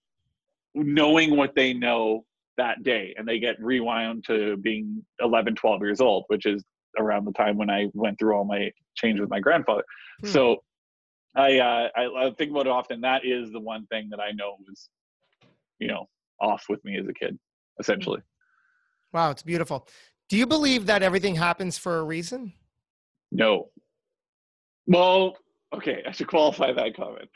knowing 0.74 1.36
what 1.36 1.56
they 1.56 1.74
know 1.74 2.26
that 2.58 2.84
day, 2.84 3.14
and 3.18 3.28
they 3.28 3.40
get 3.40 3.62
rewound 3.62 4.24
to 4.28 4.58
being 4.58 5.04
11, 5.22 5.56
12 5.56 5.82
years 5.82 6.02
old, 6.02 6.26
which 6.28 6.46
is 6.46 6.64
around 6.98 7.26
the 7.26 7.32
time 7.34 7.58
when 7.58 7.70
I 7.70 7.88
went 7.94 8.20
through 8.20 8.36
all 8.36 8.46
my 8.46 8.72
change 8.96 9.20
with 9.20 9.30
my 9.30 9.40
grandfather. 9.40 9.84
Hmm. 10.22 10.28
So 10.28 10.64
I, 11.36 11.60
uh, 11.60 11.90
I, 11.96 12.26
I 12.26 12.32
think 12.38 12.52
about 12.52 12.68
it 12.68 12.72
often. 12.72 13.02
That 13.02 13.26
is 13.26 13.52
the 13.52 13.60
one 13.60 13.86
thing 13.88 14.10
that 14.12 14.20
I 14.20 14.32
know 14.32 14.58
was, 14.68 14.90
you 15.80 15.88
know, 15.88 16.08
off 16.40 16.66
with 16.70 16.84
me 16.84 16.98
as 16.98 17.08
a 17.08 17.14
kid, 17.14 17.38
essentially. 17.80 18.22
Wow, 19.14 19.32
it's 19.32 19.44
beautiful. 19.44 19.88
Do 20.30 20.38
you 20.38 20.46
believe 20.46 20.86
that 20.86 21.04
everything 21.04 21.36
happens 21.36 21.78
for 21.78 22.00
a 22.00 22.04
reason? 22.04 22.54
No. 23.32 23.70
Well, 24.88 25.38
okay, 25.74 26.04
I 26.08 26.12
should 26.12 26.28
qualify 26.28 26.74
that 26.74 26.96
comment. 26.96 27.30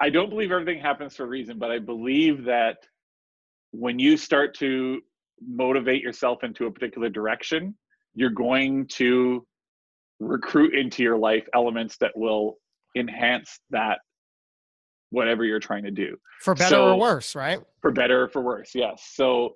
I 0.00 0.10
don't 0.10 0.30
believe 0.30 0.50
everything 0.50 0.80
happens 0.80 1.16
for 1.16 1.24
a 1.24 1.28
reason, 1.28 1.58
but 1.58 1.70
I 1.70 1.78
believe 1.78 2.44
that 2.44 2.78
when 3.72 3.98
you 3.98 4.16
start 4.16 4.56
to 4.58 5.00
motivate 5.46 6.02
yourself 6.02 6.42
into 6.42 6.66
a 6.66 6.70
particular 6.70 7.08
direction, 7.08 7.76
you're 8.14 8.30
going 8.30 8.86
to 8.88 9.46
recruit 10.18 10.74
into 10.74 11.02
your 11.02 11.16
life 11.16 11.46
elements 11.54 11.96
that 11.98 12.12
will 12.14 12.56
enhance 12.96 13.60
that 13.70 14.00
whatever 15.10 15.44
you're 15.44 15.60
trying 15.60 15.84
to 15.84 15.90
do 15.90 16.16
for 16.40 16.54
better 16.54 16.70
so, 16.70 16.92
or 16.92 16.98
worse 16.98 17.34
right 17.34 17.60
for 17.80 17.90
better 17.90 18.24
or 18.24 18.28
for 18.28 18.42
worse 18.42 18.72
yes 18.74 19.10
so 19.14 19.54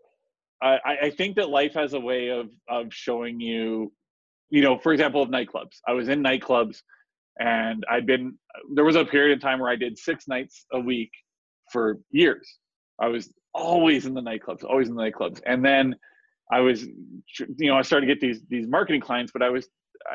I, 0.63 0.79
I 1.03 1.11
think 1.11 1.37
that 1.37 1.51
life 1.51 1.75
has 1.75 1.93
a 1.93 2.01
way 2.01 2.29
of 2.29 2.49
of 2.69 2.87
showing 2.91 3.41
you 3.41 3.93
you 4.55 4.63
know, 4.63 4.79
for 4.79 4.93
example, 4.93 5.21
of 5.21 5.31
nightclubs. 5.31 5.81
I 5.89 5.95
was 5.95 6.09
in 6.09 6.23
nightclubs 6.23 6.81
and 7.41 7.85
I'd 7.91 8.07
been, 8.07 8.39
there 8.73 8.85
was 8.85 8.95
a 8.95 9.05
period 9.05 9.37
of 9.37 9.43
time 9.43 9.59
where 9.59 9.69
I 9.69 9.75
did 9.75 9.99
six 9.99 10.29
nights 10.29 10.65
a 10.73 10.79
week 10.79 11.11
for 11.73 11.99
years. 12.13 12.49
I 13.01 13.09
was 13.09 13.33
always 13.53 14.07
in 14.07 14.15
the 14.15 14.21
nightclubs, 14.21 14.63
always 14.63 14.89
in 14.89 14.95
the 14.95 15.03
nightclubs. 15.03 15.41
And 15.45 15.65
then 15.65 15.97
I 16.53 16.61
was, 16.61 16.85
you 16.85 17.67
know, 17.67 17.77
I 17.77 17.83
started 17.83 18.07
to 18.07 18.15
get 18.15 18.21
these, 18.21 18.43
these 18.49 18.69
marketing 18.69 19.01
clients, 19.01 19.33
but 19.33 19.43
I 19.43 19.51
was, 19.51 19.67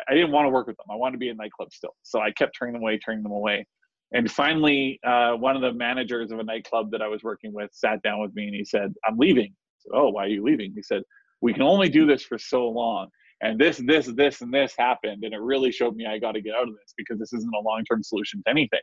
I 0.07 0.13
didn't 0.13 0.31
want 0.31 0.45
to 0.45 0.51
work 0.51 0.67
with 0.67 0.77
them. 0.77 0.85
I 0.89 0.95
wanted 0.95 1.13
to 1.13 1.17
be 1.17 1.27
in 1.27 1.37
nightclubs 1.37 1.73
still. 1.73 1.97
So 2.03 2.21
I 2.21 2.31
kept 2.31 2.55
turning 2.57 2.71
them 2.71 2.81
away, 2.81 2.97
turning 2.97 3.23
them 3.23 3.33
away. 3.33 3.67
And 4.13 4.31
finally, 4.31 5.01
uh, 5.05 5.33
one 5.33 5.57
of 5.57 5.61
the 5.61 5.73
managers 5.73 6.31
of 6.31 6.39
a 6.39 6.43
nightclub 6.45 6.91
that 6.91 7.01
I 7.01 7.09
was 7.09 7.23
working 7.23 7.51
with 7.51 7.71
sat 7.73 8.01
down 8.03 8.21
with 8.21 8.33
me 8.35 8.45
and 8.45 8.55
he 8.55 8.63
said, 8.63 8.93
I'm 9.05 9.17
leaving. 9.17 9.53
Said, 9.79 9.91
oh, 9.93 10.11
why 10.11 10.23
are 10.23 10.29
you 10.29 10.43
leaving? 10.45 10.71
He 10.73 10.81
said, 10.81 11.01
we 11.41 11.51
can 11.51 11.61
only 11.61 11.89
do 11.89 12.05
this 12.05 12.23
for 12.23 12.37
so 12.37 12.69
long 12.69 13.09
and 13.41 13.59
this, 13.59 13.77
this, 13.77 14.07
this, 14.07 14.41
and 14.41 14.53
this 14.53 14.73
happened. 14.77 15.23
And 15.23 15.33
it 15.33 15.39
really 15.39 15.71
showed 15.71 15.95
me 15.95 16.05
I 16.05 16.19
got 16.19 16.33
to 16.33 16.41
get 16.41 16.55
out 16.55 16.67
of 16.67 16.73
this 16.73 16.93
because 16.97 17.19
this 17.19 17.33
isn't 17.33 17.53
a 17.53 17.61
long 17.61 17.83
term 17.89 18.03
solution 18.03 18.41
to 18.43 18.49
anything. 18.49 18.79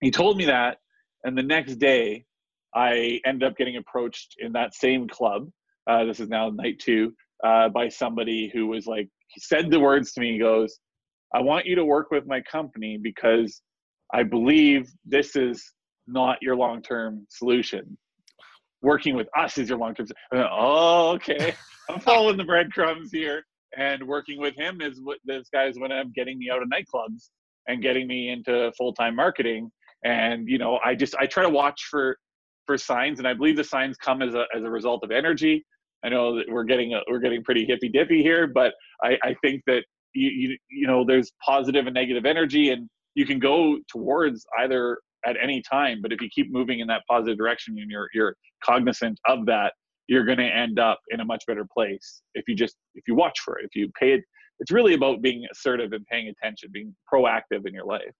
He 0.00 0.10
told 0.10 0.36
me 0.36 0.46
that. 0.46 0.78
And 1.24 1.36
the 1.36 1.42
next 1.42 1.76
day, 1.76 2.24
I 2.74 3.20
ended 3.24 3.48
up 3.48 3.56
getting 3.56 3.76
approached 3.76 4.34
in 4.38 4.52
that 4.52 4.74
same 4.74 5.08
club. 5.08 5.48
Uh, 5.88 6.04
this 6.04 6.20
is 6.20 6.28
now 6.28 6.50
night 6.50 6.78
two 6.80 7.14
uh, 7.44 7.68
by 7.68 7.88
somebody 7.88 8.50
who 8.52 8.66
was 8.66 8.86
like, 8.86 9.08
he 9.28 9.40
said 9.40 9.70
the 9.70 9.80
words 9.80 10.12
to 10.12 10.20
me. 10.20 10.32
He 10.32 10.38
goes, 10.38 10.78
I 11.34 11.40
want 11.40 11.66
you 11.66 11.74
to 11.76 11.84
work 11.84 12.10
with 12.10 12.26
my 12.26 12.40
company 12.40 12.98
because 13.00 13.62
I 14.12 14.22
believe 14.22 14.90
this 15.04 15.36
is 15.36 15.64
not 16.06 16.38
your 16.42 16.56
long 16.56 16.82
term 16.82 17.26
solution. 17.28 17.96
Working 18.86 19.16
with 19.16 19.26
us 19.36 19.58
is 19.58 19.68
your 19.68 19.78
long 19.78 19.96
term. 19.96 20.06
Oh, 20.32 21.10
okay. 21.16 21.56
I'm 21.90 21.98
following 21.98 22.36
the 22.36 22.44
breadcrumbs 22.44 23.10
here, 23.10 23.42
and 23.76 24.06
working 24.06 24.40
with 24.40 24.54
him 24.54 24.80
is 24.80 25.00
what 25.02 25.18
this 25.24 25.48
guy's 25.52 25.76
when 25.76 25.90
I'm 25.90 26.12
getting 26.12 26.38
me 26.38 26.50
out 26.50 26.62
of 26.62 26.68
nightclubs 26.68 27.30
and 27.66 27.82
getting 27.82 28.06
me 28.06 28.30
into 28.30 28.70
full 28.78 28.92
time 28.92 29.16
marketing. 29.16 29.72
And 30.04 30.48
you 30.48 30.58
know, 30.58 30.78
I 30.84 30.94
just 30.94 31.16
I 31.16 31.26
try 31.26 31.42
to 31.42 31.50
watch 31.50 31.82
for 31.90 32.16
for 32.64 32.78
signs, 32.78 33.18
and 33.18 33.26
I 33.26 33.34
believe 33.34 33.56
the 33.56 33.64
signs 33.64 33.96
come 33.96 34.22
as 34.22 34.34
a 34.34 34.44
as 34.54 34.62
a 34.62 34.70
result 34.70 35.02
of 35.02 35.10
energy. 35.10 35.66
I 36.04 36.08
know 36.08 36.36
that 36.36 36.44
we're 36.48 36.62
getting 36.62 36.94
a, 36.94 37.00
we're 37.10 37.18
getting 37.18 37.42
pretty 37.42 37.64
hippy 37.64 37.88
dippy 37.88 38.22
here, 38.22 38.46
but 38.46 38.72
I, 39.02 39.18
I 39.24 39.34
think 39.42 39.62
that 39.66 39.82
you, 40.14 40.28
you 40.28 40.58
you 40.70 40.86
know 40.86 41.04
there's 41.04 41.32
positive 41.44 41.88
and 41.88 41.94
negative 41.94 42.24
energy, 42.24 42.70
and 42.70 42.88
you 43.16 43.26
can 43.26 43.40
go 43.40 43.78
towards 43.90 44.46
either 44.60 44.98
at 45.26 45.36
any 45.42 45.62
time. 45.68 46.00
But 46.00 46.12
if 46.12 46.20
you 46.22 46.28
keep 46.34 46.50
moving 46.50 46.80
in 46.80 46.86
that 46.86 47.02
positive 47.08 47.36
direction 47.36 47.76
and 47.78 47.90
you're 47.90 48.08
you're 48.14 48.36
cognizant 48.64 49.18
of 49.26 49.44
that, 49.46 49.72
you're 50.08 50.24
going 50.24 50.38
to 50.38 50.44
end 50.44 50.78
up 50.78 51.00
in 51.10 51.20
a 51.20 51.24
much 51.24 51.44
better 51.46 51.66
place 51.72 52.22
if 52.34 52.44
you 52.48 52.54
just 52.54 52.76
if 52.94 53.04
you 53.08 53.14
watch 53.14 53.40
for 53.40 53.58
it 53.58 53.64
if 53.64 53.74
you 53.74 53.90
pay 53.98 54.12
it 54.12 54.24
it's 54.60 54.70
really 54.70 54.94
about 54.94 55.20
being 55.20 55.46
assertive 55.50 55.92
and 55.92 56.06
paying 56.06 56.28
attention 56.28 56.70
being 56.72 56.94
proactive 57.12 57.66
in 57.66 57.74
your 57.74 57.84
life 57.84 58.12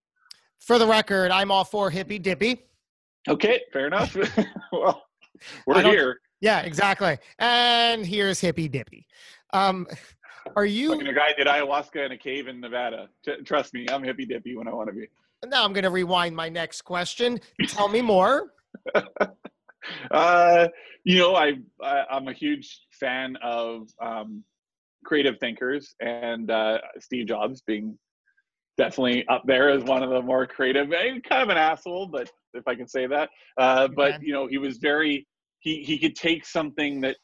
for 0.60 0.78
the 0.78 0.86
record 0.86 1.30
i'm 1.30 1.50
all 1.50 1.64
for 1.64 1.90
hippy 1.90 2.18
dippy 2.18 2.66
okay 3.28 3.60
fair 3.72 3.86
enough 3.86 4.16
well 4.72 5.02
we're 5.66 5.82
here 5.82 6.18
yeah 6.40 6.60
exactly 6.60 7.16
and 7.38 8.04
here's 8.06 8.40
hippy 8.40 8.68
dippy 8.68 9.06
Um, 9.52 9.86
are 10.54 10.64
you? 10.64 10.92
Fucking 10.92 11.08
a 11.08 11.12
guy 11.12 11.32
did 11.36 11.48
ayahuasca 11.48 12.06
in 12.06 12.12
a 12.12 12.16
cave 12.16 12.46
in 12.46 12.60
Nevada. 12.60 13.08
T- 13.24 13.42
trust 13.44 13.74
me, 13.74 13.84
I'm 13.90 14.04
hippy 14.04 14.26
dippy 14.26 14.56
when 14.56 14.68
I 14.68 14.72
want 14.72 14.88
to 14.88 14.94
be. 14.94 15.08
Now 15.44 15.64
I'm 15.64 15.72
going 15.72 15.84
to 15.84 15.90
rewind 15.90 16.34
my 16.34 16.48
next 16.48 16.82
question. 16.82 17.40
Tell 17.68 17.88
me 17.88 18.02
more. 18.02 18.52
uh, 20.10 20.68
you 21.04 21.18
know, 21.18 21.36
I, 21.36 21.54
I 21.82 22.04
am 22.16 22.28
a 22.28 22.32
huge 22.32 22.80
fan 22.92 23.36
of 23.42 23.88
um, 24.02 24.42
creative 25.04 25.38
thinkers, 25.38 25.94
and 26.00 26.50
uh, 26.50 26.78
Steve 26.98 27.26
Jobs 27.26 27.62
being 27.66 27.96
definitely 28.76 29.26
up 29.28 29.42
there 29.46 29.70
as 29.70 29.82
one 29.84 30.02
of 30.02 30.10
the 30.10 30.22
more 30.22 30.46
creative. 30.46 30.92
Eh, 30.92 31.18
kind 31.28 31.42
of 31.42 31.48
an 31.48 31.56
asshole, 31.56 32.06
but 32.06 32.30
if 32.54 32.66
I 32.66 32.74
can 32.74 32.88
say 32.88 33.06
that. 33.06 33.30
Uh, 33.58 33.88
but 33.88 34.22
you 34.22 34.32
know, 34.32 34.46
he 34.46 34.58
was 34.58 34.78
very 34.78 35.26
he 35.60 35.82
he 35.82 35.98
could 35.98 36.16
take 36.16 36.44
something 36.44 37.00
that 37.02 37.16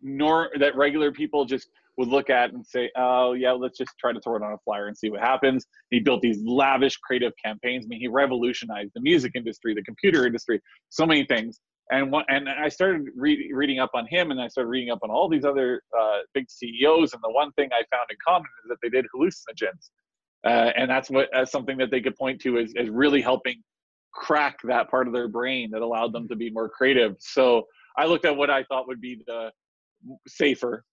nor 0.00 0.50
that 0.58 0.76
regular 0.76 1.12
people 1.12 1.44
just 1.44 1.68
would 1.96 2.08
look 2.08 2.30
at 2.30 2.52
and 2.52 2.66
say, 2.66 2.90
"Oh 2.96 3.32
yeah, 3.32 3.52
let's 3.52 3.78
just 3.78 3.92
try 3.98 4.12
to 4.12 4.20
throw 4.20 4.36
it 4.36 4.42
on 4.42 4.52
a 4.52 4.58
flyer 4.64 4.86
and 4.88 4.96
see 4.96 5.10
what 5.10 5.20
happens." 5.20 5.66
He 5.90 6.00
built 6.00 6.20
these 6.20 6.42
lavish 6.42 6.96
creative 6.98 7.32
campaigns. 7.42 7.86
I 7.86 7.88
mean, 7.88 8.00
he 8.00 8.08
revolutionized 8.08 8.92
the 8.94 9.00
music 9.00 9.32
industry, 9.34 9.74
the 9.74 9.82
computer 9.82 10.26
industry, 10.26 10.60
so 10.88 11.06
many 11.06 11.24
things. 11.24 11.60
And 11.90 12.10
one, 12.10 12.24
and 12.28 12.48
I 12.48 12.68
started 12.68 13.06
re- 13.14 13.50
reading 13.54 13.78
up 13.78 13.90
on 13.94 14.06
him, 14.06 14.30
and 14.30 14.40
I 14.40 14.48
started 14.48 14.68
reading 14.68 14.90
up 14.90 14.98
on 15.02 15.10
all 15.10 15.28
these 15.28 15.44
other 15.44 15.82
uh, 15.98 16.18
big 16.34 16.50
CEOs. 16.50 17.12
And 17.12 17.22
the 17.22 17.30
one 17.30 17.52
thing 17.52 17.70
I 17.72 17.82
found 17.94 18.06
in 18.10 18.16
common 18.26 18.48
is 18.64 18.68
that 18.70 18.78
they 18.82 18.88
did 18.88 19.06
hallucinogens, 19.14 19.90
uh, 20.44 20.72
and 20.76 20.90
that's 20.90 21.10
what 21.10 21.28
something 21.48 21.76
that 21.78 21.90
they 21.90 22.00
could 22.00 22.16
point 22.16 22.40
to 22.42 22.58
as, 22.58 22.74
as 22.76 22.90
really 22.90 23.22
helping 23.22 23.62
crack 24.12 24.58
that 24.64 24.90
part 24.90 25.06
of 25.06 25.12
their 25.12 25.28
brain 25.28 25.70
that 25.70 25.82
allowed 25.82 26.12
them 26.12 26.26
to 26.26 26.34
be 26.34 26.50
more 26.50 26.68
creative. 26.68 27.14
So 27.20 27.64
I 27.96 28.06
looked 28.06 28.24
at 28.24 28.36
what 28.36 28.50
I 28.50 28.64
thought 28.64 28.88
would 28.88 29.00
be 29.00 29.22
the 29.26 29.50
safer 30.26 30.84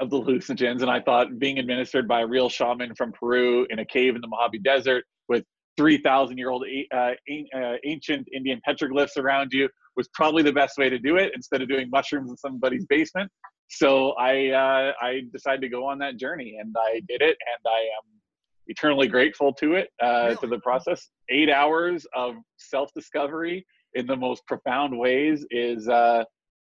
of 0.00 0.10
the 0.10 0.20
hallucinogens, 0.20 0.82
and 0.82 0.90
I 0.90 1.00
thought 1.00 1.38
being 1.38 1.58
administered 1.58 2.06
by 2.06 2.20
a 2.20 2.26
real 2.26 2.48
shaman 2.48 2.94
from 2.94 3.12
Peru 3.12 3.66
in 3.70 3.80
a 3.80 3.84
cave 3.84 4.14
in 4.14 4.20
the 4.20 4.28
Mojave 4.28 4.58
Desert 4.60 5.04
with 5.28 5.44
3,000 5.76 6.38
year 6.38 6.50
old 6.50 6.64
uh, 6.94 6.96
uh, 6.96 7.72
ancient 7.84 8.28
Indian 8.34 8.60
petroglyphs 8.68 9.16
around 9.16 9.52
you 9.52 9.68
was 9.96 10.08
probably 10.14 10.42
the 10.42 10.52
best 10.52 10.78
way 10.78 10.88
to 10.88 10.98
do 10.98 11.16
it 11.16 11.32
instead 11.34 11.62
of 11.62 11.68
doing 11.68 11.88
mushrooms 11.90 12.30
in 12.30 12.36
somebody's 12.36 12.86
basement. 12.86 13.30
So 13.68 14.12
I 14.12 14.48
uh, 14.48 14.92
I 15.00 15.22
decided 15.32 15.60
to 15.62 15.68
go 15.68 15.84
on 15.86 15.98
that 15.98 16.16
journey, 16.16 16.56
and 16.58 16.74
I 16.78 17.02
did 17.06 17.20
it, 17.20 17.36
and 17.52 17.66
I 17.66 17.80
am 17.80 18.18
eternally 18.66 19.08
grateful 19.08 19.52
to 19.54 19.74
it 19.74 19.88
uh, 20.02 20.24
really? 20.24 20.36
to 20.36 20.46
the 20.46 20.58
process. 20.60 21.10
Eight 21.28 21.50
hours 21.50 22.06
of 22.14 22.36
self 22.56 22.90
discovery 22.94 23.66
in 23.94 24.06
the 24.06 24.16
most 24.16 24.46
profound 24.46 24.98
ways 24.98 25.44
is 25.50 25.88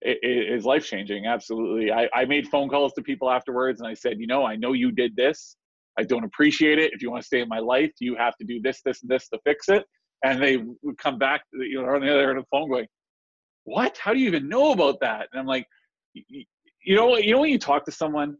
uh, 0.07 0.12
is 0.22 0.64
life 0.64 0.86
changing. 0.86 1.26
Absolutely. 1.26 1.92
I, 1.92 2.09
I 2.14 2.24
made 2.24 2.48
phone 2.48 2.68
calls 2.68 2.92
to 2.94 3.03
people 3.03 3.30
afterwards 3.30 3.80
and 3.80 3.88
I 3.88 3.94
said, 3.94 4.18
you 4.18 4.26
know, 4.26 4.44
I 4.44 4.57
know 4.57 4.72
you 4.72 4.90
did 4.90 5.14
this. 5.16 5.57
I 5.98 6.05
don't 6.05 6.24
appreciate 6.24 6.78
it. 6.78 6.92
If 6.94 7.03
you 7.03 7.11
want 7.11 7.22
to 7.22 7.26
stay 7.26 7.40
in 7.40 7.48
my 7.48 7.59
life, 7.59 7.92
you 8.01 8.16
have 8.16 8.36
to 8.36 8.46
do 8.46 8.61
this, 8.62 8.80
this, 8.84 9.03
and 9.03 9.11
this 9.11 9.28
to 9.28 9.38
fix 9.44 9.68
it. 9.68 9.84
And 10.24 10.42
they 10.42 10.59
would 10.82 10.98
come 10.98 11.18
back, 11.18 11.42
you 11.53 11.82
know, 11.82 11.88
on 11.88 12.01
the 12.01 12.11
other 12.11 12.30
end 12.30 12.38
of 12.38 12.44
the 12.44 12.48
phone 12.51 12.70
going, 12.70 12.86
what? 13.64 13.98
How 13.98 14.12
do 14.12 14.18
you 14.18 14.26
even 14.26 14.48
know 14.48 14.72
about 14.72 15.01
that? 15.01 15.28
And 15.32 15.40
I'm 15.40 15.46
like, 15.46 15.66
you 16.14 16.96
know, 16.96 17.16
you 17.16 17.32
know 17.32 17.40
when 17.40 17.51
you 17.51 17.59
talk 17.59 17.84
to 17.86 17.92
someone 17.92 18.36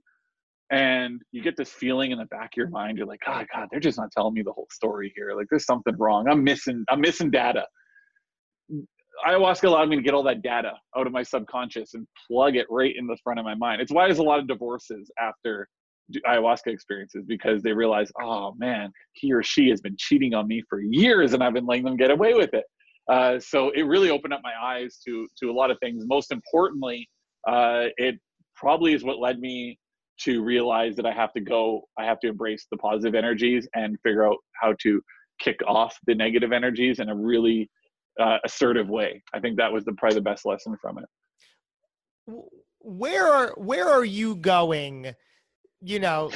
and 0.71 1.21
you 1.33 1.43
get 1.43 1.57
this 1.57 1.71
feeling 1.71 2.11
in 2.11 2.19
the 2.19 2.27
back 2.27 2.47
of 2.53 2.57
your 2.57 2.69
mind, 2.69 2.97
you're 2.97 3.07
like, 3.07 3.21
oh 3.27 3.43
God, 3.55 3.69
they're 3.71 3.81
just 3.81 3.99
not 3.99 4.11
telling 4.13 4.35
me 4.35 4.43
the 4.43 4.53
whole 4.53 4.69
story 4.71 5.13
here. 5.15 5.35
Like 5.37 5.47
there's 5.51 5.67
something 5.67 5.97
wrong. 5.99 6.29
I'm 6.29 6.43
missing, 6.45 6.85
I'm 6.89 7.01
missing 7.01 7.31
data 7.31 7.67
ayahuasca 9.27 9.65
allowed 9.65 9.89
me 9.89 9.97
to 9.97 10.03
get 10.03 10.15
all 10.15 10.23
that 10.25 10.43
data 10.43 10.73
out 10.97 11.07
of 11.07 11.13
my 11.13 11.23
subconscious 11.23 11.95
and 11.95 12.07
plug 12.27 12.57
it 12.57 12.67
right 12.71 12.95
in 12.97 13.07
the 13.07 13.17
front 13.23 13.39
of 13.39 13.45
my 13.45 13.55
mind. 13.55 13.81
It's 13.81 13.93
why 13.93 14.07
there's 14.07 14.19
a 14.19 14.23
lot 14.23 14.39
of 14.39 14.47
divorces 14.47 15.11
after 15.21 15.69
ayahuasca 16.27 16.67
experiences 16.67 17.25
because 17.27 17.63
they 17.63 17.73
realize, 17.73 18.11
oh 18.21 18.55
man, 18.59 18.91
he 19.13 19.33
or 19.33 19.43
she 19.43 19.69
has 19.69 19.81
been 19.81 19.97
cheating 19.99 20.35
on 20.35 20.47
me 20.47 20.63
for 20.69 20.81
years 20.81 21.33
and 21.33 21.43
I've 21.43 21.55
been 21.55 21.67
letting 21.67 21.85
them 21.85 21.97
get 21.97 22.11
away 22.11 22.35
with 22.35 22.53
it. 22.55 22.65
Uh, 23.11 23.39
so 23.41 23.71
it 23.71 23.83
really 23.83 24.11
opened 24.11 24.33
up 24.33 24.41
my 24.43 24.53
eyes 24.63 24.99
to 25.07 25.27
to 25.39 25.51
a 25.51 25.53
lot 25.53 25.71
of 25.71 25.79
things. 25.81 26.05
Most 26.07 26.31
importantly, 26.31 27.09
uh, 27.49 27.87
it 27.97 28.17
probably 28.55 28.95
is 28.95 29.03
what 29.03 29.19
led 29.19 29.41
me 29.41 29.79
to 30.23 30.43
realize 30.43 30.97
that 30.97 31.07
I 31.07 31.13
have 31.13 31.33
to 31.33 31.41
go, 31.41 31.83
I 31.99 32.05
have 32.05 32.21
to 32.21 32.29
embrace 32.29 32.67
the 32.71 32.77
positive 32.77 33.15
energies 33.15 33.67
and 33.75 33.97
figure 34.03 34.29
out 34.29 34.37
how 34.61 34.75
to 34.83 35.01
kick 35.41 35.57
off 35.67 35.97
the 36.07 36.15
negative 36.15 36.53
energies 36.53 36.99
in 36.99 37.09
a 37.09 37.15
really 37.15 37.71
uh, 38.19 38.39
assertive 38.45 38.89
way. 38.89 39.23
I 39.35 39.41
think 39.41 39.57
that 39.59 39.73
was 39.73 39.85
the 39.85 39.93
probably 39.93 40.17
the 40.17 40.23
best 40.23 40.47
lesson 40.47 40.77
from 40.81 40.99
it. 40.99 41.05
Where 42.81 43.27
are 43.27 43.55
where 43.57 43.89
are 43.89 44.05
you 44.05 44.37
going? 44.37 45.15
You 45.83 45.99
know, 45.99 46.31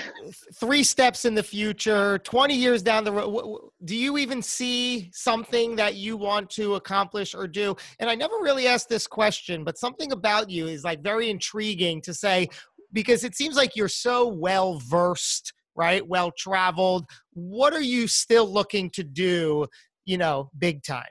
three 0.55 0.83
steps 0.83 1.27
in 1.27 1.35
the 1.35 1.43
future, 1.43 2.18
twenty 2.18 2.55
years 2.55 2.83
down 2.83 3.05
the 3.05 3.12
road. 3.12 3.59
Do 3.85 3.95
you 3.95 4.16
even 4.18 4.41
see 4.41 5.11
something 5.12 5.77
that 5.77 5.97
you 5.97 6.16
want 6.16 6.49
to 6.51 6.77
accomplish 6.77 7.35
or 7.35 7.47
do? 7.47 7.77
And 7.99 8.09
I 8.09 8.14
never 8.14 8.37
really 8.41 8.66
asked 8.66 8.89
this 8.89 9.07
question, 9.07 9.62
but 9.64 9.77
something 9.79 10.12
about 10.12 10.49
you 10.49 10.66
is 10.66 10.83
like 10.83 11.03
very 11.03 11.29
intriguing 11.29 12.01
to 12.03 12.14
say 12.14 12.49
because 12.95 13.25
it 13.25 13.35
seems 13.35 13.57
like 13.57 13.77
you're 13.77 13.89
so 13.89 14.27
well 14.27 14.79
versed 14.79 15.53
right 15.77 16.07
well 16.07 16.31
traveled 16.31 17.05
what 17.33 17.75
are 17.75 17.83
you 17.83 18.07
still 18.07 18.51
looking 18.51 18.89
to 18.89 19.03
do 19.03 19.66
you 20.07 20.16
know 20.16 20.51
big 20.59 20.83
time 20.83 21.03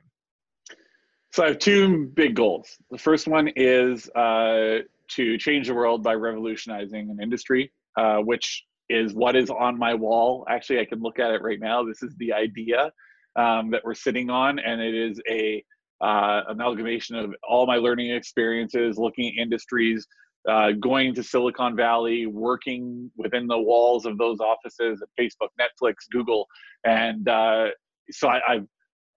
so 1.34 1.44
I 1.44 1.48
have 1.48 1.58
two 1.58 2.12
big 2.14 2.36
goals. 2.36 2.78
The 2.92 2.98
first 3.00 3.28
one 3.28 3.50
is 3.56 4.08
uh, 4.12 4.80
to 5.16 5.38
change 5.40 5.68
the 5.68 5.74
world 5.74 6.04
by 6.04 6.14
revolutionizing 6.14 7.10
an 7.10 7.18
industry, 7.20 7.72
uh, 7.98 8.18
which 8.18 8.64
is 8.88 9.16
what 9.16 9.36
is 9.36 9.50
on 9.50 9.80
my 9.80 9.96
wall. 9.96 10.46
Actually, 10.48 10.82
I 10.82 10.86
can 10.86 11.02
look 11.02 11.18
at 11.18 11.32
it 11.32 11.42
right 11.42 11.60
now. 11.60 11.84
This 11.84 12.04
is 12.04 12.16
the 12.18 12.34
idea 12.34 12.92
um, 13.36 13.72
that 13.72 13.82
we're 13.84 13.96
sitting 13.96 14.30
on, 14.30 14.60
and 14.60 14.80
it 14.80 14.94
is 14.94 15.20
a 15.28 15.64
uh, 16.02 16.42
amalgamation 16.50 17.16
of 17.16 17.34
all 17.50 17.66
my 17.66 17.78
learning 17.78 18.12
experiences, 18.12 19.00
looking 19.00 19.28
at 19.30 19.42
industries, 19.42 20.06
uh, 20.48 20.74
going 20.74 21.16
to 21.16 21.24
Silicon 21.24 21.76
Valley, 21.76 22.28
working 22.28 23.10
within 23.18 23.48
the 23.48 23.58
walls 23.58 24.06
of 24.06 24.20
those 24.20 24.38
offices 24.40 25.02
at 25.02 25.10
Facebook, 25.20 25.50
Netflix, 25.60 25.96
Google, 26.12 26.46
and 26.86 27.28
uh, 27.28 27.70
so 28.12 28.28
I, 28.28 28.40
have 28.48 28.68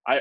I, 0.07 0.20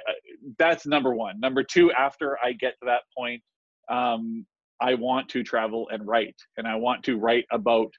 that's 0.58 0.86
number 0.86 1.14
one. 1.14 1.40
Number 1.40 1.64
two, 1.64 1.92
after 1.92 2.38
I 2.44 2.54
get 2.54 2.74
to 2.82 2.86
that 2.86 3.02
point, 3.18 3.42
um, 3.90 4.46
I 4.82 4.96
want 4.96 5.30
to 5.30 5.44
travel 5.44 5.88
and 5.92 6.06
write, 6.06 6.36
and 6.58 6.68
I 6.68 6.76
want 6.76 7.04
to 7.04 7.18
write 7.18 7.46
about 7.52 7.92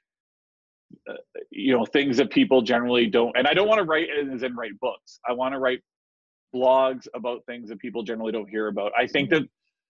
uh, 1.09 1.13
you 1.49 1.75
know 1.75 1.85
things 1.85 2.17
that 2.17 2.29
people 2.29 2.61
generally 2.61 3.07
don't. 3.07 3.35
And 3.37 3.47
I 3.47 3.53
don't 3.53 3.67
want 3.67 3.79
to 3.79 3.85
write 3.85 4.07
as 4.09 4.43
in 4.43 4.55
write 4.55 4.79
books. 4.79 5.19
I 5.27 5.33
want 5.33 5.53
to 5.53 5.59
write 5.59 5.79
blogs 6.55 7.07
about 7.15 7.45
things 7.45 7.69
that 7.69 7.79
people 7.79 8.03
generally 8.03 8.31
don't 8.31 8.49
hear 8.49 8.67
about. 8.67 8.91
I 8.97 9.07
think 9.07 9.29
that 9.31 9.43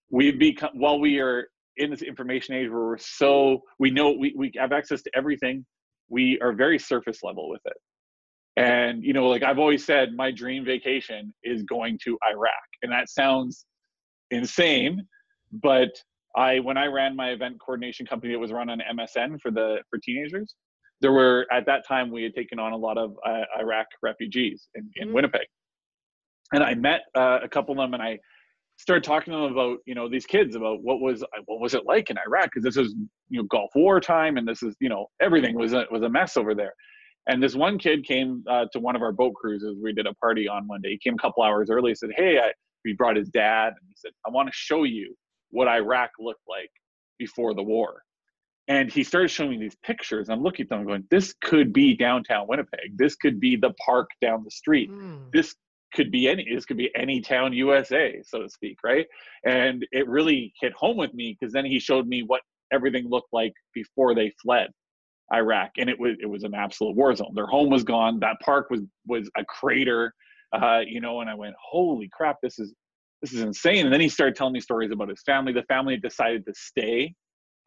we've 0.09 0.39
become 0.39 0.71
while 0.73 0.99
we 0.99 1.19
are 1.19 1.47
in 1.77 1.91
this 1.91 2.01
information 2.01 2.55
age 2.55 2.69
where 2.69 2.79
we're 2.79 2.97
so 2.97 3.61
we 3.79 3.91
know 3.91 4.11
we, 4.11 4.33
we 4.35 4.51
have 4.57 4.71
access 4.71 5.01
to 5.03 5.11
everything 5.15 5.65
we 6.09 6.39
are 6.41 6.53
very 6.53 6.79
surface 6.79 7.21
level 7.23 7.49
with 7.49 7.61
it 7.65 7.77
and, 8.57 9.03
you 9.03 9.13
know, 9.13 9.27
like 9.27 9.43
I've 9.43 9.59
always 9.59 9.85
said, 9.85 10.09
my 10.15 10.31
dream 10.31 10.65
vacation 10.65 11.33
is 11.43 11.63
going 11.63 11.99
to 12.03 12.17
Iraq. 12.27 12.53
And 12.81 12.91
that 12.91 13.09
sounds 13.09 13.65
insane, 14.31 15.05
but 15.51 15.89
I 16.35 16.59
when 16.59 16.77
I 16.77 16.85
ran 16.85 17.15
my 17.15 17.31
event 17.31 17.59
coordination 17.59 18.05
company 18.05 18.33
it 18.33 18.37
was 18.37 18.51
run 18.51 18.69
on 18.69 18.79
MSN 18.79 19.41
for 19.41 19.51
the 19.51 19.77
for 19.89 19.97
teenagers, 19.99 20.55
there 21.01 21.11
were 21.11 21.47
at 21.51 21.65
that 21.65 21.85
time 21.87 22.11
we 22.11 22.23
had 22.23 22.33
taken 22.35 22.59
on 22.59 22.73
a 22.73 22.77
lot 22.77 22.97
of 22.97 23.15
uh, 23.25 23.43
Iraq 23.59 23.87
refugees 24.03 24.67
in, 24.75 24.89
in 24.95 25.07
mm-hmm. 25.07 25.15
Winnipeg, 25.15 25.47
and 26.53 26.63
I 26.63 26.75
met 26.75 27.01
uh, 27.15 27.39
a 27.43 27.49
couple 27.49 27.73
of 27.73 27.77
them, 27.77 27.93
and 27.93 28.03
I 28.03 28.19
started 28.77 29.03
talking 29.03 29.33
to 29.33 29.39
them 29.39 29.51
about 29.51 29.79
you 29.85 29.95
know 29.95 30.07
these 30.07 30.25
kids 30.25 30.55
about 30.55 30.83
what 30.83 30.99
was 30.99 31.23
what 31.45 31.59
was 31.59 31.73
it 31.73 31.85
like 31.85 32.09
in 32.11 32.17
Iraq 32.17 32.45
because 32.45 32.63
this 32.63 32.77
was 32.77 32.93
you 33.29 33.39
know 33.39 33.47
Gulf 33.49 33.71
War 33.73 33.99
time, 33.99 34.37
and 34.37 34.47
this 34.47 34.61
is 34.61 34.75
you 34.79 34.89
know 34.89 35.07
everything 35.21 35.55
was 35.55 35.73
a, 35.73 35.85
was 35.91 36.03
a 36.03 36.09
mess 36.09 36.37
over 36.37 36.53
there. 36.53 36.73
And 37.27 37.43
this 37.43 37.55
one 37.55 37.77
kid 37.77 38.05
came 38.05 38.43
uh, 38.49 38.65
to 38.71 38.79
one 38.79 38.95
of 38.95 39.01
our 39.01 39.11
boat 39.11 39.33
cruises. 39.35 39.77
We 39.81 39.93
did 39.93 40.07
a 40.07 40.13
party 40.15 40.47
on 40.47 40.65
one 40.67 40.81
day. 40.81 40.91
He 40.91 40.97
came 40.97 41.15
a 41.15 41.17
couple 41.17 41.43
hours 41.43 41.69
early. 41.69 41.91
He 41.91 41.95
said, 41.95 42.11
"Hey," 42.15 42.39
I, 42.39 42.53
he 42.83 42.93
brought 42.93 43.17
his 43.17 43.29
dad, 43.29 43.67
and 43.67 43.87
he 43.87 43.93
said, 43.97 44.11
"I 44.25 44.29
want 44.29 44.47
to 44.47 44.53
show 44.55 44.83
you 44.83 45.13
what 45.49 45.67
Iraq 45.67 46.11
looked 46.19 46.47
like 46.47 46.71
before 47.19 47.53
the 47.53 47.63
war." 47.63 48.01
And 48.69 48.91
he 48.91 49.03
started 49.03 49.29
showing 49.29 49.51
me 49.51 49.57
these 49.57 49.77
pictures. 49.83 50.29
I'm 50.29 50.41
looking 50.41 50.63
at 50.63 50.69
them, 50.69 50.85
going, 50.85 51.05
"This 51.11 51.33
could 51.41 51.73
be 51.73 51.95
downtown 51.95 52.47
Winnipeg. 52.47 52.97
This 52.97 53.15
could 53.15 53.41
be 53.41 53.57
the 53.57 53.73
park 53.85 54.09
down 54.21 54.43
the 54.45 54.51
street. 54.51 54.89
Mm. 54.89 55.31
This 55.33 55.53
could 55.93 56.11
be 56.11 56.29
any. 56.29 56.47
This 56.53 56.65
could 56.65 56.77
be 56.77 56.91
any 56.95 57.19
town 57.19 57.51
USA, 57.51 58.21
so 58.23 58.41
to 58.41 58.49
speak, 58.49 58.77
right?" 58.85 59.05
And 59.45 59.85
it 59.91 60.07
really 60.07 60.53
hit 60.61 60.71
home 60.73 60.95
with 60.95 61.13
me 61.13 61.35
because 61.37 61.51
then 61.51 61.65
he 61.65 61.77
showed 61.77 62.07
me 62.07 62.23
what 62.23 62.41
everything 62.71 63.09
looked 63.09 63.33
like 63.33 63.53
before 63.73 64.15
they 64.15 64.31
fled 64.41 64.69
Iraq, 65.33 65.71
and 65.77 65.89
it 65.89 65.99
was 65.99 66.15
it 66.21 66.27
was 66.27 66.43
an 66.43 66.53
absolute 66.53 66.95
war 66.95 67.13
zone. 67.15 67.33
Their 67.35 67.47
home 67.47 67.69
was 67.69 67.83
gone. 67.83 68.19
That 68.19 68.37
park 68.41 68.69
was 68.69 68.81
was 69.05 69.29
a 69.37 69.45
crater, 69.45 70.13
uh, 70.53 70.79
you 70.85 71.01
know. 71.01 71.21
And 71.21 71.29
I 71.29 71.35
went, 71.35 71.55
holy 71.61 72.09
crap, 72.11 72.37
this 72.41 72.59
is 72.59 72.73
this 73.21 73.33
is 73.33 73.41
insane. 73.41 73.85
And 73.85 73.93
then 73.93 74.01
he 74.01 74.09
started 74.09 74.35
telling 74.35 74.53
me 74.53 74.61
stories 74.61 74.91
about 74.91 75.09
his 75.09 75.21
family. 75.25 75.51
The 75.51 75.63
family 75.63 75.97
decided 75.97 76.45
to 76.45 76.53
stay 76.55 77.13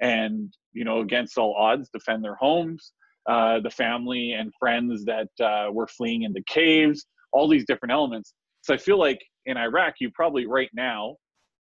and 0.00 0.52
you 0.72 0.84
know 0.84 1.00
against 1.00 1.38
all 1.38 1.54
odds 1.54 1.88
defend 1.92 2.24
their 2.24 2.34
homes 2.34 2.92
uh, 3.28 3.60
the 3.60 3.70
family 3.70 4.32
and 4.32 4.50
friends 4.58 5.04
that 5.04 5.28
uh, 5.44 5.70
were 5.70 5.86
fleeing 5.86 6.22
into 6.22 6.42
caves 6.46 7.06
all 7.32 7.48
these 7.48 7.64
different 7.66 7.92
elements 7.92 8.34
so 8.62 8.74
i 8.74 8.76
feel 8.76 8.98
like 8.98 9.20
in 9.46 9.56
iraq 9.56 9.94
you 10.00 10.10
probably 10.14 10.46
right 10.46 10.70
now 10.74 11.14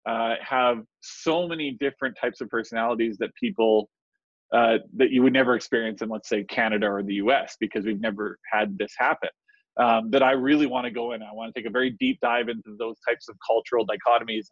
uh, 0.08 0.36
have 0.42 0.84
so 1.02 1.48
many 1.48 1.76
different 1.80 2.16
types 2.20 2.40
of 2.40 2.50
personalities 2.50 3.18
that 3.18 3.30
people 3.40 3.90
uh, 4.54 4.78
that 4.96 5.12
you 5.12 5.24
would 5.24 5.34
never 5.34 5.56
experience 5.56 6.02
in 6.02 6.10
let's 6.10 6.30
say 6.30 6.44
canada 6.44 6.88
or 6.88 7.04
the 7.04 7.16
us 7.16 7.56
because 7.60 7.86
we've 7.86 8.02
never 8.02 8.38
had 8.52 8.78
this 8.78 8.94
happen 8.98 9.30
um, 9.80 10.10
that 10.10 10.24
i 10.24 10.32
really 10.32 10.66
want 10.66 10.86
to 10.86 10.92
go 10.92 11.14
in 11.14 11.22
i 11.22 11.32
want 11.32 11.54
to 11.54 11.60
take 11.60 11.68
a 11.68 11.72
very 11.72 11.92
deep 12.00 12.20
dive 12.22 12.50
into 12.50 12.76
those 12.80 12.96
types 13.08 13.30
of 13.30 13.36
cultural 13.46 13.86
dichotomies 13.86 14.46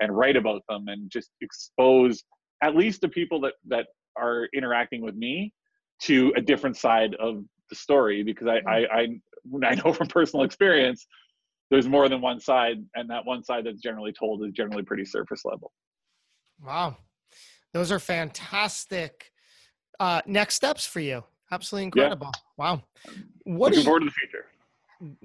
and, 0.00 0.08
and 0.08 0.16
write 0.16 0.36
about 0.36 0.62
them 0.68 0.88
and 0.88 1.10
just 1.10 1.30
expose 1.40 2.22
at 2.62 2.74
least 2.76 3.00
the 3.00 3.08
people 3.08 3.40
that 3.40 3.54
that 3.66 3.86
are 4.16 4.48
interacting 4.54 5.02
with 5.02 5.14
me 5.14 5.52
to 6.00 6.32
a 6.36 6.40
different 6.40 6.76
side 6.76 7.14
of 7.16 7.44
the 7.70 7.76
story 7.76 8.22
because 8.22 8.46
I, 8.46 8.60
I 8.68 8.78
I 8.78 9.08
I 9.64 9.74
know 9.84 9.92
from 9.92 10.08
personal 10.08 10.44
experience 10.44 11.06
there's 11.72 11.88
more 11.88 12.08
than 12.10 12.20
one 12.20 12.38
side 12.38 12.84
and 12.94 13.08
that 13.08 13.24
one 13.24 13.42
side 13.42 13.64
that's 13.64 13.80
generally 13.80 14.12
told 14.12 14.44
is 14.44 14.52
generally 14.52 14.82
pretty 14.82 15.06
surface 15.06 15.42
level. 15.42 15.72
Wow. 16.62 16.98
Those 17.72 17.90
are 17.90 17.98
fantastic 17.98 19.31
uh, 20.00 20.22
next 20.26 20.54
steps 20.54 20.86
for 20.86 21.00
you. 21.00 21.24
Absolutely 21.50 21.84
incredible. 21.84 22.30
Yeah. 22.32 22.40
Wow. 22.56 22.82
What 23.44 23.72
Looking 23.72 23.78
you, 23.78 23.84
forward 23.84 24.00
to 24.00 24.06
the 24.06 24.12
future. 24.12 24.46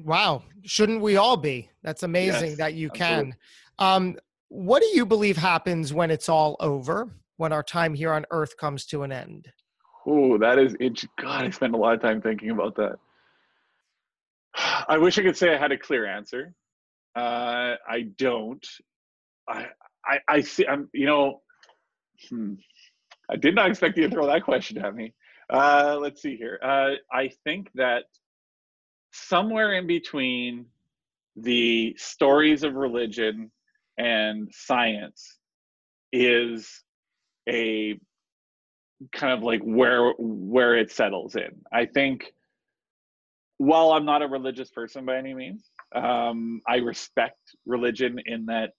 Wow. 0.03 0.43
Shouldn't 0.63 1.01
we 1.01 1.17
all 1.17 1.37
be? 1.37 1.69
That's 1.83 2.03
amazing 2.03 2.49
yes, 2.49 2.57
that 2.57 2.73
you 2.73 2.89
absolutely. 2.93 3.31
can. 3.31 3.35
Um, 3.79 4.17
what 4.49 4.81
do 4.81 4.87
you 4.87 5.05
believe 5.05 5.37
happens 5.37 5.93
when 5.93 6.11
it's 6.11 6.29
all 6.29 6.57
over? 6.59 7.09
when 7.37 7.53
our 7.53 7.63
time 7.63 7.93
here 7.93 8.11
on 8.11 8.25
earth 8.31 8.57
comes 8.57 8.85
to 8.87 9.03
an 9.03 9.11
end? 9.11 9.47
Oh, 10.05 10.37
that 10.37 10.59
is 10.59 10.75
it, 10.79 11.01
God, 11.19 11.45
I 11.45 11.49
spend 11.49 11.73
a 11.73 11.77
lot 11.77 11.93
of 11.93 12.01
time 12.01 12.21
thinking 12.21 12.49
about 12.49 12.75
that. 12.75 12.97
I 14.87 14.97
wish 14.97 15.17
I 15.17 15.23
could 15.23 15.37
say 15.37 15.53
I 15.53 15.57
had 15.57 15.71
a 15.71 15.77
clear 15.77 16.05
answer. 16.05 16.53
Uh, 17.15 17.75
I 17.87 18.09
don't. 18.17 18.65
I, 19.47 19.67
I, 20.05 20.19
I 20.27 20.41
see. 20.41 20.67
I'm. 20.67 20.89
You 20.93 21.07
know, 21.07 21.41
hmm, 22.29 22.53
I 23.29 23.35
did 23.35 23.55
not 23.55 23.69
expect 23.69 23.97
you 23.97 24.07
to 24.07 24.13
throw 24.13 24.27
that 24.27 24.43
question 24.43 24.77
at 24.77 24.95
me. 24.95 25.13
Uh, 25.49 25.97
let's 25.99 26.21
see 26.21 26.35
here. 26.35 26.59
Uh, 26.61 26.91
I 27.11 27.29
think 27.43 27.69
that 27.75 28.03
somewhere 29.11 29.73
in 29.73 29.87
between 29.87 30.65
the 31.35 31.95
stories 31.97 32.63
of 32.63 32.75
religion 32.75 33.51
and 33.97 34.49
science 34.53 35.37
is 36.11 36.83
a 37.47 37.99
kind 39.11 39.33
of 39.33 39.43
like 39.43 39.61
where 39.61 40.11
where 40.17 40.75
it 40.75 40.91
settles 40.91 41.35
in. 41.35 41.61
I 41.71 41.85
think 41.85 42.33
while 43.57 43.91
I'm 43.91 44.05
not 44.05 44.21
a 44.21 44.27
religious 44.27 44.69
person 44.69 45.05
by 45.05 45.17
any 45.17 45.33
means, 45.33 45.69
um, 45.95 46.61
I 46.67 46.77
respect 46.77 47.39
religion 47.65 48.19
in 48.25 48.45
that 48.47 48.71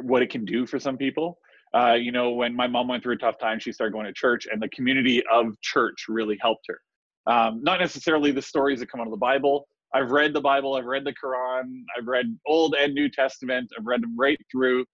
what 0.00 0.22
it 0.22 0.30
can 0.30 0.44
do 0.44 0.66
for 0.66 0.78
some 0.78 0.96
people. 0.96 1.38
Uh, 1.74 1.94
you 1.94 2.12
know, 2.12 2.30
when 2.30 2.54
my 2.54 2.66
mom 2.66 2.88
went 2.88 3.02
through 3.02 3.14
a 3.14 3.18
tough 3.18 3.38
time, 3.38 3.58
she 3.58 3.72
started 3.72 3.92
going 3.92 4.06
to 4.06 4.12
church, 4.12 4.46
and 4.50 4.62
the 4.62 4.68
community 4.68 5.22
of 5.32 5.60
church 5.60 6.04
really 6.08 6.38
helped 6.40 6.66
her. 6.68 6.78
Um, 7.26 7.62
not 7.62 7.80
necessarily 7.80 8.30
the 8.30 8.42
stories 8.42 8.80
that 8.80 8.90
come 8.90 9.00
out 9.00 9.06
of 9.06 9.12
the 9.12 9.16
Bible. 9.16 9.66
I've 9.94 10.10
read 10.10 10.32
the 10.32 10.40
Bible, 10.40 10.74
I've 10.74 10.84
read 10.84 11.04
the 11.04 11.14
Quran, 11.14 11.82
I've 11.96 12.06
read 12.06 12.26
Old 12.46 12.74
and 12.74 12.94
New 12.94 13.08
Testament, 13.08 13.70
I've 13.78 13.86
read 13.86 14.02
them 14.02 14.16
right 14.18 14.38
through. 14.52 14.84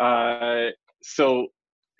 Uh, 0.00 0.68
so 1.02 1.48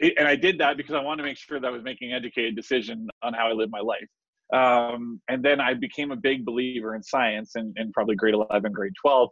and 0.00 0.28
I 0.28 0.36
did 0.36 0.58
that 0.58 0.76
because 0.76 0.94
I 0.94 1.00
wanted 1.00 1.22
to 1.22 1.28
make 1.28 1.38
sure 1.38 1.58
that 1.58 1.66
I 1.66 1.70
was 1.70 1.82
making 1.82 2.12
an 2.12 2.16
educated 2.16 2.54
decision 2.54 3.08
on 3.22 3.32
how 3.32 3.48
I 3.48 3.52
live 3.52 3.70
my 3.70 3.80
life. 3.80 4.06
Um, 4.52 5.20
and 5.28 5.42
then 5.42 5.60
I 5.60 5.74
became 5.74 6.12
a 6.12 6.16
big 6.16 6.44
believer 6.44 6.94
in 6.94 7.02
science 7.02 7.52
and 7.56 7.74
in 7.78 7.92
probably 7.92 8.14
grade 8.14 8.34
11, 8.34 8.72
grade 8.72 8.92
12. 9.00 9.30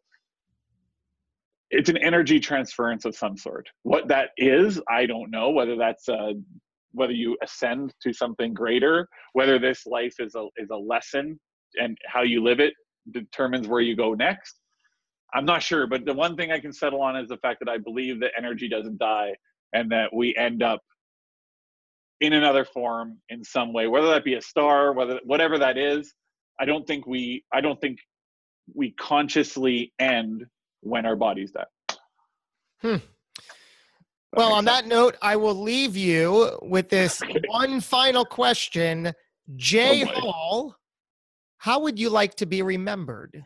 It's 1.75 1.89
an 1.89 1.97
energy 1.99 2.41
transference 2.41 3.05
of 3.05 3.17
some 3.17 3.37
sort. 3.37 3.69
What 3.83 4.09
that 4.09 4.31
is, 4.37 4.81
I 4.89 5.07
don't 5.07 5.31
know. 5.31 5.51
Whether 5.51 5.77
that's 5.77 6.09
uh, 6.09 6.33
whether 6.93 7.13
you 7.13 7.37
ascend 7.43 7.93
to 8.03 8.13
something 8.13 8.55
greater, 8.55 9.09
whether 9.33 9.59
this 9.59 9.87
life 9.87 10.15
is 10.19 10.35
a 10.35 10.47
is 10.57 10.71
a 10.71 10.77
lesson, 10.77 11.39
and 11.81 11.99
how 12.07 12.23
you 12.23 12.43
live 12.43 12.61
it 12.61 12.75
determines 13.11 13.69
where 13.69 13.81
you 13.81 13.97
go 13.97 14.15
next. 14.15 14.61
I'm 15.35 15.45
not 15.45 15.63
sure, 15.63 15.87
but 15.87 16.05
the 16.05 16.15
one 16.15 16.37
thing 16.37 16.53
I 16.53 16.61
can 16.61 16.73
settle 16.73 17.03
on 17.03 17.17
is 17.17 17.29
the 17.29 17.37
fact 17.39 17.59
that 17.61 17.69
I 17.69 17.77
believe 17.77 18.21
that 18.21 18.31
energy 18.39 18.69
doesn't 18.69 18.99
die 18.99 19.35
and 19.73 19.91
that 19.91 20.15
we 20.15 20.35
end 20.37 20.63
up 20.63 20.81
in 22.21 22.33
another 22.33 22.65
form 22.65 23.19
in 23.29 23.45
some 23.45 23.73
way 23.73 23.87
whether 23.87 24.07
that 24.09 24.25
be 24.25 24.35
a 24.35 24.41
star 24.41 24.93
whether 24.93 25.21
whatever 25.25 25.59
that 25.59 25.77
is 25.77 26.15
i 26.61 26.65
don't 26.65 26.87
think 26.87 27.07
we 27.07 27.45
i 27.53 27.61
don't 27.61 27.81
think 27.81 27.99
we 28.75 28.93
consciously 28.93 29.93
end 29.99 30.45
when 30.85 31.07
our 31.07 31.17
bodies 31.17 31.53
die 31.53 31.65
hmm. 32.83 32.97
well 34.33 34.53
on 34.53 34.65
sense. 34.65 34.83
that 34.83 34.87
note 34.87 35.17
i 35.23 35.37
will 35.37 35.55
leave 35.55 35.97
you 35.97 36.59
with 36.63 36.89
this 36.89 37.23
okay. 37.25 37.41
one 37.49 37.81
final 37.81 38.25
question 38.25 39.13
jay 39.57 40.05
oh 40.05 40.21
hall 40.21 40.77
how 41.59 41.81
would 41.81 41.99
you 41.99 42.11
like 42.11 42.35
to 42.35 42.47
be 42.47 42.63
remembered 42.63 43.45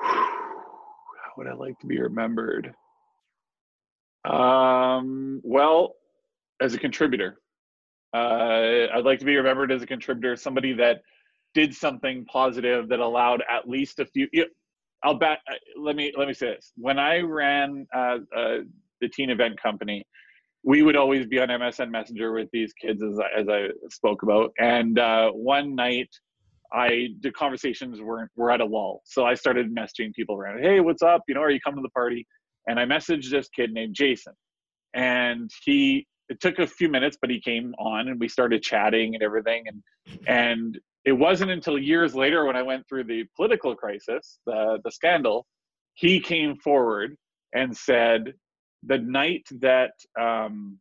how 0.00 1.32
would 1.36 1.46
i 1.46 1.54
like 1.54 1.78
to 1.78 1.86
be 1.86 2.00
remembered 2.00 2.74
um, 4.24 5.40
well, 5.42 5.96
as 6.60 6.74
a 6.74 6.78
contributor, 6.78 7.40
uh, 8.14 8.86
I'd 8.94 9.04
like 9.04 9.18
to 9.20 9.24
be 9.24 9.36
remembered 9.36 9.72
as 9.72 9.82
a 9.82 9.86
contributor, 9.86 10.36
somebody 10.36 10.72
that 10.74 11.02
did 11.54 11.74
something 11.74 12.24
positive 12.26 12.88
that 12.88 13.00
allowed 13.00 13.42
at 13.48 13.68
least 13.68 13.98
a 13.98 14.06
few. 14.06 14.28
You 14.32 14.42
know, 14.42 14.48
I'll 15.04 15.14
bet. 15.14 15.38
Uh, 15.50 15.54
let 15.78 15.96
me 15.96 16.12
let 16.16 16.28
me 16.28 16.34
say 16.34 16.54
this: 16.54 16.72
when 16.76 16.98
I 16.98 17.18
ran 17.20 17.86
uh, 17.94 18.18
uh, 18.36 18.58
the 19.00 19.08
teen 19.08 19.30
event 19.30 19.60
company, 19.60 20.04
we 20.62 20.82
would 20.82 20.96
always 20.96 21.26
be 21.26 21.38
on 21.40 21.48
MSN 21.48 21.90
Messenger 21.90 22.32
with 22.32 22.48
these 22.52 22.72
kids, 22.72 23.02
as 23.02 23.18
I, 23.18 23.40
as 23.40 23.48
I 23.48 23.68
spoke 23.90 24.22
about. 24.22 24.52
And 24.58 24.98
uh, 24.98 25.30
one 25.30 25.74
night, 25.74 26.08
I 26.72 27.08
the 27.20 27.30
conversations 27.32 28.00
weren't 28.00 28.30
were 28.36 28.50
at 28.50 28.60
a 28.60 28.64
lull, 28.64 29.02
so 29.04 29.26
I 29.26 29.34
started 29.34 29.74
messaging 29.74 30.12
people 30.14 30.36
around. 30.36 30.62
Hey, 30.62 30.80
what's 30.80 31.02
up? 31.02 31.22
You 31.26 31.34
know, 31.34 31.42
are 31.42 31.50
you 31.50 31.60
coming 31.60 31.78
to 31.78 31.82
the 31.82 31.90
party? 31.90 32.26
and 32.66 32.78
I 32.78 32.84
messaged 32.84 33.30
this 33.30 33.48
kid 33.48 33.72
named 33.72 33.94
Jason, 33.94 34.34
and 34.94 35.50
he 35.64 36.06
it 36.28 36.40
took 36.40 36.58
a 36.58 36.66
few 36.66 36.88
minutes, 36.88 37.18
but 37.20 37.30
he 37.30 37.40
came 37.40 37.74
on 37.78 38.08
and 38.08 38.18
we 38.18 38.28
started 38.28 38.62
chatting 38.62 39.14
and 39.14 39.22
everything, 39.22 39.64
and 39.66 39.82
and 40.26 40.80
it 41.04 41.12
wasn't 41.12 41.50
until 41.50 41.78
years 41.78 42.14
later 42.14 42.44
when 42.44 42.56
I 42.56 42.62
went 42.62 42.88
through 42.88 43.04
the 43.04 43.24
political 43.36 43.74
crisis, 43.74 44.38
the 44.46 44.78
the 44.84 44.90
scandal, 44.90 45.46
he 45.94 46.20
came 46.20 46.56
forward 46.56 47.16
and 47.54 47.76
said 47.76 48.34
the 48.84 48.98
night 48.98 49.46
that 49.60 49.92
um, 50.20 50.78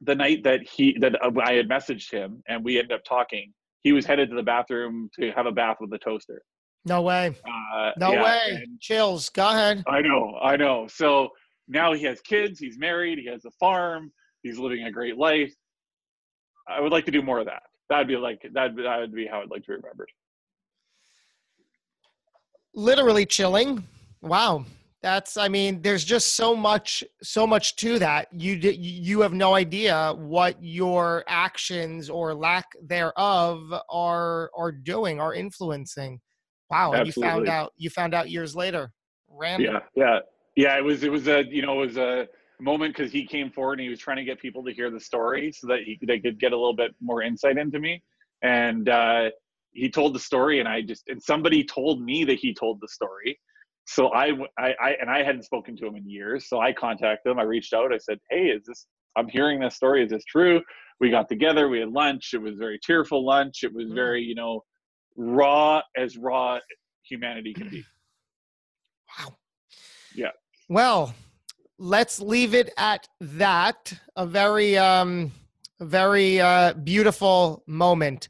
the 0.00 0.14
night 0.14 0.44
that 0.44 0.62
he 0.62 0.96
that 1.00 1.16
I 1.22 1.52
had 1.54 1.68
messaged 1.68 2.10
him 2.10 2.42
and 2.48 2.64
we 2.64 2.78
ended 2.78 2.92
up 2.92 3.04
talking, 3.04 3.52
he 3.82 3.92
was 3.92 4.06
headed 4.06 4.30
to 4.30 4.36
the 4.36 4.42
bathroom 4.42 5.10
to 5.18 5.30
have 5.32 5.46
a 5.46 5.52
bath 5.52 5.78
with 5.80 5.92
a 5.92 5.98
toaster. 5.98 6.42
No 6.84 7.02
way. 7.02 7.34
Uh, 7.46 7.92
no 7.96 8.12
yeah, 8.12 8.24
way. 8.24 8.66
Chills. 8.80 9.28
Go 9.28 9.48
ahead. 9.48 9.84
I 9.86 10.00
know. 10.00 10.36
I 10.42 10.56
know. 10.56 10.88
So 10.88 11.28
now 11.68 11.92
he 11.92 12.02
has 12.04 12.20
kids. 12.20 12.58
He's 12.58 12.76
married. 12.76 13.18
He 13.18 13.26
has 13.26 13.44
a 13.44 13.50
farm. 13.52 14.12
He's 14.42 14.58
living 14.58 14.84
a 14.84 14.90
great 14.90 15.16
life. 15.16 15.54
I 16.68 16.80
would 16.80 16.90
like 16.90 17.04
to 17.04 17.12
do 17.12 17.22
more 17.22 17.38
of 17.38 17.46
that. 17.46 17.62
That'd 17.92 18.08
be 18.08 18.16
like 18.16 18.40
that. 18.54 18.74
That 18.74 19.00
would 19.00 19.14
be 19.14 19.26
how 19.26 19.42
I'd 19.42 19.50
like 19.50 19.60
to 19.64 19.68
be 19.68 19.74
remembered. 19.74 20.08
Literally 22.74 23.26
chilling. 23.26 23.84
Wow. 24.22 24.64
That's. 25.02 25.36
I 25.36 25.48
mean, 25.48 25.82
there's 25.82 26.02
just 26.02 26.34
so 26.34 26.56
much, 26.56 27.04
so 27.22 27.46
much 27.46 27.76
to 27.76 27.98
that. 27.98 28.28
You 28.32 28.54
you 28.54 29.20
have 29.20 29.34
no 29.34 29.54
idea 29.54 30.14
what 30.16 30.56
your 30.62 31.22
actions 31.28 32.08
or 32.08 32.32
lack 32.34 32.64
thereof 32.82 33.74
are 33.90 34.50
are 34.56 34.72
doing, 34.72 35.20
are 35.20 35.34
influencing. 35.34 36.18
Wow, 36.70 36.92
and 36.92 37.06
you 37.06 37.12
found 37.12 37.46
out 37.46 37.74
you 37.76 37.90
found 37.90 38.14
out 38.14 38.30
years 38.30 38.56
later. 38.56 38.90
Random. 39.28 39.80
Yeah, 39.94 40.04
yeah, 40.04 40.18
yeah. 40.56 40.78
It 40.78 40.84
was 40.84 41.02
it 41.02 41.12
was 41.12 41.28
a 41.28 41.44
you 41.44 41.60
know 41.60 41.82
it 41.82 41.86
was 41.88 41.96
a 41.98 42.26
moment 42.62 42.96
because 42.96 43.12
he 43.12 43.26
came 43.26 43.50
forward 43.50 43.74
and 43.74 43.82
he 43.82 43.88
was 43.88 43.98
trying 43.98 44.16
to 44.18 44.24
get 44.24 44.40
people 44.40 44.64
to 44.64 44.72
hear 44.72 44.90
the 44.90 45.00
story 45.00 45.52
so 45.52 45.66
that 45.66 45.80
he 45.84 45.98
they 46.06 46.18
could 46.18 46.38
get 46.38 46.52
a 46.52 46.56
little 46.56 46.76
bit 46.76 46.94
more 47.00 47.22
insight 47.22 47.58
into 47.58 47.78
me. 47.78 48.02
And 48.42 48.88
uh, 48.88 49.30
he 49.72 49.90
told 49.90 50.14
the 50.14 50.20
story, 50.20 50.60
and 50.60 50.68
I 50.68 50.82
just 50.82 51.04
and 51.08 51.22
somebody 51.22 51.64
told 51.64 52.02
me 52.02 52.24
that 52.24 52.38
he 52.38 52.54
told 52.54 52.80
the 52.80 52.88
story. 52.88 53.38
So 53.84 54.08
I, 54.08 54.30
I, 54.58 54.74
I 54.80 54.96
and 55.00 55.10
I 55.10 55.22
hadn't 55.22 55.42
spoken 55.42 55.76
to 55.78 55.86
him 55.86 55.96
in 55.96 56.08
years. 56.08 56.48
So 56.48 56.60
I 56.60 56.72
contacted 56.72 57.30
him. 57.30 57.38
I 57.38 57.42
reached 57.42 57.72
out. 57.72 57.92
I 57.92 57.98
said, 57.98 58.18
"Hey, 58.30 58.46
is 58.46 58.64
this? 58.66 58.86
I'm 59.16 59.28
hearing 59.28 59.60
this 59.60 59.74
story. 59.74 60.04
Is 60.04 60.10
this 60.10 60.24
true?" 60.24 60.62
We 61.00 61.10
got 61.10 61.28
together. 61.28 61.68
We 61.68 61.80
had 61.80 61.90
lunch. 61.90 62.30
It 62.32 62.38
was 62.38 62.54
very 62.56 62.78
tearful 62.84 63.24
lunch. 63.26 63.64
It 63.64 63.74
was 63.74 63.88
mm. 63.88 63.94
very, 63.94 64.22
you 64.22 64.36
know, 64.36 64.62
raw 65.16 65.82
as 65.96 66.16
raw 66.16 66.58
humanity 67.08 67.54
can 67.54 67.68
be. 67.68 67.84
Wow. 69.18 69.36
Yeah. 70.14 70.30
Well, 70.68 71.14
let's 71.82 72.20
leave 72.20 72.54
it 72.54 72.72
at 72.78 73.08
that. 73.20 73.92
A 74.14 74.24
very, 74.24 74.78
um, 74.78 75.32
very 75.80 76.40
uh, 76.40 76.74
beautiful 76.74 77.64
moment. 77.66 78.28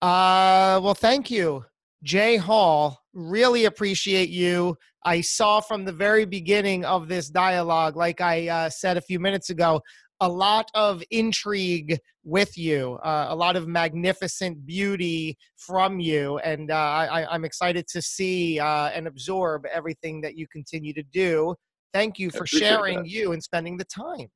Uh, 0.00 0.80
well, 0.82 0.94
thank 0.94 1.28
you, 1.28 1.64
Jay 2.04 2.36
Hall. 2.36 3.00
Really 3.12 3.64
appreciate 3.64 4.28
you. 4.28 4.78
I 5.04 5.20
saw 5.20 5.60
from 5.60 5.84
the 5.84 5.92
very 5.92 6.24
beginning 6.24 6.84
of 6.84 7.08
this 7.08 7.28
dialogue, 7.28 7.96
like 7.96 8.20
I 8.20 8.48
uh, 8.48 8.70
said 8.70 8.96
a 8.96 9.02
few 9.02 9.18
minutes 9.18 9.50
ago, 9.50 9.82
a 10.20 10.28
lot 10.28 10.70
of 10.74 11.02
intrigue 11.10 11.98
with 12.22 12.56
you, 12.56 13.00
uh, 13.02 13.26
a 13.30 13.34
lot 13.34 13.56
of 13.56 13.66
magnificent 13.66 14.64
beauty 14.64 15.36
from 15.56 15.98
you. 15.98 16.38
And 16.38 16.70
uh, 16.70 16.76
I, 16.76 17.34
am 17.34 17.44
excited 17.44 17.88
to 17.88 18.00
see 18.00 18.60
uh, 18.60 18.90
and 18.90 19.08
absorb 19.08 19.66
everything 19.66 20.20
that 20.20 20.36
you 20.36 20.46
continue 20.52 20.94
to 20.94 21.02
do. 21.02 21.56
Thank 21.92 22.18
you 22.18 22.30
for 22.30 22.46
sharing 22.46 22.98
that. 22.98 23.08
you 23.08 23.32
and 23.32 23.42
spending 23.42 23.76
the 23.76 23.84
time. 23.84 24.28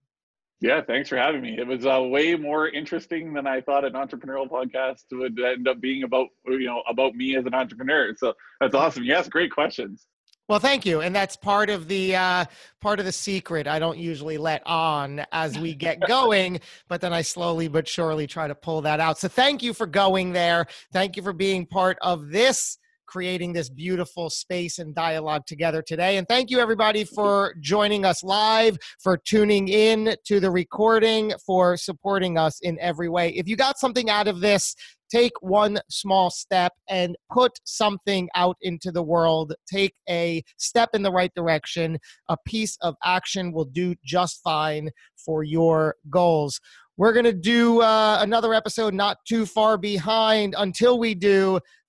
Yeah, 0.61 0.81
thanks 0.81 1.11
for 1.11 1.19
having 1.19 1.43
me. 1.43 1.59
It 1.59 1.67
was 1.67 1.85
uh, 1.85 2.03
way 2.03 2.35
more 2.35 2.69
interesting 2.69 3.35
than 3.35 3.47
I 3.47 3.61
thought 3.61 3.85
an 3.85 3.93
entrepreneurial 3.93 4.49
podcast 4.49 5.03
would 5.13 5.39
end 5.39 5.69
up 5.69 5.81
being 5.81 6.03
about, 6.03 6.29
you 6.47 6.67
know, 6.67 6.83
about 6.89 7.15
me 7.15 7.37
as 7.37 7.45
an 7.45 7.55
entrepreneur. 7.55 8.15
So 8.17 8.33
that's 8.61 8.75
awesome. 8.75 9.05
You 9.05 9.15
asked 9.15 9.31
great 9.31 9.51
questions. 9.51 10.07
Well, 10.49 10.61
thank 10.61 10.87
you, 10.87 11.01
and 11.01 11.15
that's 11.15 11.37
part 11.37 11.71
of 11.71 11.89
the 11.89 12.15
uh, 12.15 12.45
part 12.81 13.01
of 13.01 13.05
the 13.05 13.11
secret. 13.11 13.67
I 13.67 13.81
don't 13.81 13.99
usually 13.99 14.39
let 14.39 14.65
on 14.65 15.27
as 15.33 15.59
we 15.59 15.75
get 15.75 16.01
going, 16.07 16.61
but 16.89 17.01
then 17.01 17.13
I 17.13 17.23
slowly 17.23 17.67
but 17.67 17.89
surely 17.89 18.29
try 18.29 18.47
to 18.47 18.55
pull 18.55 18.81
that 18.83 19.01
out. 19.01 19.19
So, 19.19 19.27
thank 19.27 19.61
you 19.61 19.75
for 19.75 19.87
going 19.87 20.33
there. 20.33 20.67
Thank 20.93 21.17
you 21.17 21.23
for 21.25 21.33
being 21.33 21.67
part 21.67 21.99
of 22.01 22.31
this 22.31 22.79
creating 23.07 23.53
this 23.53 23.69
beautiful 23.69 24.31
space 24.31 24.79
and 24.79 24.95
dialogue 24.95 25.47
together 25.47 25.83
today. 25.83 26.17
And 26.17 26.27
thank 26.29 26.51
you, 26.51 26.61
everybody, 26.61 27.05
for 27.05 27.55
joining 27.61 28.05
us 28.05 28.23
live, 28.23 28.79
for 29.03 29.17
tuning 29.17 29.69
in 29.69 30.17
to 30.27 30.41
the 30.41 30.51
recording, 30.51 31.33
for 31.47 31.77
supporting 31.77 32.39
us 32.39 32.59
in 32.61 32.79
every 32.81 33.09
way. 33.09 33.31
If 33.31 33.49
you 33.49 33.57
got 33.57 33.79
something 33.79 34.11
out 34.11 34.29
of 34.29 34.41
this, 34.41 34.75
take 35.11 35.33
one 35.41 35.79
small 35.89 36.31
step 36.31 36.73
and 36.89 37.17
put 37.33 37.53
something 37.65 38.29
out 38.35 38.57
into 38.61 38.91
the 38.91 39.03
world. 39.03 39.55
Take 39.71 39.95
a 40.09 40.43
step 40.57 40.91
in 40.95 41.03
the 41.03 41.13
right 41.13 41.33
direction. 41.35 41.99
A 42.29 42.37
piece 42.47 42.77
of 42.83 42.97
action 43.05 43.53
will 43.53 43.67
do 43.67 43.95
just 44.05 44.41
fine 44.43 44.91
for 45.17 45.45
your 45.45 45.97
goals. 46.11 46.61
We're 46.97 47.13
going 47.13 47.25
to 47.25 47.33
do 47.33 47.83
uh, 47.83 48.19
another 48.23 48.55
episode 48.55 48.95
not 48.95 49.19
too 49.29 49.45
far 49.45 49.77
behind. 49.77 50.55
Until 50.57 50.99
we 50.99 51.15
do, 51.15 51.61